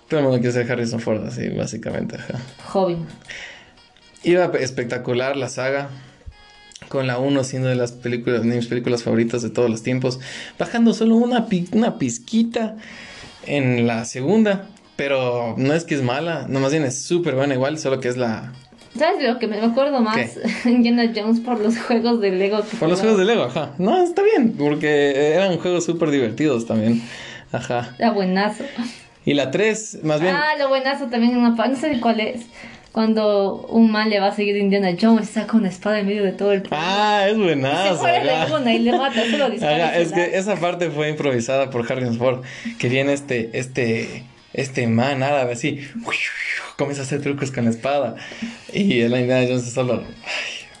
todo 0.08 0.20
el 0.20 0.26
mundo 0.26 0.40
quiere 0.40 0.52
ser 0.52 0.70
Harrison 0.70 1.00
Ford, 1.00 1.26
así, 1.26 1.48
básicamente. 1.48 2.16
Ajá. 2.16 2.38
Joven. 2.66 3.06
Iba 4.24 4.46
espectacular 4.58 5.36
la 5.36 5.48
saga 5.48 5.88
con 6.88 7.06
la 7.06 7.18
1 7.18 7.44
siendo 7.44 7.68
de 7.68 7.74
las 7.74 7.92
películas, 7.92 8.44
mis 8.44 8.66
películas 8.66 9.02
favoritas 9.02 9.42
de 9.42 9.50
todos 9.50 9.70
los 9.70 9.82
tiempos, 9.82 10.20
bajando 10.58 10.94
solo 10.94 11.16
una, 11.16 11.46
una 11.72 11.98
pizquita 11.98 12.76
en 13.46 13.86
la 13.86 14.04
segunda, 14.04 14.66
pero 14.96 15.54
no 15.56 15.74
es 15.74 15.84
que 15.84 15.94
es 15.94 16.02
mala, 16.02 16.46
no 16.48 16.60
más 16.60 16.72
bien 16.72 16.84
es 16.84 17.00
súper 17.00 17.34
buena 17.34 17.54
igual, 17.54 17.78
solo 17.78 18.00
que 18.00 18.08
es 18.08 18.16
la... 18.16 18.52
¿Sabes 18.96 19.22
lo 19.22 19.38
que 19.38 19.46
me 19.46 19.60
acuerdo 19.60 20.00
más? 20.00 20.38
Indiana 20.64 21.12
Jones 21.14 21.40
por 21.40 21.60
los 21.60 21.78
juegos 21.78 22.20
de 22.20 22.32
Lego. 22.32 22.62
por 22.80 22.88
los 22.88 23.00
juegos 23.00 23.18
de 23.18 23.24
Lego, 23.24 23.44
ajá. 23.44 23.74
No, 23.78 24.02
está 24.02 24.22
bien, 24.22 24.54
porque 24.58 25.34
eran 25.34 25.56
juegos 25.58 25.84
súper 25.84 26.10
divertidos 26.10 26.66
también. 26.66 27.02
Ajá. 27.52 27.94
Era 27.98 28.10
buenazo. 28.10 28.64
Y 29.24 29.34
la 29.34 29.50
3, 29.50 30.00
más 30.04 30.20
bien... 30.20 30.34
Ah, 30.34 30.56
lo 30.58 30.68
buenazo 30.68 31.06
también 31.06 31.32
en 31.32 31.38
una... 31.38 31.50
No 31.50 31.76
sé 31.76 32.00
cuál 32.00 32.18
es 32.20 32.46
cuando 32.92 33.66
un 33.68 33.90
man 33.90 34.10
le 34.10 34.18
va 34.18 34.28
a 34.28 34.34
seguir 34.34 34.56
a 34.56 34.58
Indiana 34.58 34.96
Jones, 35.00 35.28
saca 35.28 35.56
una 35.56 35.68
espada 35.68 36.00
en 36.00 36.06
medio 36.06 36.24
de 36.24 36.32
todo 36.32 36.52
el 36.52 36.62
Ah, 36.70 37.26
es 37.28 37.36
buenazo. 37.36 38.02
Se 38.04 38.74
y 38.74 38.78
le 38.80 38.92
mata, 38.92 39.24
lo 39.24 39.50
dispara. 39.50 39.98
es 39.98 40.12
que 40.12 40.36
esa 40.36 40.56
parte 40.56 40.90
fue 40.90 41.10
improvisada 41.10 41.70
por 41.70 41.90
Harrison 41.90 42.16
Ford, 42.16 42.42
que 42.78 42.88
viene 42.88 43.12
este, 43.12 43.50
este, 43.52 44.24
este 44.52 44.86
man 44.86 45.22
árabe 45.22 45.52
así, 45.52 45.80
comienza 46.76 47.02
a 47.02 47.04
hacer 47.04 47.20
trucos 47.22 47.50
con 47.50 47.64
la 47.64 47.70
espada, 47.70 48.16
y 48.72 49.00
el 49.00 49.12
Indiana 49.16 49.46
Jones 49.46 49.70
solo... 49.72 50.02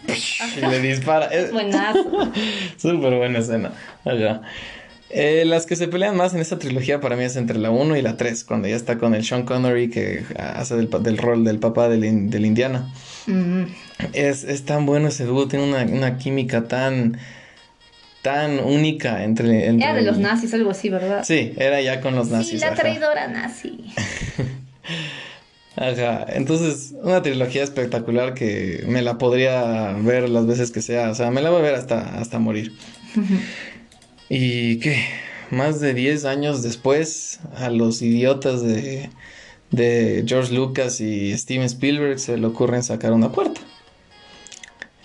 y 0.08 0.60
le 0.66 0.80
dispara. 0.80 1.26
Es 1.26 1.52
buenazo. 1.52 2.32
Súper 2.78 3.14
buena 3.16 3.38
escena. 3.40 3.72
Ajá. 4.04 4.42
Eh, 5.10 5.44
las 5.46 5.64
que 5.64 5.74
se 5.74 5.88
pelean 5.88 6.16
más 6.16 6.34
en 6.34 6.40
esta 6.40 6.58
trilogía 6.58 7.00
para 7.00 7.16
mí 7.16 7.24
es 7.24 7.36
entre 7.36 7.58
la 7.58 7.70
1 7.70 7.96
y 7.96 8.02
la 8.02 8.16
3, 8.16 8.44
cuando 8.44 8.68
ya 8.68 8.76
está 8.76 8.98
con 8.98 9.14
el 9.14 9.24
Sean 9.24 9.44
Connery 9.44 9.88
que 9.88 10.24
hace 10.36 10.76
del, 10.76 10.90
del 11.02 11.16
rol 11.16 11.44
del 11.44 11.58
papá 11.58 11.88
del, 11.88 12.30
del 12.30 12.44
Indiana. 12.44 12.92
es, 14.12 14.44
es, 14.44 14.64
tan 14.64 14.84
bueno 14.84 15.08
ese 15.08 15.24
dúo, 15.24 15.48
tiene 15.48 15.64
una, 15.64 15.82
una 15.84 16.18
química 16.18 16.64
tan 16.64 17.18
tan 18.22 18.58
única 18.58 19.24
entre, 19.24 19.68
Era 19.68 19.94
de 19.94 20.02
los 20.02 20.18
nazis, 20.18 20.52
algo 20.52 20.70
así, 20.70 20.90
¿verdad? 20.90 21.24
Sí, 21.24 21.54
era 21.56 21.80
ya 21.80 22.00
con 22.00 22.14
los 22.14 22.28
nazis. 22.28 22.50
Sí, 22.50 22.58
la 22.58 22.74
traidora 22.74 23.28
nazi. 23.28 23.78
Ajá, 25.76 26.26
entonces 26.30 26.94
una 27.02 27.22
trilogía 27.22 27.62
espectacular 27.62 28.34
que 28.34 28.84
me 28.88 29.00
la 29.00 29.16
podría 29.16 29.92
ver 29.92 30.28
las 30.28 30.46
veces 30.46 30.72
que 30.72 30.82
sea, 30.82 31.10
o 31.10 31.14
sea, 31.14 31.30
me 31.30 31.40
la 31.40 31.50
voy 31.50 31.60
a 31.60 31.62
ver 31.62 31.74
hasta, 31.76 32.18
hasta 32.18 32.40
morir. 32.40 32.72
Y 34.28 34.78
qué, 34.80 35.04
más 35.50 35.80
de 35.80 35.94
10 35.94 36.24
años 36.24 36.62
después, 36.62 37.40
a 37.56 37.70
los 37.70 38.02
idiotas 38.02 38.62
de, 38.62 39.10
de 39.70 40.24
George 40.26 40.54
Lucas 40.54 41.00
y 41.00 41.36
Steven 41.36 41.64
Spielberg 41.64 42.18
se 42.18 42.36
le 42.36 42.46
ocurren 42.46 42.82
sacar 42.82 43.12
una 43.12 43.30
cuarta. 43.30 43.60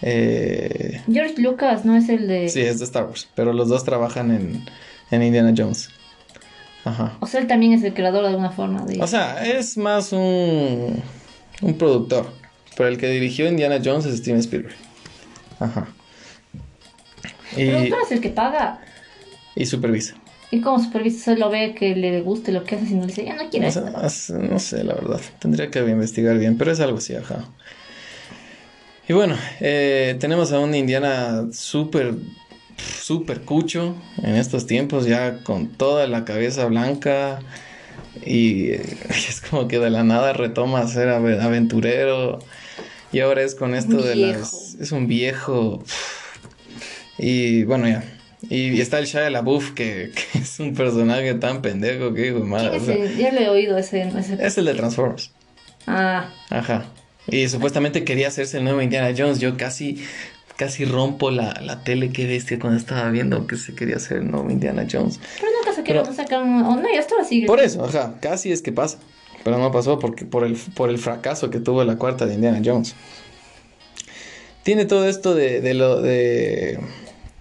Eh, 0.01 1.01
George 1.09 1.35
Lucas 1.41 1.85
no 1.85 1.95
es 1.95 2.09
el 2.09 2.27
de... 2.27 2.49
Sí, 2.49 2.59
es 2.59 2.79
de 2.79 2.85
Star 2.85 3.05
Wars, 3.05 3.29
pero 3.35 3.53
los 3.53 3.69
dos 3.69 3.85
trabajan 3.85 4.31
en, 4.31 4.65
en 5.11 5.23
Indiana 5.23 5.53
Jones. 5.55 5.89
Ajá. 6.83 7.15
O 7.21 7.27
sea, 7.27 7.39
él 7.39 7.47
también 7.47 7.71
es 7.71 7.83
el 7.83 7.93
creador 7.93 8.23
de 8.23 8.29
alguna 8.29 8.51
forma. 8.51 8.83
De... 8.83 9.01
O 9.01 9.07
sea, 9.07 9.45
es 9.45 9.77
más 9.77 10.11
un, 10.11 11.01
un 11.61 11.77
productor, 11.77 12.29
pero 12.75 12.89
el 12.89 12.97
que 12.97 13.07
dirigió 13.07 13.47
Indiana 13.47 13.79
Jones 13.83 14.05
es 14.05 14.17
Steven 14.17 14.41
Spielberg. 14.41 14.75
Ajá. 15.61 15.87
Y... 17.55 17.61
El 17.61 17.71
productor 17.71 17.99
es 18.03 18.11
el 18.11 18.19
que 18.19 18.29
paga. 18.29 18.81
Y 19.55 19.65
supervisa. 19.65 20.15
¿Y 20.51 20.61
cómo 20.61 20.83
supervisa? 20.83 21.33
Solo 21.33 21.49
ve 21.49 21.73
que 21.73 21.95
le 21.95 22.21
guste 22.21 22.51
lo 22.51 22.63
que 22.63 22.75
hace, 22.75 22.85
si 22.85 22.93
no 22.93 23.01
le 23.01 23.07
dice, 23.07 23.25
ya 23.25 23.35
no 23.35 23.49
quiero 23.49 23.67
no 23.69 24.49
no 24.49 24.59
sé, 24.59 24.83
la 24.83 24.93
verdad. 24.93 25.19
Tendría 25.39 25.71
que 25.71 25.79
investigar 25.79 26.37
bien, 26.37 26.57
pero 26.57 26.71
es 26.71 26.79
algo 26.79 26.99
así, 26.99 27.15
ajá. 27.15 27.45
Y 29.07 29.13
bueno, 29.13 29.35
eh, 29.59 30.15
tenemos 30.19 30.51
a 30.53 30.59
un 30.59 30.73
Indiana 30.75 31.47
súper, 31.51 32.13
súper 32.77 33.41
cucho 33.41 33.95
en 34.21 34.35
estos 34.35 34.65
tiempos, 34.65 35.05
ya 35.05 35.39
con 35.43 35.69
toda 35.69 36.07
la 36.07 36.23
cabeza 36.23 36.65
blanca. 36.65 37.39
Y 38.25 38.71
es 39.09 39.41
como 39.49 39.67
que 39.67 39.79
de 39.79 39.89
la 39.89 40.03
nada 40.03 40.33
retoma 40.33 40.79
a 40.79 40.87
ser 40.87 41.09
aventurero. 41.09 42.39
Y 43.11 43.19
ahora 43.19 43.41
es 43.43 43.55
con 43.55 43.75
esto 43.75 44.01
de 44.01 44.15
las. 44.15 44.75
Es 44.79 44.91
un 44.91 45.07
viejo. 45.07 45.83
Y 47.17 47.63
bueno, 47.63 47.87
ya. 47.87 48.03
Y, 48.49 48.81
está 48.81 48.99
el 48.99 49.05
Shia 49.05 49.29
LaBeouf, 49.29 49.71
que, 49.71 50.11
que 50.33 50.39
es 50.39 50.59
un 50.59 50.73
personaje 50.73 51.33
tan 51.35 51.61
pendejo 51.61 52.13
que 52.13 52.27
hijo 52.27 52.39
madre. 52.39 52.79
Ya 53.17 53.31
lo 53.31 53.39
he 53.39 53.49
oído 53.49 53.77
ese, 53.77 54.09
Es 54.39 54.57
el 54.57 54.65
de 54.65 54.73
Transformers. 54.73 55.31
Ah. 55.87 56.29
Ajá. 56.49 56.85
Y 57.27 57.47
supuestamente 57.47 58.03
quería 58.03 58.27
hacerse 58.27 58.57
el 58.57 58.63
nuevo 58.63 58.81
Indiana 58.81 59.13
Jones. 59.17 59.39
Yo 59.39 59.55
casi, 59.57 60.03
casi 60.57 60.85
rompo 60.85 61.31
la, 61.31 61.53
la 61.61 61.83
tele 61.83 62.11
que 62.11 62.27
bestia 62.27 62.59
cuando 62.59 62.77
estaba 62.77 63.09
viendo 63.11 63.47
que 63.47 63.55
se 63.55 63.75
quería 63.75 63.95
hacer 63.95 64.17
el 64.17 64.31
nuevo 64.31 64.49
Indiana 64.49 64.85
Jones. 64.89 65.19
Pero 65.39 65.51
nunca 65.57 65.73
se 65.73 65.83
quedó 65.83 66.13
sacar 66.13 66.43
un... 66.43 66.61
Oh, 66.63 66.75
no, 66.75 66.93
ya 66.93 66.99
estaba 66.99 67.21
así. 67.21 67.41
Por 67.41 67.61
eso, 67.61 67.85
ajá. 67.85 68.15
Casi 68.21 68.51
es 68.51 68.61
que 68.61 68.71
pasa. 68.71 68.99
Pero 69.43 69.57
no 69.57 69.71
pasó 69.71 69.99
porque 69.99 70.25
por 70.25 70.45
el, 70.45 70.55
por 70.75 70.89
el 70.89 70.97
fracaso 70.97 71.49
que 71.49 71.59
tuvo 71.59 71.83
la 71.83 71.97
cuarta 71.97 72.25
de 72.25 72.35
Indiana 72.35 72.61
Jones. 72.63 72.95
Tiene 74.63 74.85
todo 74.85 75.07
esto 75.07 75.35
de, 75.35 75.59
de 75.59 75.73
lo 75.73 76.01
de 76.01 76.79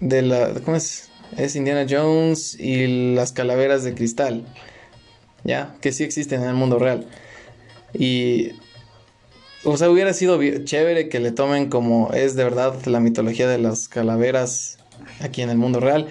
de 0.03 0.23
la... 0.23 0.53
¿Cómo 0.65 0.77
es? 0.77 1.09
Es 1.37 1.57
Indiana 1.57 1.87
Jones 1.89 2.59
y 2.59 3.15
las 3.15 3.33
calaveras 3.33 3.85
de 3.85 3.95
cristal. 3.95 4.45
¿Ya? 5.45 5.75
Que 5.81 5.93
sí 5.93 6.05
existen 6.05 6.43
en 6.43 6.49
el 6.49 6.55
mundo 6.55 6.79
real. 6.79 7.07
Y... 7.95 8.51
O 9.65 9.77
sea, 9.77 9.89
hubiera 9.91 10.13
sido 10.13 10.41
chévere 10.65 11.09
que 11.09 11.21
le 11.21 11.31
tomen 11.31 11.69
como 11.69 12.13
es 12.13 12.35
de 12.35 12.43
verdad 12.43 12.75
la 12.87 12.99
mitología 12.99 13.47
de 13.47 13.59
las 13.59 13.87
calaveras 13.87 14.79
aquí 15.21 15.41
en 15.41 15.51
el 15.51 15.57
mundo 15.57 15.79
real. 15.79 16.09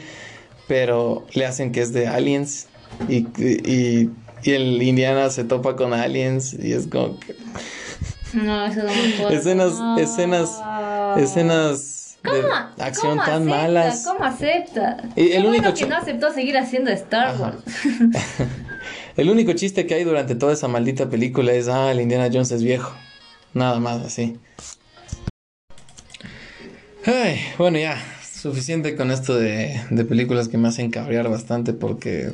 Pero 0.70 1.28
le 1.34 1.46
hacen 1.46 1.74
que 1.74 1.82
es 1.82 1.92
de 1.92 2.08
aliens. 2.08 2.68
Y, 3.10 3.28
y, 3.38 4.10
y 4.44 4.52
el 4.52 4.82
Indiana 4.82 5.30
se 5.30 5.44
topa 5.44 5.76
con 5.76 5.94
aliens. 5.94 6.54
Y 6.54 6.72
es 6.72 6.88
como 6.88 7.20
que... 7.20 7.36
No, 8.34 8.66
eso 8.66 8.84
no 8.84 9.30
me 9.30 9.36
Escenas, 9.36 9.74
escenas, 10.00 10.62
escenas 11.18 12.01
¿Cómo, 12.24 12.54
acción 12.78 13.18
tan 13.18 13.46
malas. 13.46 14.04
¿Cómo 14.06 14.24
acepta? 14.24 14.98
Y 15.16 15.32
el 15.32 15.46
único 15.46 15.74
que 15.74 15.88
no 15.88 15.98
aceptó 15.98 16.32
seguir 16.32 16.58
haciendo 16.58 16.92
Star 16.92 17.40
Wars. 17.40 17.58
el 19.18 19.30
único 19.30 19.54
chiste 19.54 19.88
que 19.88 19.96
hay 19.96 20.04
durante 20.04 20.36
toda 20.36 20.54
esa 20.54 20.68
maldita 20.68 21.10
película 21.10 21.52
es, 21.54 21.68
ah, 21.68 21.92
el 21.92 22.00
Indiana 22.00 22.30
Jones 22.32 22.52
es 22.52 22.64
viejo. 22.64 22.94
Nada 23.54 23.80
más 23.80 24.04
así. 24.04 24.38
Ay, 27.06 27.40
bueno, 27.58 27.80
ya. 27.80 27.98
Suficiente 28.24 28.96
con 28.96 29.12
esto 29.12 29.36
de, 29.36 29.82
de 29.90 30.06
películas 30.06 30.48
que 30.48 30.58
me 30.58 30.68
hacen 30.68 30.92
cabrear 30.92 31.30
bastante 31.30 31.74
porque... 31.74 32.32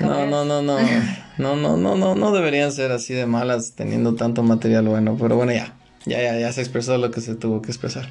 No, 0.00 0.26
no, 0.26 0.44
no, 0.46 0.62
no, 0.62 0.78
no, 1.38 1.56
no, 1.56 1.76
no, 1.76 1.94
no, 1.96 2.14
no 2.14 2.32
deberían 2.32 2.72
ser 2.72 2.90
así 2.90 3.12
de 3.12 3.26
malas 3.26 3.72
teniendo 3.74 4.14
tanto 4.14 4.42
material 4.42 4.88
bueno, 4.88 5.16
pero 5.20 5.36
bueno, 5.36 5.52
ya, 5.52 5.74
ya, 6.06 6.22
ya, 6.22 6.38
ya 6.38 6.52
se 6.52 6.62
expresó 6.62 6.96
lo 6.96 7.10
que 7.10 7.20
se 7.20 7.34
tuvo 7.34 7.60
que 7.60 7.70
expresar. 7.70 8.10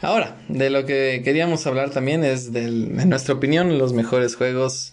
Ahora, 0.00 0.36
de 0.48 0.70
lo 0.70 0.86
que 0.86 1.22
queríamos 1.24 1.66
hablar 1.66 1.90
también 1.90 2.22
es 2.24 2.52
del, 2.52 2.98
en 3.00 3.08
nuestra 3.08 3.34
opinión, 3.34 3.78
los 3.78 3.92
mejores 3.92 4.36
juegos 4.36 4.92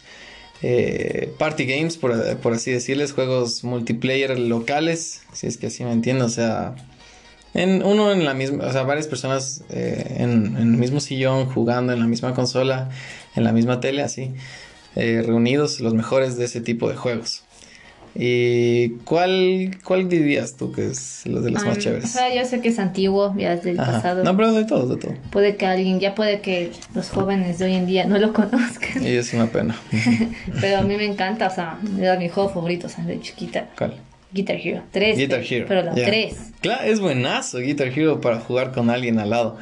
eh, 0.64 1.32
party 1.38 1.66
games, 1.66 1.98
por, 1.98 2.12
así 2.54 2.72
decirles, 2.72 3.14
juegos 3.14 3.64
multiplayer 3.64 4.40
locales, 4.40 5.22
si 5.32 5.46
es 5.46 5.58
que 5.58 5.68
así 5.68 5.84
me 5.84 5.92
entiendo, 5.92 6.26
o 6.26 6.30
sea, 6.30 6.76
en 7.54 7.84
uno 7.84 8.12
en 8.12 8.26
la 8.26 8.34
misma, 8.34 8.66
o 8.66 8.72
sea, 8.72 8.82
varias 8.82 9.08
personas 9.08 9.64
eh, 9.70 10.18
en, 10.20 10.58
el 10.58 10.66
mismo 10.66 11.00
sillón 11.00 11.46
jugando 11.46 11.94
en 11.94 12.00
la 12.00 12.08
misma 12.08 12.34
consola, 12.34 12.90
en 13.36 13.44
la 13.44 13.52
misma 13.52 13.80
tele, 13.80 14.02
así. 14.02 14.34
eh, 14.96 15.22
reunidos 15.24 15.82
los 15.82 15.94
mejores 15.94 16.38
de 16.38 16.46
ese 16.46 16.62
tipo 16.62 16.90
de 16.90 16.96
juegos. 16.96 17.45
¿Y 18.18 18.92
cuál, 19.04 19.78
cuál 19.84 20.08
dirías 20.08 20.56
tú 20.56 20.72
que 20.72 20.88
es 20.88 21.24
lo 21.26 21.42
de 21.42 21.52
las 21.52 21.66
más 21.66 21.78
chéveres? 21.80 22.06
O 22.06 22.08
sea, 22.08 22.34
yo 22.34 22.46
sé 22.46 22.62
que 22.62 22.70
es 22.70 22.80
antiguo, 22.80 23.36
ya 23.38 23.54
es 23.54 23.64
del 23.64 23.76
pasado. 23.76 24.24
No, 24.24 24.38
pero 24.38 24.54
de 24.54 24.64
todo, 24.64 24.88
de 24.88 25.02
todo. 25.02 25.14
Puede 25.32 25.58
que 25.58 25.66
alguien, 25.66 26.00
ya 26.00 26.16
puede 26.16 26.40
que 26.40 26.72
los 26.94 27.10
jóvenes 27.10 27.60
de 27.60 27.66
hoy 27.66 27.74
en 27.74 27.86
día 27.86 28.06
no 28.06 28.18
lo 28.18 28.32
conozcan. 28.34 29.06
Y 29.06 29.10
es 29.10 29.34
una 29.34 29.48
pena. 29.48 29.76
pero 30.62 30.78
a 30.78 30.82
mí 30.82 30.96
me 30.96 31.06
encanta, 31.06 31.48
o 31.48 31.54
sea, 31.54 31.78
era 32.00 32.18
mi 32.18 32.30
juego 32.30 32.50
favorito, 32.50 32.88
o 32.88 32.90
sea, 32.90 33.04
de 33.04 33.20
chiquita. 33.20 33.70
¿Cuál? 33.78 33.96
Guitar 34.32 34.56
Hero 34.56 34.84
3. 34.92 35.18
Guitar 35.18 35.44
Hero. 35.48 35.66
Pero 35.68 35.84
la 35.84 35.94
3. 35.94 36.36
Claro, 36.62 36.84
es 36.84 37.00
buenazo 37.02 37.60
Guitar 37.60 37.88
Hero 37.88 38.22
para 38.22 38.40
jugar 38.40 38.72
con 38.72 38.90
alguien 38.90 39.20
al 39.20 39.30
lado. 39.30 39.58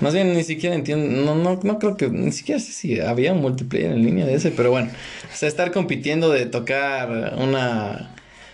Más 0.00 0.12
bien 0.12 0.34
ni 0.34 0.42
siquiera 0.42 0.74
entiendo, 0.74 1.08
no, 1.24 1.34
no, 1.34 1.60
no 1.62 1.78
creo 1.78 1.96
que, 1.96 2.08
ni 2.08 2.32
siquiera 2.32 2.60
sé 2.60 2.72
si 2.72 3.00
había 3.00 3.32
un 3.32 3.40
multiplayer 3.40 3.92
en 3.92 4.02
línea 4.02 4.26
de 4.26 4.34
ese, 4.34 4.50
pero 4.50 4.70
bueno, 4.70 4.90
o 5.32 5.36
sea, 5.36 5.48
estar 5.48 5.70
compitiendo 5.72 6.30
de 6.30 6.46
tocar 6.46 7.34
una... 7.38 8.10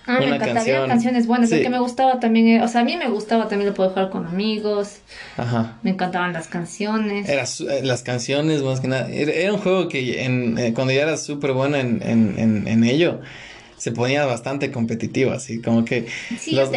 Ah, 0.06 0.18
me 0.18 0.26
había 0.26 0.38
canciones 0.86 1.26
buenas, 1.26 1.50
lo 1.50 1.58
que 1.58 1.70
me 1.70 1.78
gustaba 1.78 2.18
también, 2.18 2.48
eh, 2.48 2.62
o 2.62 2.68
sea, 2.68 2.80
a 2.80 2.84
mí 2.84 2.96
me 2.96 3.08
gustaba 3.08 3.48
también 3.48 3.68
lo 3.68 3.74
poder 3.74 3.92
jugar 3.92 4.10
con 4.10 4.26
amigos, 4.26 4.98
Ajá. 5.36 5.78
me 5.82 5.90
encantaban 5.90 6.32
las 6.32 6.48
canciones. 6.48 7.28
Era, 7.28 7.44
eh, 7.44 7.82
las 7.84 8.02
canciones 8.02 8.62
más 8.62 8.80
que 8.80 8.88
nada, 8.88 9.08
era, 9.10 9.52
un 9.52 9.60
juego 9.60 9.88
que 9.88 10.24
en, 10.24 10.58
eh, 10.58 10.72
cuando 10.74 10.92
ya 10.92 11.02
eras 11.02 11.22
súper 11.24 11.52
bueno 11.52 11.76
en, 11.76 12.02
en, 12.02 12.38
en, 12.38 12.66
en 12.66 12.84
ello, 12.84 13.20
se 13.80 13.92
ponía 13.92 14.26
bastante 14.26 14.70
competitivo, 14.70 15.32
así 15.32 15.62
como 15.62 15.86
que... 15.86 16.04
Sí, 16.38 16.54
los, 16.54 16.68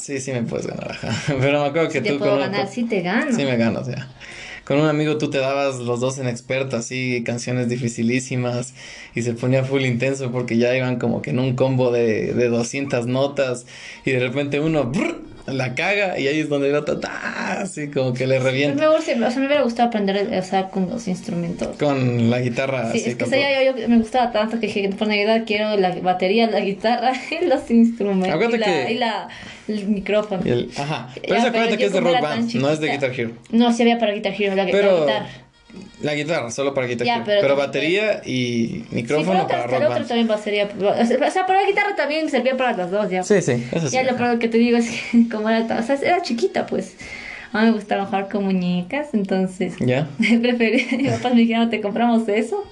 sí, 0.00 0.20
sí 0.20 0.30
me 0.30 0.42
puedes 0.44 0.68
ganar, 0.68 0.96
Pero 1.26 1.60
me 1.60 1.66
acuerdo 1.66 1.88
que 1.88 2.00
tú... 2.00 2.06
Te 2.06 2.18
puedo 2.18 2.38
ganar, 2.38 2.68
sí 2.68 2.84
te 2.84 3.00
gano. 3.00 3.34
Sí 3.34 3.44
me 3.44 3.56
ganas, 3.56 3.88
ya. 3.88 4.08
Con 4.64 4.78
un 4.78 4.86
amigo 4.86 5.18
tú 5.18 5.28
te 5.28 5.38
dabas 5.38 5.80
los 5.80 5.98
dos 5.98 6.18
en 6.18 6.28
experto, 6.28 6.76
así, 6.76 7.24
canciones 7.26 7.68
dificilísimas, 7.68 8.74
y 9.12 9.22
se 9.22 9.32
ponía 9.32 9.64
full 9.64 9.82
intenso 9.82 10.30
porque 10.30 10.56
ya 10.56 10.76
iban 10.76 11.00
como 11.00 11.20
que 11.20 11.30
en 11.30 11.40
un 11.40 11.56
combo 11.56 11.90
de, 11.90 12.32
de 12.32 12.48
200 12.48 13.08
notas, 13.08 13.66
y 14.04 14.12
de 14.12 14.20
repente 14.20 14.60
uno 14.60 14.92
la 15.46 15.74
caga 15.74 16.18
y 16.18 16.28
ahí 16.28 16.40
es 16.40 16.48
donde 16.48 16.70
nota 16.70 16.98
así 17.60 17.88
como 17.88 18.12
que 18.12 18.26
le 18.26 18.38
revienta. 18.38 18.80
Me, 18.80 18.86
o 18.86 19.00
sea, 19.00 19.16
me 19.16 19.46
hubiera 19.46 19.62
gustado 19.62 19.88
aprender 19.88 20.32
o 20.38 20.42
sea, 20.42 20.68
con 20.68 20.88
los 20.88 21.08
instrumentos. 21.08 21.76
Con 21.76 22.30
la 22.30 22.40
guitarra. 22.40 22.92
Sí, 22.92 23.02
es 23.04 23.16
que 23.16 23.24
yo, 23.64 23.76
yo, 23.76 23.88
me 23.88 23.98
gustaba 23.98 24.30
tanto 24.30 24.60
que 24.60 24.66
dije, 24.66 24.88
por 24.90 25.08
Navidad 25.08 25.42
quiero 25.46 25.76
la 25.76 25.94
batería, 25.96 26.48
la 26.48 26.60
guitarra 26.60 27.12
y 27.30 27.44
los 27.46 27.70
instrumentos. 27.70 28.54
y, 28.54 28.58
la, 28.58 28.90
y 28.90 28.98
la, 28.98 29.28
el 29.68 29.86
micrófono. 29.88 30.42
el, 30.44 30.70
ajá. 30.76 31.08
Pero 31.14 31.34
ya, 31.34 31.46
acuérdate 31.48 31.78
que 31.78 31.84
es 31.86 31.92
de 31.92 32.00
Rock 32.00 32.20
Band, 32.20 32.54
no 32.54 32.70
es 32.70 32.80
de 32.80 32.90
Guitar 32.90 33.10
Hero. 33.18 33.32
No, 33.50 33.72
sí 33.72 33.82
había 33.82 33.98
para 33.98 34.12
Guitar 34.12 34.34
Hero, 34.38 34.54
la, 34.54 34.66
pero, 34.66 34.92
la 34.92 35.00
guitarra. 35.00 35.28
La 36.00 36.14
guitarra, 36.14 36.50
solo 36.50 36.74
para 36.74 36.86
guitarra. 36.86 37.22
pero, 37.24 37.56
batería 37.56 38.22
y 38.24 38.84
micrófono 38.90 39.46
para 39.46 39.66
rock 39.66 39.88
band. 39.88 40.08
también 40.08 40.28
batería. 40.28 40.68
O 40.68 41.30
sea, 41.30 41.46
para 41.46 41.62
la 41.62 41.66
guitarra 41.66 41.94
también 41.96 42.28
servía 42.28 42.56
para 42.56 42.76
las 42.76 42.90
dos, 42.90 43.10
ya. 43.10 43.22
Sí, 43.22 43.40
sí, 43.40 43.64
eso 43.72 43.88
sí. 43.88 43.94
Ya 43.94 44.02
lo 44.02 44.38
que 44.38 44.48
te 44.48 44.58
digo 44.58 44.78
es 44.78 44.88
que 44.90 45.28
como 45.30 45.48
era, 45.48 45.78
o 45.78 45.82
sea, 45.82 45.96
era 45.96 46.22
chiquita, 46.22 46.66
pues. 46.66 46.96
A 47.52 47.60
mí 47.60 47.66
me 47.66 47.72
gustaba 47.72 48.06
jugar 48.06 48.28
con 48.30 48.44
muñecas, 48.44 49.08
entonces. 49.12 49.74
Ya. 49.78 50.08
Preferí, 50.18 50.86
mis 50.96 51.10
papás 51.12 51.34
me 51.34 51.40
dijeron, 51.40 51.70
¿te 51.70 51.80
compramos 51.80 52.26
eso? 52.28 52.64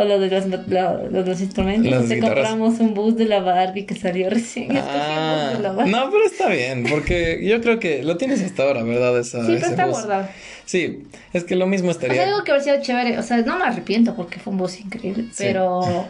O 0.00 0.04
lo 0.04 0.18
de 0.18 0.30
los, 0.30 0.46
lo, 0.46 1.10
los 1.10 1.40
instrumentos. 1.42 2.08
Te 2.08 2.20
compramos 2.20 2.80
un 2.80 2.94
bus 2.94 3.16
de 3.16 3.26
la 3.26 3.40
Barbie 3.40 3.84
que 3.84 3.94
salió 3.94 4.30
recién. 4.30 4.70
Ah, 4.92 5.52
no, 5.86 6.10
pero 6.10 6.24
está 6.24 6.48
bien, 6.48 6.84
porque 6.88 7.40
yo 7.42 7.60
creo 7.60 7.78
que 7.78 8.02
lo 8.02 8.16
tienes 8.16 8.42
hasta 8.42 8.62
ahora, 8.62 8.82
¿verdad? 8.82 9.18
Esa, 9.18 9.44
sí, 9.44 9.52
pero 9.54 9.66
está 9.66 9.86
guardado. 9.86 10.28
Sí, 10.64 11.02
es 11.32 11.44
que 11.44 11.54
lo 11.54 11.66
mismo 11.66 11.90
estaría. 11.90 12.22
O 12.22 12.24
sea, 12.24 12.32
algo 12.32 12.44
que 12.44 12.52
hubiera 12.52 12.64
sido 12.64 12.80
chévere, 12.80 13.18
o 13.18 13.22
sea, 13.22 13.38
no 13.38 13.58
me 13.58 13.64
arrepiento 13.64 14.14
porque 14.14 14.38
fue 14.38 14.52
un 14.52 14.58
bus 14.58 14.80
increíble, 14.80 15.24
pero. 15.36 16.06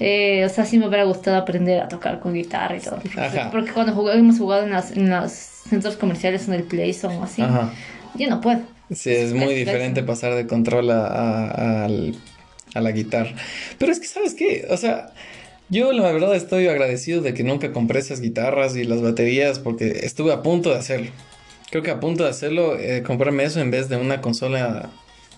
Eh, 0.00 0.44
o 0.44 0.48
sea, 0.48 0.64
sí 0.64 0.78
me 0.78 0.88
hubiera 0.88 1.04
gustado 1.04 1.36
aprender 1.36 1.80
a 1.80 1.88
tocar 1.88 2.18
con 2.20 2.34
guitarra 2.34 2.76
y 2.76 2.80
todo. 2.80 3.00
Ajá. 3.16 3.50
Porque 3.50 3.72
cuando 3.72 4.10
hemos 4.12 4.38
jugado 4.38 4.64
en, 4.64 4.70
las, 4.70 4.96
en 4.96 5.10
los 5.10 5.32
centros 5.32 5.96
comerciales, 5.96 6.48
en 6.48 6.54
el 6.54 6.64
Playzone 6.64 7.18
o 7.18 7.24
así, 7.24 7.42
Ajá. 7.42 7.72
yo 8.14 8.28
no 8.28 8.40
puedo. 8.40 8.62
Sí, 8.90 9.10
es 9.10 9.32
muy 9.32 9.54
diferente 9.54 10.02
pasar 10.02 10.34
de 10.34 10.46
control 10.46 10.90
a, 10.90 11.84
a, 11.84 11.88
a, 12.74 12.80
la 12.80 12.92
guitarra. 12.92 13.34
Pero 13.78 13.92
es 13.92 14.00
que, 14.00 14.06
¿sabes 14.06 14.34
qué? 14.34 14.66
O 14.70 14.76
sea, 14.76 15.12
yo 15.68 15.92
la 15.92 16.12
verdad 16.12 16.34
estoy 16.34 16.68
agradecido 16.68 17.22
de 17.22 17.34
que 17.34 17.44
nunca 17.44 17.72
compré 17.72 18.00
esas 18.00 18.20
guitarras 18.20 18.76
y 18.76 18.84
las 18.84 19.00
baterías 19.02 19.58
porque 19.58 20.00
estuve 20.04 20.32
a 20.32 20.42
punto 20.42 20.70
de 20.70 20.76
hacerlo. 20.76 21.10
Creo 21.70 21.82
que 21.82 21.90
a 21.90 22.00
punto 22.00 22.24
de 22.24 22.30
hacerlo, 22.30 22.78
eh, 22.78 23.02
comprarme 23.02 23.44
eso 23.44 23.60
en 23.60 23.70
vez 23.70 23.88
de 23.88 23.96
una 23.96 24.20
consola 24.20 24.90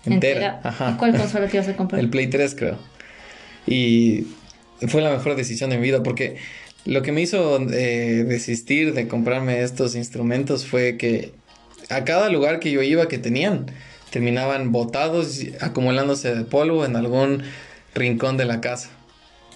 entera. 0.05 0.59
Ajá. 0.63 0.97
¿Cuál 0.99 1.15
consola 1.15 1.47
te 1.47 1.57
ibas 1.57 1.69
a 1.69 1.77
comprar? 1.77 2.01
El 2.01 2.09
Play 2.09 2.27
3, 2.27 2.55
creo. 2.55 2.77
Y 3.65 4.27
fue 4.87 5.01
la 5.01 5.11
mejor 5.11 5.35
decisión 5.35 5.69
de 5.69 5.77
mi 5.77 5.83
vida 5.83 6.03
porque 6.03 6.37
lo 6.85 7.01
que 7.01 7.11
me 7.11 7.21
hizo 7.21 7.59
eh, 7.71 8.25
desistir 8.27 8.93
de 8.93 9.07
comprarme 9.07 9.61
estos 9.61 9.95
instrumentos 9.95 10.65
fue 10.65 10.97
que 10.97 11.31
a 11.89 12.03
cada 12.03 12.29
lugar 12.29 12.59
que 12.59 12.71
yo 12.71 12.81
iba 12.81 13.07
que 13.07 13.17
tenían, 13.17 13.67
terminaban 14.15 14.71
botados, 14.71 15.41
acumulándose 15.59 16.33
de 16.33 16.45
polvo 16.45 16.85
en 16.85 16.95
algún 16.95 17.43
rincón 17.93 18.37
de 18.37 18.45
la 18.45 18.61
casa. 18.61 18.87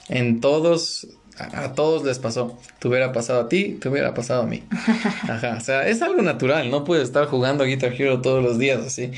En 0.09 0.41
todos 0.41 1.07
a, 1.37 1.71
todos 1.71 2.03
les 2.03 2.19
pasó. 2.19 2.57
Te 2.79 2.89
hubiera 2.89 3.13
pasado 3.13 3.39
a 3.39 3.47
ti, 3.47 3.77
te 3.79 3.87
hubiera 3.87 4.13
pasado 4.13 4.41
a 4.41 4.45
mí. 4.45 4.63
Ajá, 5.29 5.55
o 5.57 5.61
sea, 5.61 5.87
es 5.87 6.01
algo 6.01 6.21
natural, 6.21 6.69
no 6.69 6.83
puedes 6.83 7.05
estar 7.05 7.27
jugando 7.27 7.63
a 7.63 7.67
Guitar 7.67 7.93
Hero 7.93 8.19
todos 8.19 8.43
los 8.43 8.59
días 8.59 8.85
así. 8.85 9.11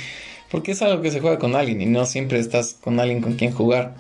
Porque 0.52 0.74
es 0.74 0.82
algo 0.84 1.02
que 1.02 1.10
se 1.10 1.22
juega 1.22 1.40
con 1.40 1.56
alguien 1.56 1.82
y 1.82 1.88
no 1.88 2.06
siempre 2.06 2.38
estás 2.38 2.78
con 2.80 3.00
alguien 3.00 3.22
con 3.22 3.34
quien 3.34 3.52
jugar. 3.52 3.96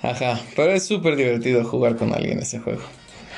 Ajá, 0.00 0.40
pero 0.54 0.70
es 0.70 0.86
súper 0.86 1.16
divertido 1.16 1.64
jugar 1.64 1.96
con 1.96 2.14
alguien 2.14 2.38
ese 2.38 2.60
juego. 2.60 2.82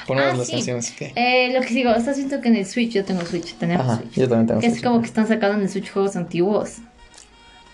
Ah, 0.09 0.35
las 0.37 0.51
canciones. 0.51 0.95
Eh, 1.01 1.51
lo 1.53 1.61
que 1.61 1.75
digo, 1.75 1.91
estás 1.91 2.17
viendo 2.17 2.41
que 2.41 2.49
en 2.49 2.57
el 2.57 2.67
Switch, 2.67 2.93
yo 2.93 3.05
tengo 3.05 3.23
Switch, 3.23 3.55
tenemos 3.55 3.87
Ajá, 3.87 3.99
Switch. 3.99 4.15
Yo 4.15 4.29
también 4.29 4.47
tengo 4.47 4.61
que 4.61 4.67
Es 4.67 4.83
como 4.83 5.01
que 5.01 5.07
están 5.07 5.27
sacando 5.27 5.57
en 5.57 5.63
el 5.63 5.69
Switch 5.69 5.91
juegos 5.91 6.17
antiguos. 6.17 6.77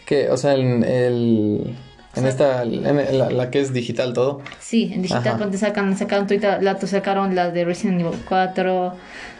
¿Qué? 0.06 0.30
O 0.30 0.36
sea, 0.36 0.54
el... 0.54 0.84
el 0.84 1.76
en 2.14 2.26
esta, 2.26 2.62
en 2.62 3.18
la, 3.18 3.30
la, 3.30 3.50
que 3.50 3.58
es 3.58 3.72
digital 3.72 4.12
todo. 4.12 4.42
Sí, 4.60 4.90
en 4.92 5.00
digital 5.00 5.38
cuando 5.38 5.56
sacan, 5.56 5.96
sacaron 5.96 6.26
la, 6.60 6.78
sacaron 6.78 7.34
la 7.34 7.50
de 7.50 7.64
Resident 7.64 8.02
Evil 8.02 8.20
4, 8.28 8.94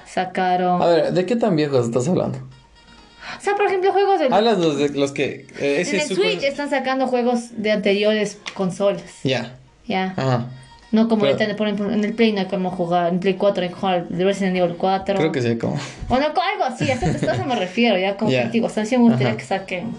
sacaron... 0.07 0.81
A 0.81 0.87
ver, 0.87 1.13
¿de 1.13 1.27
qué 1.27 1.37
tan 1.37 1.55
viejos 1.55 1.85
estás 1.85 2.09
hablando? 2.09 2.39
O 2.39 3.41
sea, 3.43 3.57
por 3.57 3.67
ejemplo, 3.67 3.93
juegos 3.93 4.21
de... 4.21 4.29
Hablas 4.31 4.59
los, 4.59 4.79
de, 4.79 4.89
los 4.89 5.13
que... 5.13 5.47
Eh, 5.61 5.85
en 5.87 6.01
el 6.01 6.17
Switch 6.17 6.43
están 6.45 6.71
sacando 6.71 7.07
juegos 7.09 7.63
de 7.63 7.73
anteriores 7.73 8.39
consolas. 8.55 9.03
Ya. 9.23 9.59
Ya. 9.87 10.15
Ajá. 10.17 10.49
No 10.93 11.09
como 11.09 11.25
ahorita, 11.25 11.57
por 11.57 11.67
ejemplo, 11.67 11.91
en 11.91 12.05
el 12.05 12.13
Play 12.13 12.33
no 12.33 12.41
hay 12.41 12.47
como 12.47 12.71
jugar, 12.71 13.13
en 13.13 13.19
Play 13.19 13.35
4 13.35 13.63
hay 13.63 13.69
que 13.71 13.75
jugar 13.75 14.09
de 14.09 14.25
Resident 14.25 14.57
Evil 14.57 14.77
4. 14.77 15.17
Creo 15.17 15.33
que 15.33 15.41
sí, 15.41 15.57
como... 15.57 15.79
O 16.09 16.19
no, 16.19 16.27
algo 16.27 16.65
así, 16.65 16.91
a 16.91 16.95
eso 16.95 17.07
me 17.47 17.57
refiero, 17.57 17.99
ya 17.99 18.17
como 18.17 18.31
yeah. 18.31 18.43
contigo. 18.43 18.67
O 18.67 18.71
sea, 18.71 18.85
sí 18.85 18.99
me 18.99 19.05
gustaría 19.05 19.37
que 19.37 19.45
saquen 19.45 19.93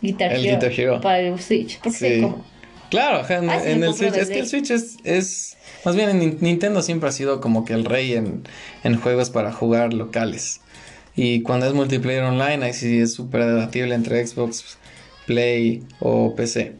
Guitar 0.00 0.32
el 0.32 0.46
Hero, 0.46 0.56
Guitar 0.56 0.80
Hero 0.80 1.00
para 1.02 1.20
el 1.20 1.38
Switch. 1.40 1.78
Porque 1.80 1.98
sí. 1.98 2.20
como... 2.22 2.42
Claro, 2.90 3.22
en, 3.28 3.50
ah, 3.50 3.62
el 3.62 3.94
Switch. 3.94 4.16
Es 4.16 4.28
que 4.30 4.40
el 4.40 4.48
Switch 4.48 4.70
es, 4.70 4.96
es. 5.04 5.56
Más 5.84 5.94
bien, 5.94 6.10
en 6.10 6.38
Nintendo 6.40 6.82
siempre 6.82 7.08
ha 7.08 7.12
sido 7.12 7.40
como 7.40 7.64
que 7.64 7.72
el 7.72 7.84
rey 7.84 8.14
en, 8.14 8.42
en 8.82 9.00
juegos 9.00 9.30
para 9.30 9.52
jugar 9.52 9.94
locales. 9.94 10.60
Y 11.14 11.42
cuando 11.42 11.66
es 11.66 11.74
multiplayer 11.74 12.24
online, 12.24 12.64
ahí 12.64 12.72
sí 12.72 12.98
es 12.98 13.14
súper 13.14 13.44
debatible 13.44 13.94
entre 13.94 14.26
Xbox, 14.26 14.78
Play 15.26 15.84
o 16.00 16.34
PC. 16.34 16.72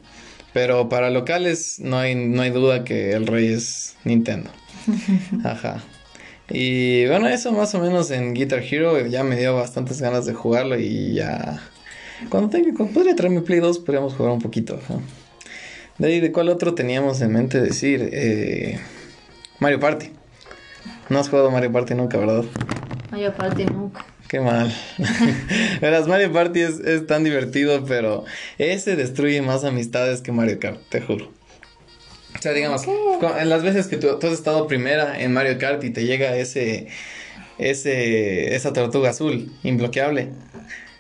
Pero 0.53 0.89
para 0.89 1.11
locales 1.11 1.79
no 1.81 1.99
hay, 1.99 2.15
no 2.15 2.43
hay 2.43 2.51
duda 2.51 2.85
que 2.85 3.13
el 3.13 3.27
rey 3.27 3.53
es 3.53 3.97
Nintendo. 4.05 4.51
Ajá. 5.45 5.83
Y 6.49 7.07
bueno, 7.07 7.29
eso 7.29 7.53
más 7.53 7.75
o 7.75 7.81
menos 7.81 8.11
en 8.11 8.35
Guitar 8.35 8.61
Hero 8.61 9.07
ya 9.07 9.23
me 9.23 9.37
dio 9.37 9.55
bastantes 9.55 10.01
ganas 10.01 10.27
de 10.27 10.35
jugarlo 10.35 10.79
y 10.79 11.15
ya... 11.15 11.61
Cuando 12.29 12.51
tenga, 12.51 12.75
cuando 12.77 12.93
podría 12.93 13.15
traer 13.15 13.33
mi 13.33 13.41
Play 13.41 13.61
2, 13.61 13.79
podríamos 13.79 14.15
jugar 14.15 14.33
un 14.33 14.41
poquito. 14.41 14.79
De 15.97 16.09
ahí, 16.09 16.21
¿de 16.21 16.33
cuál 16.33 16.49
otro 16.49 16.75
teníamos 16.75 17.21
en 17.23 17.33
mente 17.33 17.61
decir? 17.61 18.11
Eh, 18.13 18.79
Mario 19.59 19.81
Party. 19.81 20.11
No 21.09 21.19
has 21.19 21.29
jugado 21.29 21.51
Mario 21.51 21.73
Party 21.73 21.95
nunca, 21.95 22.19
¿verdad? 22.19 22.45
Mario 23.11 23.33
Party 23.35 23.65
nunca. 23.65 23.80
Qué 24.31 24.39
mal. 24.39 24.73
Verás, 25.81 26.07
Mario 26.07 26.33
Party 26.33 26.61
es, 26.61 27.05
tan 27.09 27.25
divertido, 27.25 27.85
pero 27.85 28.25
ese 28.59 28.95
destruye 28.95 29.43
más 29.43 29.65
amistades 29.65 30.21
que 30.21 30.31
Mario 30.31 30.61
Kart, 30.61 30.79
te 30.89 31.01
juro. 31.01 31.33
O 32.39 32.41
sea, 32.41 32.53
digamos, 32.53 32.85
en 32.87 33.49
las 33.49 33.65
veces 33.65 33.89
que 33.89 33.97
tú, 33.97 34.21
tú, 34.21 34.29
has 34.29 34.33
estado 34.33 34.69
primera 34.69 35.21
en 35.21 35.33
Mario 35.33 35.59
Kart 35.59 35.83
y 35.83 35.91
te 35.91 36.05
llega 36.05 36.37
ese, 36.37 36.87
ese, 37.59 38.55
esa 38.55 38.73
tortuga 38.73 39.11
azul, 39.11 39.51
imbloqueable. 39.65 40.29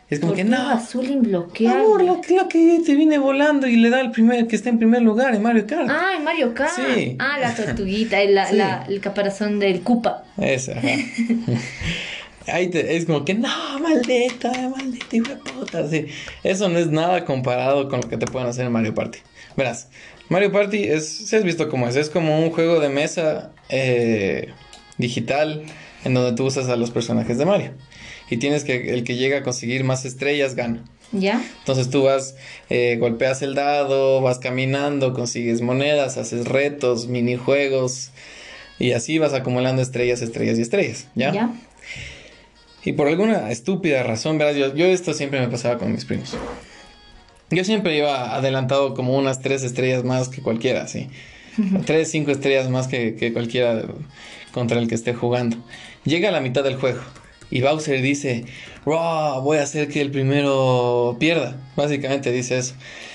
Es 0.09 0.19
como 0.19 0.33
que 0.33 0.43
no. 0.43 0.69
azul 0.69 1.07
imbloqueable. 1.07 1.85
Amor, 1.85 2.03
lo, 2.03 2.21
lo, 2.37 2.49
que 2.49 2.81
te 2.85 2.97
viene 2.97 3.19
volando 3.19 3.69
y 3.69 3.77
le 3.77 3.91
da 3.91 4.01
el 4.01 4.11
primer, 4.11 4.49
que 4.49 4.57
está 4.57 4.71
en 4.71 4.79
primer 4.79 5.03
lugar 5.03 5.37
en 5.37 5.43
Mario 5.43 5.69
Kart. 5.69 5.89
Ah, 5.89 6.15
en 6.17 6.25
Mario 6.25 6.53
Kart. 6.53 6.73
Sí. 6.75 7.15
Ah, 7.21 7.39
la 7.41 7.55
tortuguita, 7.55 8.21
el, 8.21 8.35
la, 8.35 8.85
el 8.89 9.01
caparazón 9.01 9.61
del 9.61 9.83
Koopa. 9.83 10.25
Ese, 10.37 10.73
ajá. 10.73 10.89
ahí 12.51 12.69
te, 12.69 12.97
es 12.97 13.07
como 13.07 13.25
que 13.25 13.35
no, 13.35 13.49
maldita, 13.81 14.51
maldita 14.69 15.17
hijo 15.17 15.29
de 15.29 15.37
puta. 15.37 15.89
Sí, 15.89 16.07
eso 16.43 16.69
no 16.69 16.79
es 16.79 16.89
nada 16.89 17.25
comparado 17.25 17.89
con 17.89 18.01
lo 18.01 18.09
que 18.09 18.17
te 18.17 18.27
pueden 18.27 18.49
hacer 18.49 18.67
en 18.67 18.73
Mario 18.73 18.95
Party. 18.95 19.19
Verás, 19.57 19.89
Mario 20.29 20.53
Party 20.53 20.85
es, 20.85 21.09
si 21.09 21.37
has 21.37 21.45
visto 21.45 21.69
cómo 21.69 21.89
es, 21.89 21.97
es 21.97 22.09
como 22.09 22.41
un 22.43 22.51
juego 22.51 22.81
de 22.81 22.89
mesa 22.89 23.53
eh, 23.69 24.51
digital 24.99 25.65
en 26.05 26.15
donde 26.15 26.37
tú 26.37 26.47
usas 26.47 26.69
a 26.69 26.77
los 26.77 26.91
personajes 26.91 27.37
de 27.39 27.47
Mario. 27.47 27.73
Y 28.31 28.37
tienes 28.37 28.63
que, 28.63 28.95
el 28.95 29.03
que 29.03 29.17
llega 29.17 29.39
a 29.39 29.43
conseguir 29.43 29.83
más 29.83 30.05
estrellas 30.05 30.55
gana. 30.55 30.85
¿Ya? 31.13 31.43
Entonces 31.59 31.91
tú 31.91 32.05
vas, 32.05 32.37
eh, 32.69 32.97
golpeas 33.01 33.43
el 33.43 33.57
dado, 33.57 34.21
vas 34.21 34.39
caminando, 34.39 35.13
consigues 35.13 35.61
monedas, 35.61 36.17
haces 36.17 36.47
retos, 36.47 37.09
minijuegos 37.09 38.11
y 38.79 38.93
así 38.93 39.19
vas 39.19 39.35
acumulando 39.35 39.83
estrellas, 39.83 40.23
estrellas 40.23 40.59
y 40.59 40.63
estrellas, 40.63 41.09
¿ya? 41.15 41.33
¿Ya? 41.33 41.53
Y 42.85 42.93
por 42.93 43.09
alguna 43.09 43.51
estúpida 43.51 44.03
razón, 44.03 44.39
verás, 44.39 44.57
yo, 44.57 44.75
yo 44.75 44.87
esto 44.87 45.13
siempre 45.13 45.41
me 45.41 45.49
pasaba 45.49 45.79
con 45.79 45.93
mis 45.93 46.05
primos. 46.05 46.37
Yo 47.51 47.65
siempre 47.65 47.97
iba 47.97 48.35
adelantado 48.35 48.95
como 48.95 49.17
unas 49.17 49.41
tres 49.41 49.63
estrellas 49.65 50.05
más 50.05 50.29
que 50.29 50.41
cualquiera, 50.41 50.87
sí. 50.87 51.09
tres, 51.87 52.11
cinco 52.11 52.31
estrellas 52.31 52.71
más 52.71 52.89
que, 52.89 53.17
que 53.17 53.33
cualquiera 53.33 53.85
contra 54.53 54.79
el 54.79 54.89
que 54.89 54.95
esté 54.95 55.15
jugando. 55.15 55.57
Llega 56.05 56.29
a 56.29 56.33
la 56.33 56.41
mitad 56.41 56.65
del 56.65 56.77
juego 56.77 57.01
y 57.51 57.61
Bowser 57.61 58.01
dice, 58.01 58.45
voy 58.85 59.59
a 59.59 59.63
hacer 59.63 59.89
que 59.89 60.01
el 60.01 60.11
primero 60.11 61.17
pierda. 61.19 61.57
Básicamente 61.77 62.33
dice 62.33 62.59
eso. 62.59 62.75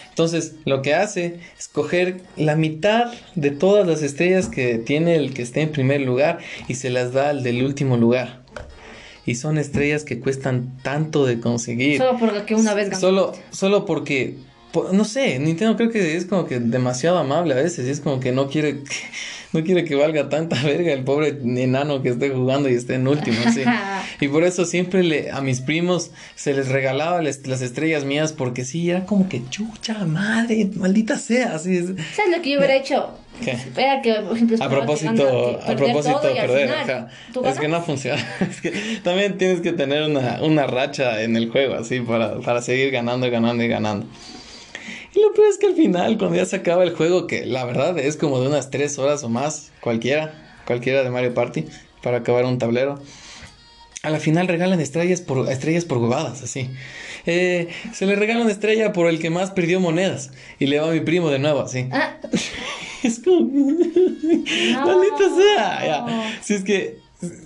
Entonces, 0.09 0.55
lo 0.65 0.81
que 0.81 0.93
hace 0.93 1.39
es 1.57 1.67
coger 1.67 2.21
la 2.37 2.55
mitad 2.55 3.13
de 3.35 3.51
todas 3.51 3.85
las 3.85 4.01
estrellas 4.01 4.47
que 4.47 4.77
tiene 4.77 5.15
el 5.15 5.33
que 5.33 5.41
esté 5.41 5.61
en 5.61 5.71
primer 5.71 6.01
lugar 6.01 6.39
y 6.67 6.75
se 6.75 6.89
las 6.89 7.11
da 7.11 7.29
al 7.29 7.43
del 7.43 7.63
último 7.63 7.97
lugar. 7.97 8.44
Y 9.25 9.35
son 9.35 9.57
estrellas 9.57 10.03
que 10.03 10.19
cuestan 10.19 10.77
tanto 10.83 11.25
de 11.25 11.39
conseguir. 11.39 11.97
Solo 11.97 12.19
porque 12.19 12.55
una 12.55 12.73
vez 12.73 12.89
ganó. 12.89 13.01
Solo, 13.01 13.33
solo 13.49 13.85
porque 13.85 14.37
no 14.91 15.05
sé, 15.05 15.39
Nintendo 15.39 15.75
creo 15.75 15.89
que 15.89 16.15
es 16.15 16.25
como 16.25 16.45
que 16.45 16.59
demasiado 16.59 17.17
amable 17.17 17.53
a 17.53 17.57
veces 17.57 17.87
y 17.87 17.89
es 17.89 17.99
como 17.99 18.19
que 18.19 18.31
no 18.31 18.49
quiere 18.49 18.83
no 19.53 19.63
quiere 19.63 19.85
que 19.85 19.95
valga 19.95 20.29
tanta 20.29 20.61
verga 20.61 20.91
el 20.91 21.03
pobre 21.03 21.29
enano 21.29 22.01
que 22.01 22.09
esté 22.09 22.29
jugando 22.29 22.69
y 22.69 22.73
esté 22.73 22.95
en 22.95 23.07
último, 23.07 23.37
sí. 23.53 23.63
y 24.19 24.27
por 24.27 24.43
eso 24.43 24.65
siempre 24.65 25.03
le 25.03 25.31
a 25.31 25.41
mis 25.41 25.61
primos 25.61 26.11
se 26.35 26.53
les 26.53 26.67
regalaba 26.67 27.21
las 27.21 27.61
estrellas 27.61 28.05
mías 28.05 28.33
porque 28.33 28.65
sí, 28.65 28.89
era 28.89 29.05
como 29.05 29.29
que 29.29 29.41
chucha 29.49 30.05
madre, 30.05 30.69
maldita 30.75 31.17
sea, 31.17 31.55
así 31.55 31.77
es. 31.77 31.85
¿Sabes 32.15 32.35
lo 32.35 32.41
que 32.41 32.51
yo 32.51 32.57
hubiera 32.57 32.75
hecho? 32.75 33.17
¿Qué? 33.43 33.51
Espera 33.51 34.01
que, 34.01 34.13
por 34.13 34.35
ejemplo, 34.35 34.57
a 34.61 34.69
propósito, 34.69 35.59
a 35.61 35.75
propósito 35.75 36.21
perder, 36.21 36.71
ajá. 36.71 37.07
Es 37.45 37.59
que 37.59 37.67
no 37.67 37.81
funciona. 37.81 38.23
Es 38.49 38.61
que 38.61 38.71
también 39.03 39.37
tienes 39.37 39.61
que 39.61 39.73
tener 39.73 40.03
una, 40.03 40.39
una 40.41 40.67
racha 40.67 41.21
en 41.21 41.35
el 41.35 41.49
juego 41.49 41.75
así 41.75 41.99
para, 41.99 42.39
para 42.39 42.61
seguir 42.61 42.91
ganando 42.91 43.27
y 43.27 43.29
ganando 43.29 43.63
y 43.63 43.67
ganando. 43.67 44.07
Y 45.15 45.21
lo 45.21 45.33
peor 45.33 45.47
es 45.47 45.57
que 45.57 45.67
al 45.67 45.75
final, 45.75 46.17
cuando 46.17 46.35
ya 46.35 46.45
se 46.45 46.57
acaba 46.57 46.83
el 46.83 46.93
juego, 46.93 47.25
que 47.25 47.45
la 47.45 47.63
verdad 47.63 47.97
es 47.97 48.17
como 48.17 48.41
de 48.41 48.47
unas 48.47 48.69
3 48.69 48.99
horas 48.99 49.23
o 49.23 49.29
más, 49.29 49.71
cualquiera, 49.79 50.33
cualquiera 50.67 51.03
de 51.03 51.09
Mario 51.09 51.33
Party, 51.33 51.65
para 52.03 52.17
acabar 52.17 52.43
un 52.43 52.57
tablero. 52.57 52.99
A 54.03 54.09
la 54.09 54.19
final 54.19 54.47
regalan 54.47 54.81
estrellas 54.81 55.21
por, 55.21 55.49
estrellas 55.49 55.85
por 55.85 55.99
huevadas, 55.99 56.43
así. 56.43 56.69
Eh, 57.25 57.69
se 57.93 58.05
le 58.05 58.15
regala 58.15 58.41
una 58.41 58.51
estrella 58.51 58.93
por 58.93 59.07
el 59.07 59.19
que 59.19 59.29
más 59.29 59.51
perdió 59.51 59.79
monedas. 59.79 60.31
Y 60.59 60.67
le 60.67 60.79
va 60.79 60.89
a 60.89 60.91
mi 60.91 60.99
primo 60.99 61.31
de 61.31 61.39
nuevo, 61.39 61.61
así. 61.61 61.87
Ah. 61.91 62.17
es 63.03 63.19
como. 63.19 63.49
Maldita 63.49 65.35
sea. 65.35 65.85
Ya. 65.85 66.39
Si 66.43 66.53
es 66.53 66.63
que. 66.63 66.99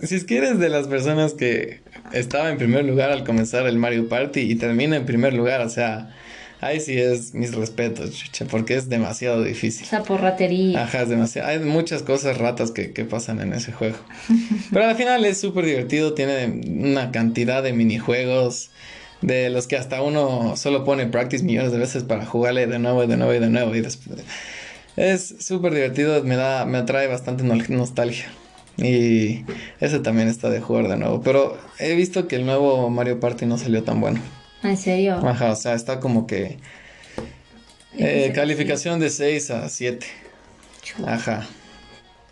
Si 0.03 0.15
es 0.15 0.25
que 0.25 0.37
eres 0.37 0.59
de 0.59 0.67
las 0.67 0.87
personas 0.87 1.33
que 1.33 1.79
estaba 2.11 2.49
en 2.49 2.57
primer 2.57 2.83
lugar 2.83 3.11
al 3.11 3.23
comenzar 3.23 3.67
el 3.67 3.77
Mario 3.77 4.09
Party 4.09 4.41
y 4.41 4.55
termina 4.55 4.97
en 4.97 5.05
primer 5.05 5.33
lugar, 5.33 5.61
o 5.61 5.69
sea, 5.69 6.13
Ahí 6.61 6.81
sí 6.81 6.99
es 6.99 7.33
mis 7.33 7.55
respetos, 7.55 8.11
chucha, 8.11 8.45
porque 8.45 8.75
es 8.75 8.89
demasiado 8.89 9.43
difícil. 9.43 9.85
Esa 9.85 10.03
porratería. 10.03 10.83
Ajá, 10.83 11.03
es 11.03 11.09
demasiado. 11.09 11.47
Hay 11.47 11.59
muchas 11.59 12.03
cosas 12.03 12.37
ratas 12.37 12.71
que, 12.71 12.91
que 12.91 13.05
pasan 13.05 13.39
en 13.39 13.53
ese 13.53 13.71
juego. 13.71 13.97
Pero 14.71 14.85
al 14.85 14.95
final 14.95 15.23
es 15.23 15.39
súper 15.39 15.65
divertido, 15.65 16.13
tiene 16.13 16.61
una 16.67 17.11
cantidad 17.11 17.63
de 17.63 17.71
minijuegos 17.71 18.71
de 19.21 19.49
los 19.49 19.67
que 19.67 19.77
hasta 19.77 20.01
uno 20.01 20.55
solo 20.57 20.83
pone 20.83 21.05
practice 21.05 21.43
millones 21.43 21.71
de 21.71 21.77
veces 21.77 22.03
para 22.03 22.25
jugarle 22.25 22.67
de 22.67 22.79
nuevo 22.79 23.03
y 23.03 23.07
de 23.07 23.17
nuevo 23.17 23.33
y 23.33 23.39
de 23.39 23.49
nuevo 23.49 23.75
y 23.75 23.81
después. 23.81 24.19
Es 24.97 25.35
súper 25.39 25.73
divertido, 25.73 26.23
me 26.23 26.35
da, 26.35 26.65
me 26.65 26.77
atrae 26.77 27.07
bastante 27.07 27.43
nostalgia. 27.43 28.25
Y 28.77 29.45
ese 29.79 29.99
también 29.99 30.27
está 30.27 30.49
de 30.49 30.61
jugar 30.61 30.87
de 30.87 30.97
nuevo. 30.97 31.21
Pero 31.21 31.57
he 31.79 31.95
visto 31.95 32.27
que 32.27 32.35
el 32.35 32.45
nuevo 32.45 32.89
Mario 32.89 33.19
Party 33.19 33.45
no 33.45 33.57
salió 33.57 33.83
tan 33.83 34.01
bueno. 34.01 34.19
¿En 34.63 34.77
serio? 34.77 35.15
Ajá, 35.25 35.51
o 35.51 35.55
sea, 35.55 35.73
está 35.73 35.99
como 35.99 36.27
que... 36.27 36.57
Eh, 37.97 38.31
calificación 38.33 38.99
de 38.99 39.09
6 39.09 39.51
a 39.51 39.69
7. 39.69 40.05
Ajá. 41.05 41.47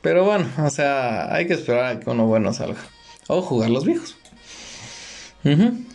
Pero 0.02 0.24
bueno, 0.24 0.48
o 0.64 0.70
sea, 0.70 1.34
hay 1.34 1.48
que 1.48 1.54
esperar 1.54 1.86
a 1.86 2.00
que 2.00 2.10
uno 2.10 2.26
bueno 2.26 2.54
salga. 2.54 2.80
O 3.28 3.42
jugar 3.42 3.70
los 3.70 3.86
viejos. 3.86 4.18
Uh 5.44 5.88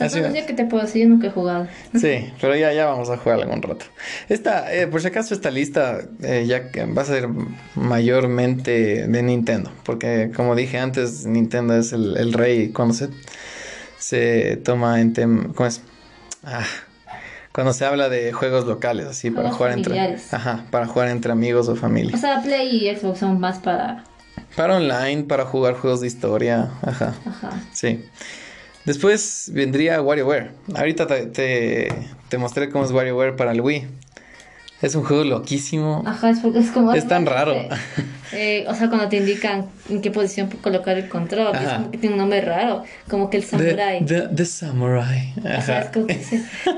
Así 0.00 0.20
que 0.20 0.52
te 0.52 0.64
puedo 0.64 0.84
decir, 0.84 1.08
nunca 1.08 1.26
he 1.28 1.30
jugado. 1.30 1.66
Sí, 1.98 2.32
pero 2.40 2.54
ya, 2.54 2.72
ya 2.72 2.86
vamos 2.86 3.10
a 3.10 3.16
jugar 3.16 3.40
algún 3.40 3.62
rato. 3.62 3.86
Esta, 4.28 4.72
eh, 4.72 4.86
por 4.86 5.00
si 5.00 5.08
acaso, 5.08 5.34
esta 5.34 5.50
lista 5.50 6.02
eh, 6.22 6.44
ya 6.46 6.70
va 6.86 7.02
a 7.02 7.04
ser 7.04 7.28
mayormente 7.74 9.08
de 9.08 9.22
Nintendo. 9.22 9.72
Porque, 9.84 10.30
como 10.34 10.54
dije 10.54 10.78
antes, 10.78 11.26
Nintendo 11.26 11.76
es 11.76 11.92
el, 11.92 12.16
el 12.16 12.32
rey 12.32 12.68
cuando 12.68 12.94
se 12.94 13.08
se 13.98 14.56
toma 14.56 15.00
en 15.00 15.12
tema, 15.12 15.52
¿cómo 15.54 15.66
es? 15.66 15.82
Ah, 16.44 16.64
cuando 17.52 17.72
se 17.72 17.84
habla 17.84 18.08
de 18.08 18.32
juegos 18.32 18.66
locales, 18.66 19.06
así 19.06 19.30
para 19.30 19.50
jugar 19.50 19.72
entre, 19.72 19.98
ajá, 20.30 20.64
para 20.70 20.86
jugar 20.86 21.08
entre 21.08 21.32
amigos 21.32 21.68
o 21.68 21.76
familia. 21.76 22.14
O 22.14 22.18
sea, 22.18 22.42
Play 22.42 22.88
y 22.88 22.96
Xbox 22.96 23.18
son 23.18 23.40
más 23.40 23.58
para 23.58 24.04
para 24.56 24.76
online, 24.76 25.24
para 25.24 25.44
jugar 25.44 25.74
juegos 25.74 26.00
de 26.00 26.06
historia, 26.06 26.70
ajá. 26.82 27.14
Ajá. 27.26 27.50
Sí. 27.72 28.04
Después 28.84 29.50
vendría 29.52 30.00
WarioWare. 30.00 30.52
Ahorita 30.74 31.06
te, 31.06 31.26
te, 31.26 31.92
te 32.28 32.38
mostré 32.38 32.70
cómo 32.70 32.84
es 32.84 32.90
WarioWare 32.90 33.36
para 33.36 33.52
el 33.52 33.60
Wii. 33.60 33.86
Es 34.80 34.94
un 34.94 35.02
juego 35.02 35.24
loquísimo. 35.24 36.04
Ajá, 36.06 36.30
es, 36.30 36.38
es 36.44 36.70
como... 36.70 36.94
Es 36.94 37.08
tan 37.08 37.26
raro. 37.26 37.54
Eh, 38.32 38.64
o 38.68 38.74
sea, 38.74 38.88
cuando 38.88 39.08
te 39.08 39.16
indican 39.16 39.66
en 39.88 40.00
qué 40.00 40.10
posición 40.10 40.48
colocar 40.62 40.96
el 40.96 41.08
control, 41.08 41.54
es 41.56 41.72
como 41.72 41.90
que 41.90 41.98
tiene 41.98 42.14
un 42.14 42.20
nombre 42.20 42.40
raro, 42.42 42.84
como 43.08 43.28
que 43.28 43.38
el 43.38 43.44
samurai. 43.44 44.04
The, 44.04 44.28
the, 44.28 44.44
samurai. 44.44 45.32
Ajá. 45.44 45.58
O 45.58 45.62
sea, 45.62 45.80
es 45.80 45.88
como 45.88 46.06
que 46.06 46.20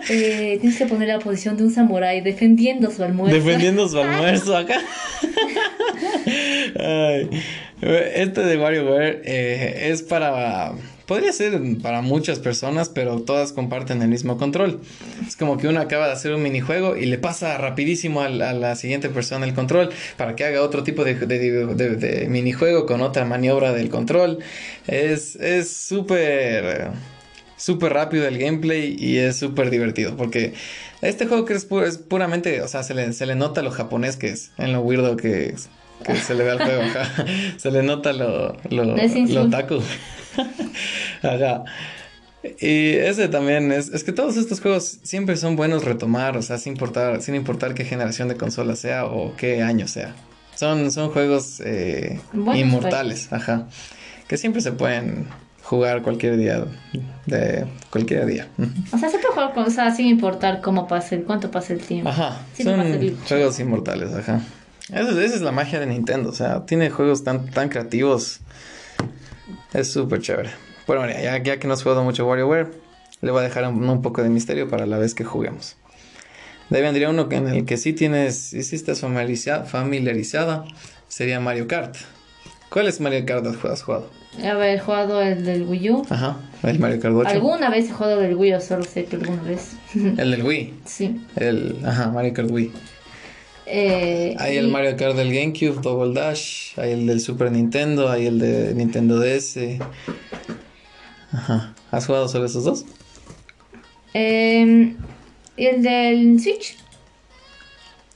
eh, 0.08 0.58
tienes 0.60 0.78
que 0.78 0.86
poner 0.86 1.08
la 1.08 1.18
posición 1.18 1.56
de 1.56 1.64
un 1.64 1.72
samurai 1.72 2.20
defendiendo 2.22 2.90
su 2.90 3.02
almuerzo. 3.02 3.34
Defendiendo 3.34 3.88
su 3.88 3.98
almuerzo 4.00 4.56
acá. 4.56 4.76
Ay. 6.78 7.28
Este 7.82 8.42
de 8.42 8.58
WarioWare 8.58 9.22
eh, 9.24 9.90
es 9.90 10.02
para 10.02 10.72
Podría 11.10 11.32
ser 11.32 11.60
para 11.82 12.02
muchas 12.02 12.38
personas, 12.38 12.88
pero 12.88 13.22
todas 13.22 13.52
comparten 13.52 14.00
el 14.00 14.10
mismo 14.10 14.38
control. 14.38 14.78
Es 15.26 15.34
como 15.34 15.58
que 15.58 15.66
uno 15.66 15.80
acaba 15.80 16.06
de 16.06 16.12
hacer 16.12 16.32
un 16.32 16.40
minijuego 16.40 16.96
y 16.96 17.04
le 17.06 17.18
pasa 17.18 17.58
rapidísimo 17.58 18.20
a 18.20 18.28
la, 18.28 18.76
siguiente 18.76 19.08
persona 19.08 19.44
el 19.44 19.52
control 19.52 19.90
para 20.16 20.36
que 20.36 20.44
haga 20.44 20.62
otro 20.62 20.84
tipo 20.84 21.02
de, 21.02 22.26
minijuego 22.30 22.86
con 22.86 23.00
otra 23.00 23.24
maniobra 23.24 23.72
del 23.72 23.88
control. 23.88 24.38
Es 24.86 25.36
súper... 25.68 26.92
súper 27.56 27.92
rápido 27.92 28.28
el 28.28 28.38
gameplay 28.38 28.94
y 28.96 29.16
es 29.16 29.36
súper 29.36 29.70
divertido 29.70 30.16
porque 30.16 30.54
este 31.02 31.26
juego 31.26 31.44
que 31.44 31.54
es, 31.54 31.64
puramente, 31.64 32.62
o 32.62 32.68
sea, 32.68 32.84
se 32.84 32.94
le, 32.94 33.12
se 33.14 33.26
le 33.26 33.34
nota 33.34 33.62
lo 33.62 33.72
japonés 33.72 34.16
que 34.16 34.28
es, 34.28 34.52
en 34.58 34.72
lo 34.72 34.80
weirdo 34.82 35.16
que 35.16 35.48
es 35.48 35.70
que 36.04 36.16
se 36.16 36.34
le 36.34 36.44
ve 36.44 36.52
al 36.52 36.62
juego 36.62 36.82
se 37.56 37.70
le 37.70 37.82
nota 37.82 38.12
lo, 38.12 38.56
lo, 38.70 38.84
lo 38.94 39.50
taco. 39.50 39.80
Ajá. 41.22 41.64
Y 42.58 42.92
ese 42.94 43.28
también 43.28 43.70
es, 43.70 43.88
es 43.90 44.02
que 44.02 44.12
todos 44.12 44.36
estos 44.36 44.60
juegos 44.60 44.98
siempre 45.02 45.36
son 45.36 45.56
buenos 45.56 45.84
retomar, 45.84 46.36
o 46.38 46.42
sea, 46.42 46.56
sin 46.56 46.72
importar, 46.72 47.20
sin 47.20 47.34
importar 47.34 47.74
qué 47.74 47.84
generación 47.84 48.28
de 48.28 48.36
consola 48.36 48.76
sea 48.76 49.04
o 49.04 49.36
qué 49.36 49.62
año 49.62 49.86
sea. 49.86 50.14
Son, 50.54 50.90
son 50.90 51.10
juegos 51.10 51.60
eh, 51.64 52.20
inmortales, 52.54 53.32
ajá. 53.32 53.68
Que 54.26 54.38
siempre 54.38 54.62
se 54.62 54.72
pueden 54.72 55.26
jugar 55.62 56.02
cualquier 56.02 56.36
día 56.36 56.64
de 57.26 57.66
cualquier 57.90 58.26
día. 58.26 58.48
O 58.92 58.98
sea, 58.98 59.10
se 59.10 59.18
puede 59.18 59.34
jugar 59.34 59.52
con, 59.52 59.64
o 59.64 59.70
sea, 59.70 59.94
sin 59.94 60.06
importar 60.06 60.60
cómo 60.62 60.88
pase, 60.88 61.22
cuánto 61.22 61.50
pase 61.50 61.74
el 61.74 61.80
tiempo. 61.80 62.08
Ajá. 62.08 62.40
son 62.62 63.16
juegos 63.28 63.60
inmortales, 63.60 64.14
ajá. 64.14 64.40
Esa, 64.88 65.10
esa 65.10 65.34
es 65.36 65.42
la 65.42 65.52
magia 65.52 65.78
de 65.78 65.86
Nintendo, 65.86 66.30
o 66.30 66.34
sea, 66.34 66.64
tiene 66.64 66.90
juegos 66.90 67.22
tan, 67.22 67.46
tan 67.50 67.68
creativos 67.68 68.40
es 69.72 69.92
súper 69.92 70.20
chévere. 70.20 70.50
Bueno, 70.86 71.06
ya, 71.06 71.42
ya 71.42 71.58
que 71.58 71.66
no 71.66 71.74
has 71.74 71.82
jugado 71.82 72.02
mucho 72.02 72.26
WarioWare, 72.26 72.70
le 73.20 73.30
voy 73.30 73.40
a 73.40 73.44
dejar 73.44 73.66
un, 73.68 74.02
poco 74.02 74.22
de 74.22 74.28
misterio 74.28 74.68
para 74.68 74.86
la 74.86 74.98
vez 74.98 75.14
que 75.14 75.24
juguemos. 75.24 75.76
De 76.68 76.78
ahí 76.78 76.82
vendría 76.82 77.10
uno 77.10 77.28
en 77.30 77.48
el 77.48 77.64
que 77.64 77.76
sí 77.76 77.92
tienes, 77.92 78.36
sí 78.36 78.76
estás 78.76 79.00
familiarizada, 79.00 80.64
sería 81.08 81.40
Mario 81.40 81.66
Kart. 81.66 81.96
¿Cuáles 82.70 83.00
Mario 83.00 83.26
Kart 83.26 83.44
has 83.46 83.82
jugado? 83.82 84.08
A 84.44 84.54
ver, 84.54 84.76
he 84.76 84.78
jugado 84.78 85.20
el 85.20 85.44
del 85.44 85.64
Wii 85.64 85.90
U. 85.90 86.06
Ajá, 86.08 86.36
el 86.62 86.78
Mario 86.78 87.00
Kart 87.00 87.14
8. 87.16 87.28
Alguna 87.28 87.68
vez 87.68 87.90
he 87.90 87.92
jugado 87.92 88.20
del 88.20 88.36
Wii, 88.36 88.54
o 88.54 88.60
solo 88.60 88.84
sé 88.84 89.04
que 89.04 89.16
alguna 89.16 89.42
vez. 89.42 89.72
¿El 89.94 90.30
del 90.30 90.42
Wii? 90.44 90.74
Sí. 90.84 91.20
El, 91.34 91.78
ajá, 91.84 92.10
Mario 92.10 92.32
Kart 92.32 92.50
Wii. 92.50 92.72
Eh, 93.72 94.34
hay 94.38 94.56
el 94.56 94.66
Mario 94.66 94.96
Kart 94.96 95.14
del 95.14 95.32
GameCube, 95.32 95.80
Double 95.80 96.12
Dash, 96.12 96.72
hay 96.76 96.90
el 96.90 97.06
del 97.06 97.20
Super 97.20 97.52
Nintendo, 97.52 98.10
hay 98.10 98.26
el 98.26 98.40
de 98.40 98.74
Nintendo 98.74 99.20
DS. 99.20 99.78
Ajá. 101.32 101.74
¿Has 101.92 102.06
jugado 102.06 102.28
solo 102.28 102.46
esos 102.46 102.64
dos? 102.64 102.84
Eh, 104.12 104.94
¿Y 105.56 105.66
el 105.66 105.82
del 105.82 106.40
Switch? 106.40 106.76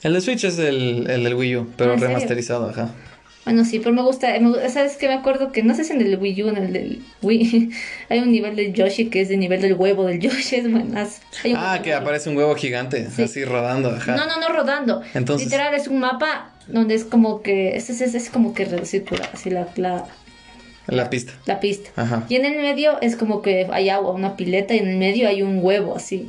El 0.02 0.14
de 0.14 0.20
Switch 0.20 0.42
es 0.42 0.58
el, 0.58 1.08
el 1.08 1.22
del 1.22 1.34
Wii 1.34 1.56
U, 1.56 1.68
pero 1.76 1.92
ah, 1.92 1.96
remasterizado, 1.96 2.70
ajá. 2.70 2.90
Bueno, 3.44 3.64
sí, 3.64 3.78
pero 3.78 3.92
me 3.92 4.02
gusta, 4.02 4.34
¿sabes 4.70 4.96
qué? 4.96 5.06
Me 5.06 5.14
acuerdo 5.14 5.52
que, 5.52 5.62
no 5.62 5.74
sé 5.74 5.84
si 5.84 5.92
en 5.92 6.00
el 6.00 6.16
Wii 6.16 6.42
U, 6.42 6.48
en 6.48 6.56
el 6.56 6.72
del 6.72 7.02
Wii, 7.22 7.70
hay 8.08 8.18
un 8.20 8.32
nivel 8.32 8.56
del 8.56 8.72
Yoshi 8.72 9.10
que 9.10 9.20
es 9.20 9.30
el 9.30 9.38
nivel 9.38 9.60
del 9.60 9.74
huevo 9.74 10.06
del 10.06 10.18
Yoshi, 10.18 10.56
es 10.56 10.70
buenas. 10.70 11.20
Ah, 11.54 11.80
que 11.82 11.92
aparece 11.92 12.30
un 12.30 12.36
huevo 12.36 12.54
gigante, 12.54 13.06
así 13.22 13.44
rodando, 13.44 13.90
ajá. 13.90 14.16
No, 14.16 14.26
no, 14.26 14.40
no 14.40 14.48
rodando. 14.48 15.02
Entonces... 15.12 15.46
Literal, 15.46 15.74
es 15.74 15.88
un 15.88 16.00
mapa 16.00 16.52
donde 16.68 16.94
es 16.94 17.04
como 17.04 17.42
que, 17.42 17.76
es, 17.76 17.90
es, 17.90 18.14
es 18.14 18.30
como 18.30 18.54
que 18.54 18.66
circular, 18.86 19.28
así 19.32 19.50
la, 19.50 19.68
la... 19.76 20.06
La 20.86 21.08
pista. 21.08 21.32
La 21.46 21.60
pista. 21.60 21.90
Ajá. 21.96 22.24
Y 22.28 22.36
en 22.36 22.44
el 22.44 22.56
medio 22.56 23.00
es 23.00 23.16
como 23.16 23.40
que 23.40 23.66
hay 23.72 23.88
agua, 23.88 24.12
una 24.12 24.36
pileta, 24.36 24.74
y 24.74 24.78
en 24.78 24.88
el 24.88 24.98
medio 24.98 25.28
hay 25.28 25.42
un 25.42 25.60
huevo, 25.62 25.96
así. 25.96 26.26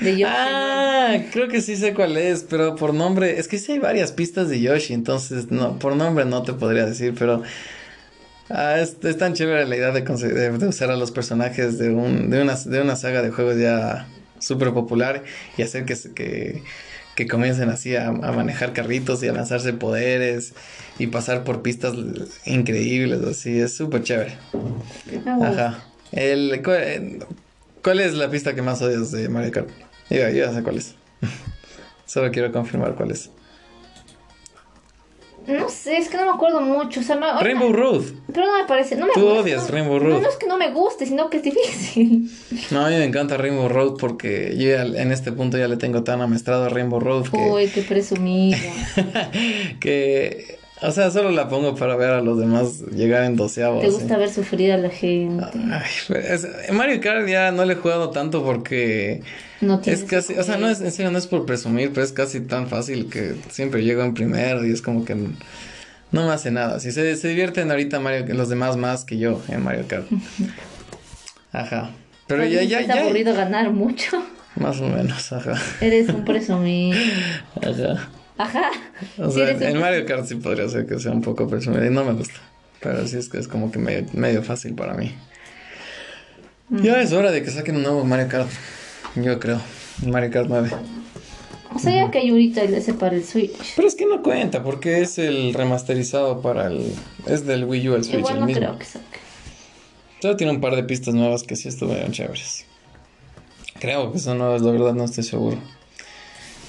De 0.00 0.12
Yoshi. 0.12 0.24
Ah, 0.26 1.18
creo 1.32 1.48
que 1.48 1.60
sí 1.60 1.76
sé 1.76 1.94
cuál 1.94 2.16
es, 2.16 2.44
pero 2.48 2.74
por 2.74 2.94
nombre, 2.94 3.38
es 3.38 3.48
que 3.48 3.58
sí 3.58 3.72
hay 3.72 3.78
varias 3.78 4.12
pistas 4.12 4.48
de 4.48 4.60
Yoshi, 4.60 4.92
entonces 4.92 5.50
no, 5.50 5.78
por 5.78 5.94
nombre 5.94 6.24
no 6.24 6.42
te 6.42 6.52
podría 6.52 6.84
decir, 6.84 7.14
pero 7.16 7.42
ah, 8.50 8.80
es, 8.80 8.98
tan 9.16 9.34
chévere 9.34 9.66
la 9.66 9.76
idea 9.76 9.92
de, 9.92 10.02
de, 10.02 10.66
usar 10.66 10.90
a 10.90 10.96
los 10.96 11.12
personajes 11.12 11.78
de, 11.78 11.90
un, 11.90 12.28
de, 12.30 12.42
una, 12.42 12.56
de 12.56 12.80
una 12.80 12.96
saga 12.96 13.22
de 13.22 13.30
juegos 13.30 13.56
ya 13.58 14.08
súper 14.40 14.72
popular 14.72 15.22
y 15.56 15.62
hacer 15.62 15.84
que, 15.84 15.96
que, 16.14 16.62
que 17.14 17.26
comiencen 17.28 17.70
así 17.70 17.94
a, 17.94 18.08
a, 18.08 18.32
manejar 18.32 18.72
carritos 18.72 19.22
y 19.22 19.28
a 19.28 19.32
lanzarse 19.32 19.72
poderes 19.74 20.54
y 20.98 21.06
pasar 21.06 21.44
por 21.44 21.62
pistas 21.62 21.94
increíbles, 22.44 23.22
así, 23.22 23.60
es 23.60 23.76
súper 23.76 24.02
chévere. 24.02 24.36
Ah, 25.24 25.38
Ajá. 25.42 25.84
El, 26.12 26.62
¿Cuál 27.84 28.00
es 28.00 28.14
la 28.14 28.30
pista 28.30 28.54
que 28.54 28.62
más 28.62 28.80
odias 28.80 29.12
de 29.12 29.28
Mario 29.28 29.52
Kart? 29.52 29.68
Yo, 30.08 30.16
yo 30.16 30.30
ya 30.30 30.54
sé 30.54 30.62
cuál 30.62 30.78
es. 30.78 30.94
Solo 32.06 32.32
quiero 32.32 32.50
confirmar 32.50 32.94
cuál 32.94 33.10
es. 33.10 33.30
No 35.46 35.68
sé, 35.68 35.98
es 35.98 36.08
que 36.08 36.16
no 36.16 36.24
me 36.24 36.30
acuerdo 36.30 36.62
mucho. 36.62 37.00
O 37.00 37.02
sea, 37.02 37.18
Rainbow 37.42 37.70
Road. 37.70 38.04
Pero 38.32 38.46
no 38.46 38.58
me 38.58 38.64
parece. 38.66 38.96
No 38.96 39.06
me 39.06 39.12
Tú 39.12 39.28
odias 39.28 39.68
Rainbow 39.68 39.98
Road. 39.98 40.22
No, 40.22 40.28
es 40.30 40.36
que 40.36 40.46
no 40.46 40.56
me 40.56 40.70
guste, 40.70 41.04
sino 41.04 41.28
que 41.28 41.36
es 41.36 41.42
difícil. 41.42 42.30
No, 42.70 42.86
a 42.86 42.88
mí 42.88 42.96
me 42.96 43.04
encanta 43.04 43.36
Rainbow 43.36 43.68
Road 43.68 43.98
porque 43.98 44.56
yo 44.56 44.70
en 44.70 45.12
este 45.12 45.32
punto 45.32 45.58
ya 45.58 45.68
le 45.68 45.76
tengo 45.76 46.02
tan 46.02 46.22
amestrado 46.22 46.64
a 46.64 46.68
Rainbow 46.70 47.00
Road. 47.00 47.28
Que... 47.28 47.36
Uy, 47.36 47.68
qué 47.68 47.82
presumido. 47.82 48.56
que 49.80 50.58
o 50.86 50.92
sea, 50.92 51.10
solo 51.10 51.30
la 51.30 51.48
pongo 51.48 51.74
para 51.74 51.96
ver 51.96 52.10
a 52.10 52.20
los 52.20 52.38
demás 52.38 52.80
llegar 52.94 53.24
en 53.24 53.36
doceavos. 53.36 53.82
¿Te 53.82 53.90
gusta 53.90 54.16
ver 54.16 54.30
sufrir 54.30 54.72
a 54.72 54.76
la 54.76 54.90
gente? 54.90 55.44
Ay, 55.72 55.90
pues, 56.08 56.48
Mario 56.72 57.00
Kart 57.00 57.26
ya 57.26 57.50
no 57.52 57.64
le 57.64 57.72
he 57.72 57.76
jugado 57.76 58.10
tanto 58.10 58.44
porque 58.44 59.22
no 59.60 59.80
es 59.84 60.04
casi, 60.04 60.34
o 60.34 60.42
sea, 60.42 60.56
no 60.56 60.68
es, 60.68 60.80
en 60.80 60.92
serio, 60.92 61.10
no 61.10 61.18
es 61.18 61.26
por 61.26 61.46
presumir, 61.46 61.90
pero 61.92 62.04
es 62.04 62.12
casi 62.12 62.40
tan 62.40 62.68
fácil 62.68 63.08
que 63.08 63.34
siempre 63.50 63.82
llego 63.82 64.02
en 64.02 64.14
primero 64.14 64.66
y 64.66 64.72
es 64.72 64.82
como 64.82 65.04
que 65.04 65.14
no 65.14 66.26
me 66.26 66.32
hace 66.32 66.50
nada. 66.50 66.80
Si 66.80 66.92
se, 66.92 67.16
se 67.16 67.28
divierten 67.28 67.70
ahorita 67.70 68.00
Mario, 68.00 68.34
los 68.34 68.48
demás 68.48 68.76
más 68.76 69.04
que 69.04 69.18
yo 69.18 69.40
en 69.48 69.62
Mario 69.62 69.84
Kart. 69.88 70.06
Ajá. 71.52 71.90
Pero 72.26 72.44
ya, 72.44 72.62
ya, 72.62 72.80
ya. 72.80 73.02
aburrido 73.02 73.34
ganar 73.34 73.70
mucho? 73.70 74.22
Más 74.56 74.80
o 74.80 74.88
menos, 74.88 75.32
ajá. 75.32 75.54
Eres 75.80 76.08
un 76.08 76.24
presumido. 76.24 76.98
Ajá. 77.60 78.08
Ajá. 78.38 78.70
O 79.18 79.30
sea, 79.30 79.50
en 79.50 79.78
Mario 79.78 80.06
Kart 80.06 80.26
sí 80.26 80.36
podría 80.36 80.68
ser 80.68 80.86
que 80.86 80.98
sea 80.98 81.12
un 81.12 81.20
poco 81.20 81.46
presumido 81.46 81.84
y 81.84 81.90
no 81.90 82.04
me 82.04 82.12
gusta. 82.12 82.40
Pero 82.80 83.06
sí 83.06 83.16
es 83.16 83.28
que 83.28 83.38
es 83.38 83.48
como 83.48 83.70
que 83.70 83.78
medio, 83.78 84.42
fácil 84.42 84.74
para 84.74 84.94
mí. 84.94 85.14
Ya 86.70 87.00
es 87.00 87.12
hora 87.12 87.30
de 87.30 87.42
que 87.42 87.50
saquen 87.50 87.76
un 87.76 87.82
nuevo 87.82 88.04
Mario 88.04 88.28
Kart. 88.28 88.50
Yo 89.16 89.38
creo. 89.38 89.60
Mario 90.06 90.30
Kart 90.30 90.48
9. 90.48 90.70
O 91.74 91.78
sea, 91.78 91.92
ya 91.92 92.10
que 92.10 92.18
hay 92.18 92.30
ahorita 92.30 92.62
el 92.62 92.74
ese 92.74 92.94
para 92.94 93.16
el 93.16 93.24
Switch. 93.24 93.74
Pero 93.74 93.88
es 93.88 93.94
que 93.94 94.06
no 94.06 94.22
cuenta, 94.22 94.62
porque 94.62 95.00
es 95.00 95.18
el 95.18 95.54
remasterizado 95.54 96.40
para 96.40 96.68
el. 96.68 96.92
Es 97.26 97.46
del 97.46 97.64
Wii 97.64 97.88
U 97.88 97.94
el 97.94 98.04
Switch. 98.04 98.18
Igual 98.18 98.40
no 98.40 98.46
creo 98.46 98.78
que 98.78 98.84
saque. 98.84 99.18
Solo 100.20 100.36
tiene 100.36 100.52
un 100.52 100.60
par 100.60 100.76
de 100.76 100.84
pistas 100.84 101.14
nuevas 101.14 101.42
que 101.42 101.56
sí 101.56 101.68
estuvieron 101.68 102.12
chéveres. 102.12 102.64
Creo 103.80 104.12
que 104.12 104.18
son 104.18 104.38
nuevas, 104.38 104.62
la 104.62 104.72
verdad 104.72 104.94
no 104.94 105.04
estoy 105.04 105.24
seguro. 105.24 105.58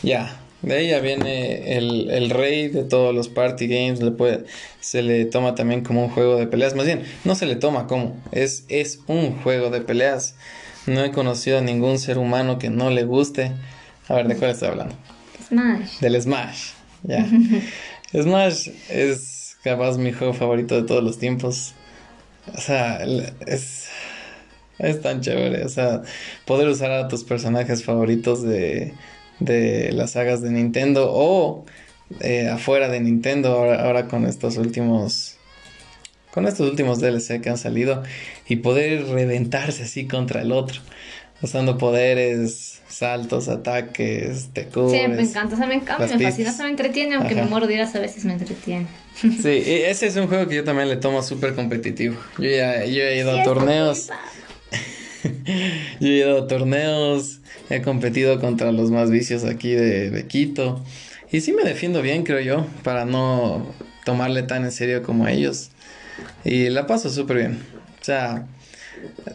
Ya, 0.04 0.40
de 0.62 0.82
ella 0.82 1.00
viene 1.00 1.78
el, 1.78 2.10
el, 2.10 2.30
rey 2.30 2.70
de 2.70 2.84
todos 2.84 3.14
los 3.14 3.28
party 3.28 3.68
games, 3.68 4.02
le 4.02 4.12
puede, 4.12 4.46
se 4.80 5.02
le 5.02 5.26
toma 5.26 5.54
también 5.56 5.84
como 5.84 6.04
un 6.04 6.10
juego 6.10 6.38
de 6.38 6.48
peleas, 6.48 6.76
más 6.76 6.86
bien, 6.86 7.04
no 7.24 7.36
se 7.36 7.46
le 7.46 7.56
toma 7.56 7.88
como, 7.88 8.16
es, 8.32 8.66
es 8.70 9.00
un 9.08 9.40
juego 9.42 9.70
de 9.70 9.82
peleas. 9.82 10.36
No 10.88 11.04
he 11.04 11.12
conocido 11.12 11.58
a 11.58 11.62
ningún 11.62 11.98
ser 11.98 12.18
humano 12.20 12.60
que 12.60 12.70
no 12.70 12.92
le 12.92 13.06
guste. 13.06 13.52
A 14.08 14.14
ver, 14.14 14.28
¿de 14.28 14.36
cuál 14.36 14.52
estoy 14.52 14.70
hablando? 14.70 14.96
Smash. 15.48 16.00
Del 16.00 16.22
Smash, 16.22 16.70
ya. 17.04 17.28
Smash 18.14 18.70
es 18.90 19.58
capaz 19.64 19.98
mi 19.98 20.12
juego 20.12 20.34
favorito 20.34 20.76
de 20.76 20.84
todos 20.84 21.04
los 21.04 21.18
tiempos. 21.18 21.74
O 22.54 22.60
sea, 22.60 23.04
es, 23.48 23.88
es 24.78 25.02
tan 25.02 25.22
chévere. 25.22 25.66
O 25.66 25.70
sea, 25.70 26.04
poder 26.46 26.68
usar 26.68 26.92
a 26.92 27.08
tus 27.08 27.24
personajes 27.24 27.84
favoritos 27.84 28.44
de 28.44 28.94
de 29.40 29.92
las 29.92 30.12
sagas 30.12 30.42
de 30.42 30.52
Nintendo 30.52 31.10
o 31.12 31.66
eh, 32.22 32.50
afuera 32.50 32.90
de 32.90 33.00
Nintendo 33.00 33.50
ahora, 33.54 34.08
con 34.08 34.26
estos 34.26 34.58
últimos 34.58 35.38
con 36.32 36.48
estos 36.48 36.70
últimos 36.70 37.00
DLC 37.00 37.42
que 37.42 37.50
han 37.50 37.58
salido 37.58 38.04
y 38.48 38.58
poder 38.58 39.08
reventarse 39.08 39.84
así 39.84 40.06
contra 40.06 40.42
el 40.42 40.52
otro 40.52 40.82
usando 41.42 41.78
poderes 41.78 42.82
saltos 42.88 43.48
ataques 43.48 44.50
te 44.54 44.66
cubres 44.66 45.02
sí 45.02 45.08
me 45.08 45.22
encanta 45.22 45.56
o 45.56 45.58
sea 45.58 45.68
me 45.68 45.76
encanta 45.76 46.18
me 46.18 46.24
fascina 46.24 46.52
se 46.52 46.64
me 46.64 46.70
entretiene 46.70 47.16
aunque 47.16 47.36
me 47.36 47.44
muero 47.44 47.66
a 47.66 48.00
veces 48.00 48.26
me 48.26 48.34
entretiene. 48.34 48.88
Sí 49.22 49.64
ese 49.66 50.08
es 50.08 50.16
un 50.18 50.28
juego 50.28 50.48
que 50.48 50.56
yo 50.56 50.64
también 50.64 50.90
le 50.90 50.98
tomo 50.98 51.24
súper 51.24 51.56
competitivo. 51.56 52.18
Yo 52.38 52.50
ya 52.50 52.86
yo 52.86 53.04
he 53.04 53.18
ido 53.18 53.32
a 53.40 53.44
torneos 53.44 54.10
yo 56.00 56.08
he 56.08 56.18
ido 56.18 56.44
a 56.44 56.48
torneos 56.48 57.40
He 57.70 57.82
competido 57.82 58.40
contra 58.40 58.72
los 58.72 58.92
más 58.92 59.10
vicios 59.10 59.44
aquí 59.44 59.72
de, 59.72 60.26
Quito. 60.28 60.84
Y 61.32 61.42
sí 61.42 61.52
me 61.52 61.64
defiendo 61.64 62.02
bien, 62.02 62.24
creo 62.24 62.40
yo, 62.40 62.68
para 62.84 63.06
no 63.06 63.74
tomarle 64.04 64.44
tan 64.44 64.64
en 64.64 64.72
serio 64.72 65.02
como 65.02 65.28
ellos. 65.28 65.72
Y 66.44 66.70
la 66.70 66.86
paso 66.86 67.10
súper 67.10 67.38
bien. 67.38 67.60
O 68.02 68.04
sea, 68.04 68.46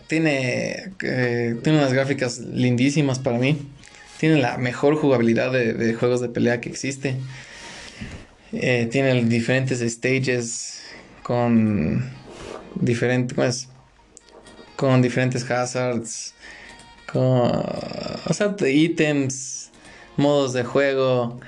tiene, 0.07 0.93
eh, 1.03 1.57
tiene 1.62 1.78
unas 1.78 1.93
gráficas 1.93 2.38
lindísimas 2.38 3.18
para 3.18 3.38
mí. 3.38 3.59
Tiene 4.18 4.41
la 4.41 4.59
mejor 4.59 4.97
jugabilidad 4.97 5.51
de, 5.51 5.95
juegos 5.95 6.20
de 6.20 6.28
pelea 6.28 6.61
que 6.61 6.68
existe. 6.68 7.16
Eh, 8.53 8.88
tiene 8.91 9.24
diferentes 9.24 9.80
stages 9.80 10.82
con 11.22 12.11
diferentes, 12.76 13.68
con 14.81 15.03
diferentes 15.03 15.49
hazards 15.51 16.33
con, 17.05 17.22
o 17.22 18.33
sea, 18.33 18.57
ítems, 18.66 19.70
modos 20.16 20.55
de 20.55 20.64
juego, 20.64 21.39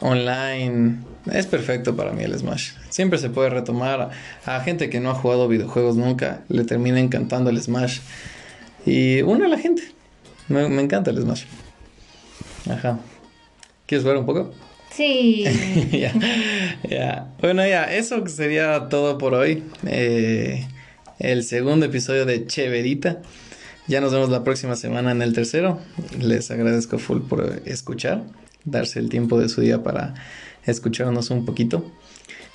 online. 0.00 0.98
Es 1.32 1.46
perfecto 1.46 1.96
para 1.96 2.12
mí 2.12 2.22
el 2.22 2.38
Smash. 2.38 2.72
Siempre 2.90 3.18
se 3.18 3.30
puede 3.30 3.48
retomar. 3.48 4.10
A 4.44 4.60
gente 4.60 4.90
que 4.90 5.00
no 5.00 5.08
ha 5.08 5.14
jugado 5.14 5.48
videojuegos 5.48 5.96
nunca, 5.96 6.42
le 6.50 6.64
termina 6.64 7.00
encantando 7.00 7.48
el 7.48 7.58
Smash. 7.62 8.00
Y 8.84 9.22
une 9.22 9.46
a 9.46 9.48
la 9.48 9.56
gente. 9.56 9.82
Me, 10.48 10.62
encanta 10.82 11.12
el 11.12 11.22
Smash. 11.22 11.44
Ajá. 12.68 12.98
¿Quieres 13.86 14.02
jugar 14.02 14.18
un 14.18 14.26
poco? 14.26 14.52
Sí. 14.90 15.46
ya, 16.90 17.26
Bueno, 17.40 17.66
ya, 17.66 17.84
eso 17.84 18.22
sería 18.26 18.90
todo 18.90 19.16
por 19.16 19.32
hoy. 19.32 19.64
Eh, 19.86 20.66
el 21.20 21.44
segundo 21.44 21.86
episodio 21.86 22.26
de 22.26 22.46
Cheverita. 22.46 23.20
Ya 23.86 24.00
nos 24.00 24.12
vemos 24.12 24.30
la 24.30 24.42
próxima 24.42 24.74
semana 24.74 25.12
en 25.12 25.22
el 25.22 25.32
tercero. 25.32 25.78
Les 26.18 26.50
agradezco 26.50 26.98
full 26.98 27.20
por 27.20 27.62
escuchar, 27.66 28.22
darse 28.64 28.98
el 28.98 29.08
tiempo 29.08 29.38
de 29.38 29.48
su 29.48 29.60
día 29.60 29.82
para 29.82 30.14
escucharnos 30.66 31.30
un 31.30 31.44
poquito. 31.44 31.90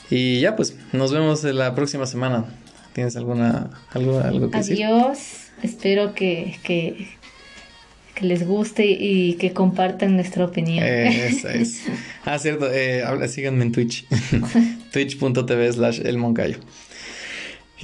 Y 0.10 0.40
ya 0.40 0.56
pues, 0.56 0.76
nos 0.94 1.14
vemos 1.14 1.44
la 1.44 1.76
próxima 1.76 2.06
semana. 2.08 2.46
¿Tienes 2.94 3.16
alguna 3.16 3.70
algo, 3.92 4.20
algo 4.20 4.50
que 4.50 4.58
decir? 4.58 4.84
Adiós. 4.84 5.20
Espero 5.62 6.14
que, 6.14 6.58
que, 6.64 7.08
les 8.22 8.46
guste 8.48 8.86
y 8.86 9.34
que 9.34 9.54
compartan 9.54 10.16
nuestra 10.16 10.46
opinión. 10.46 10.84
Eso 10.86 11.50
es. 11.50 11.84
Ah, 12.26 12.40
cierto. 12.40 12.68
Eh, 12.72 13.04
síganme 13.28 13.64
en 13.66 13.72
Twitch. 13.72 14.08
twitch.tv 14.92 15.74
slash 15.74 16.02
el 16.04 16.18
moncayo. 16.18 16.58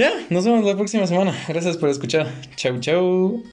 Ya, 0.01 0.13
nos 0.31 0.45
vemos 0.45 0.65
la 0.65 0.75
próxima 0.75 1.05
semana. 1.05 1.31
Gracias 1.47 1.77
por 1.77 1.87
escuchar. 1.87 2.25
Chau, 2.55 2.79
chau. 2.79 3.43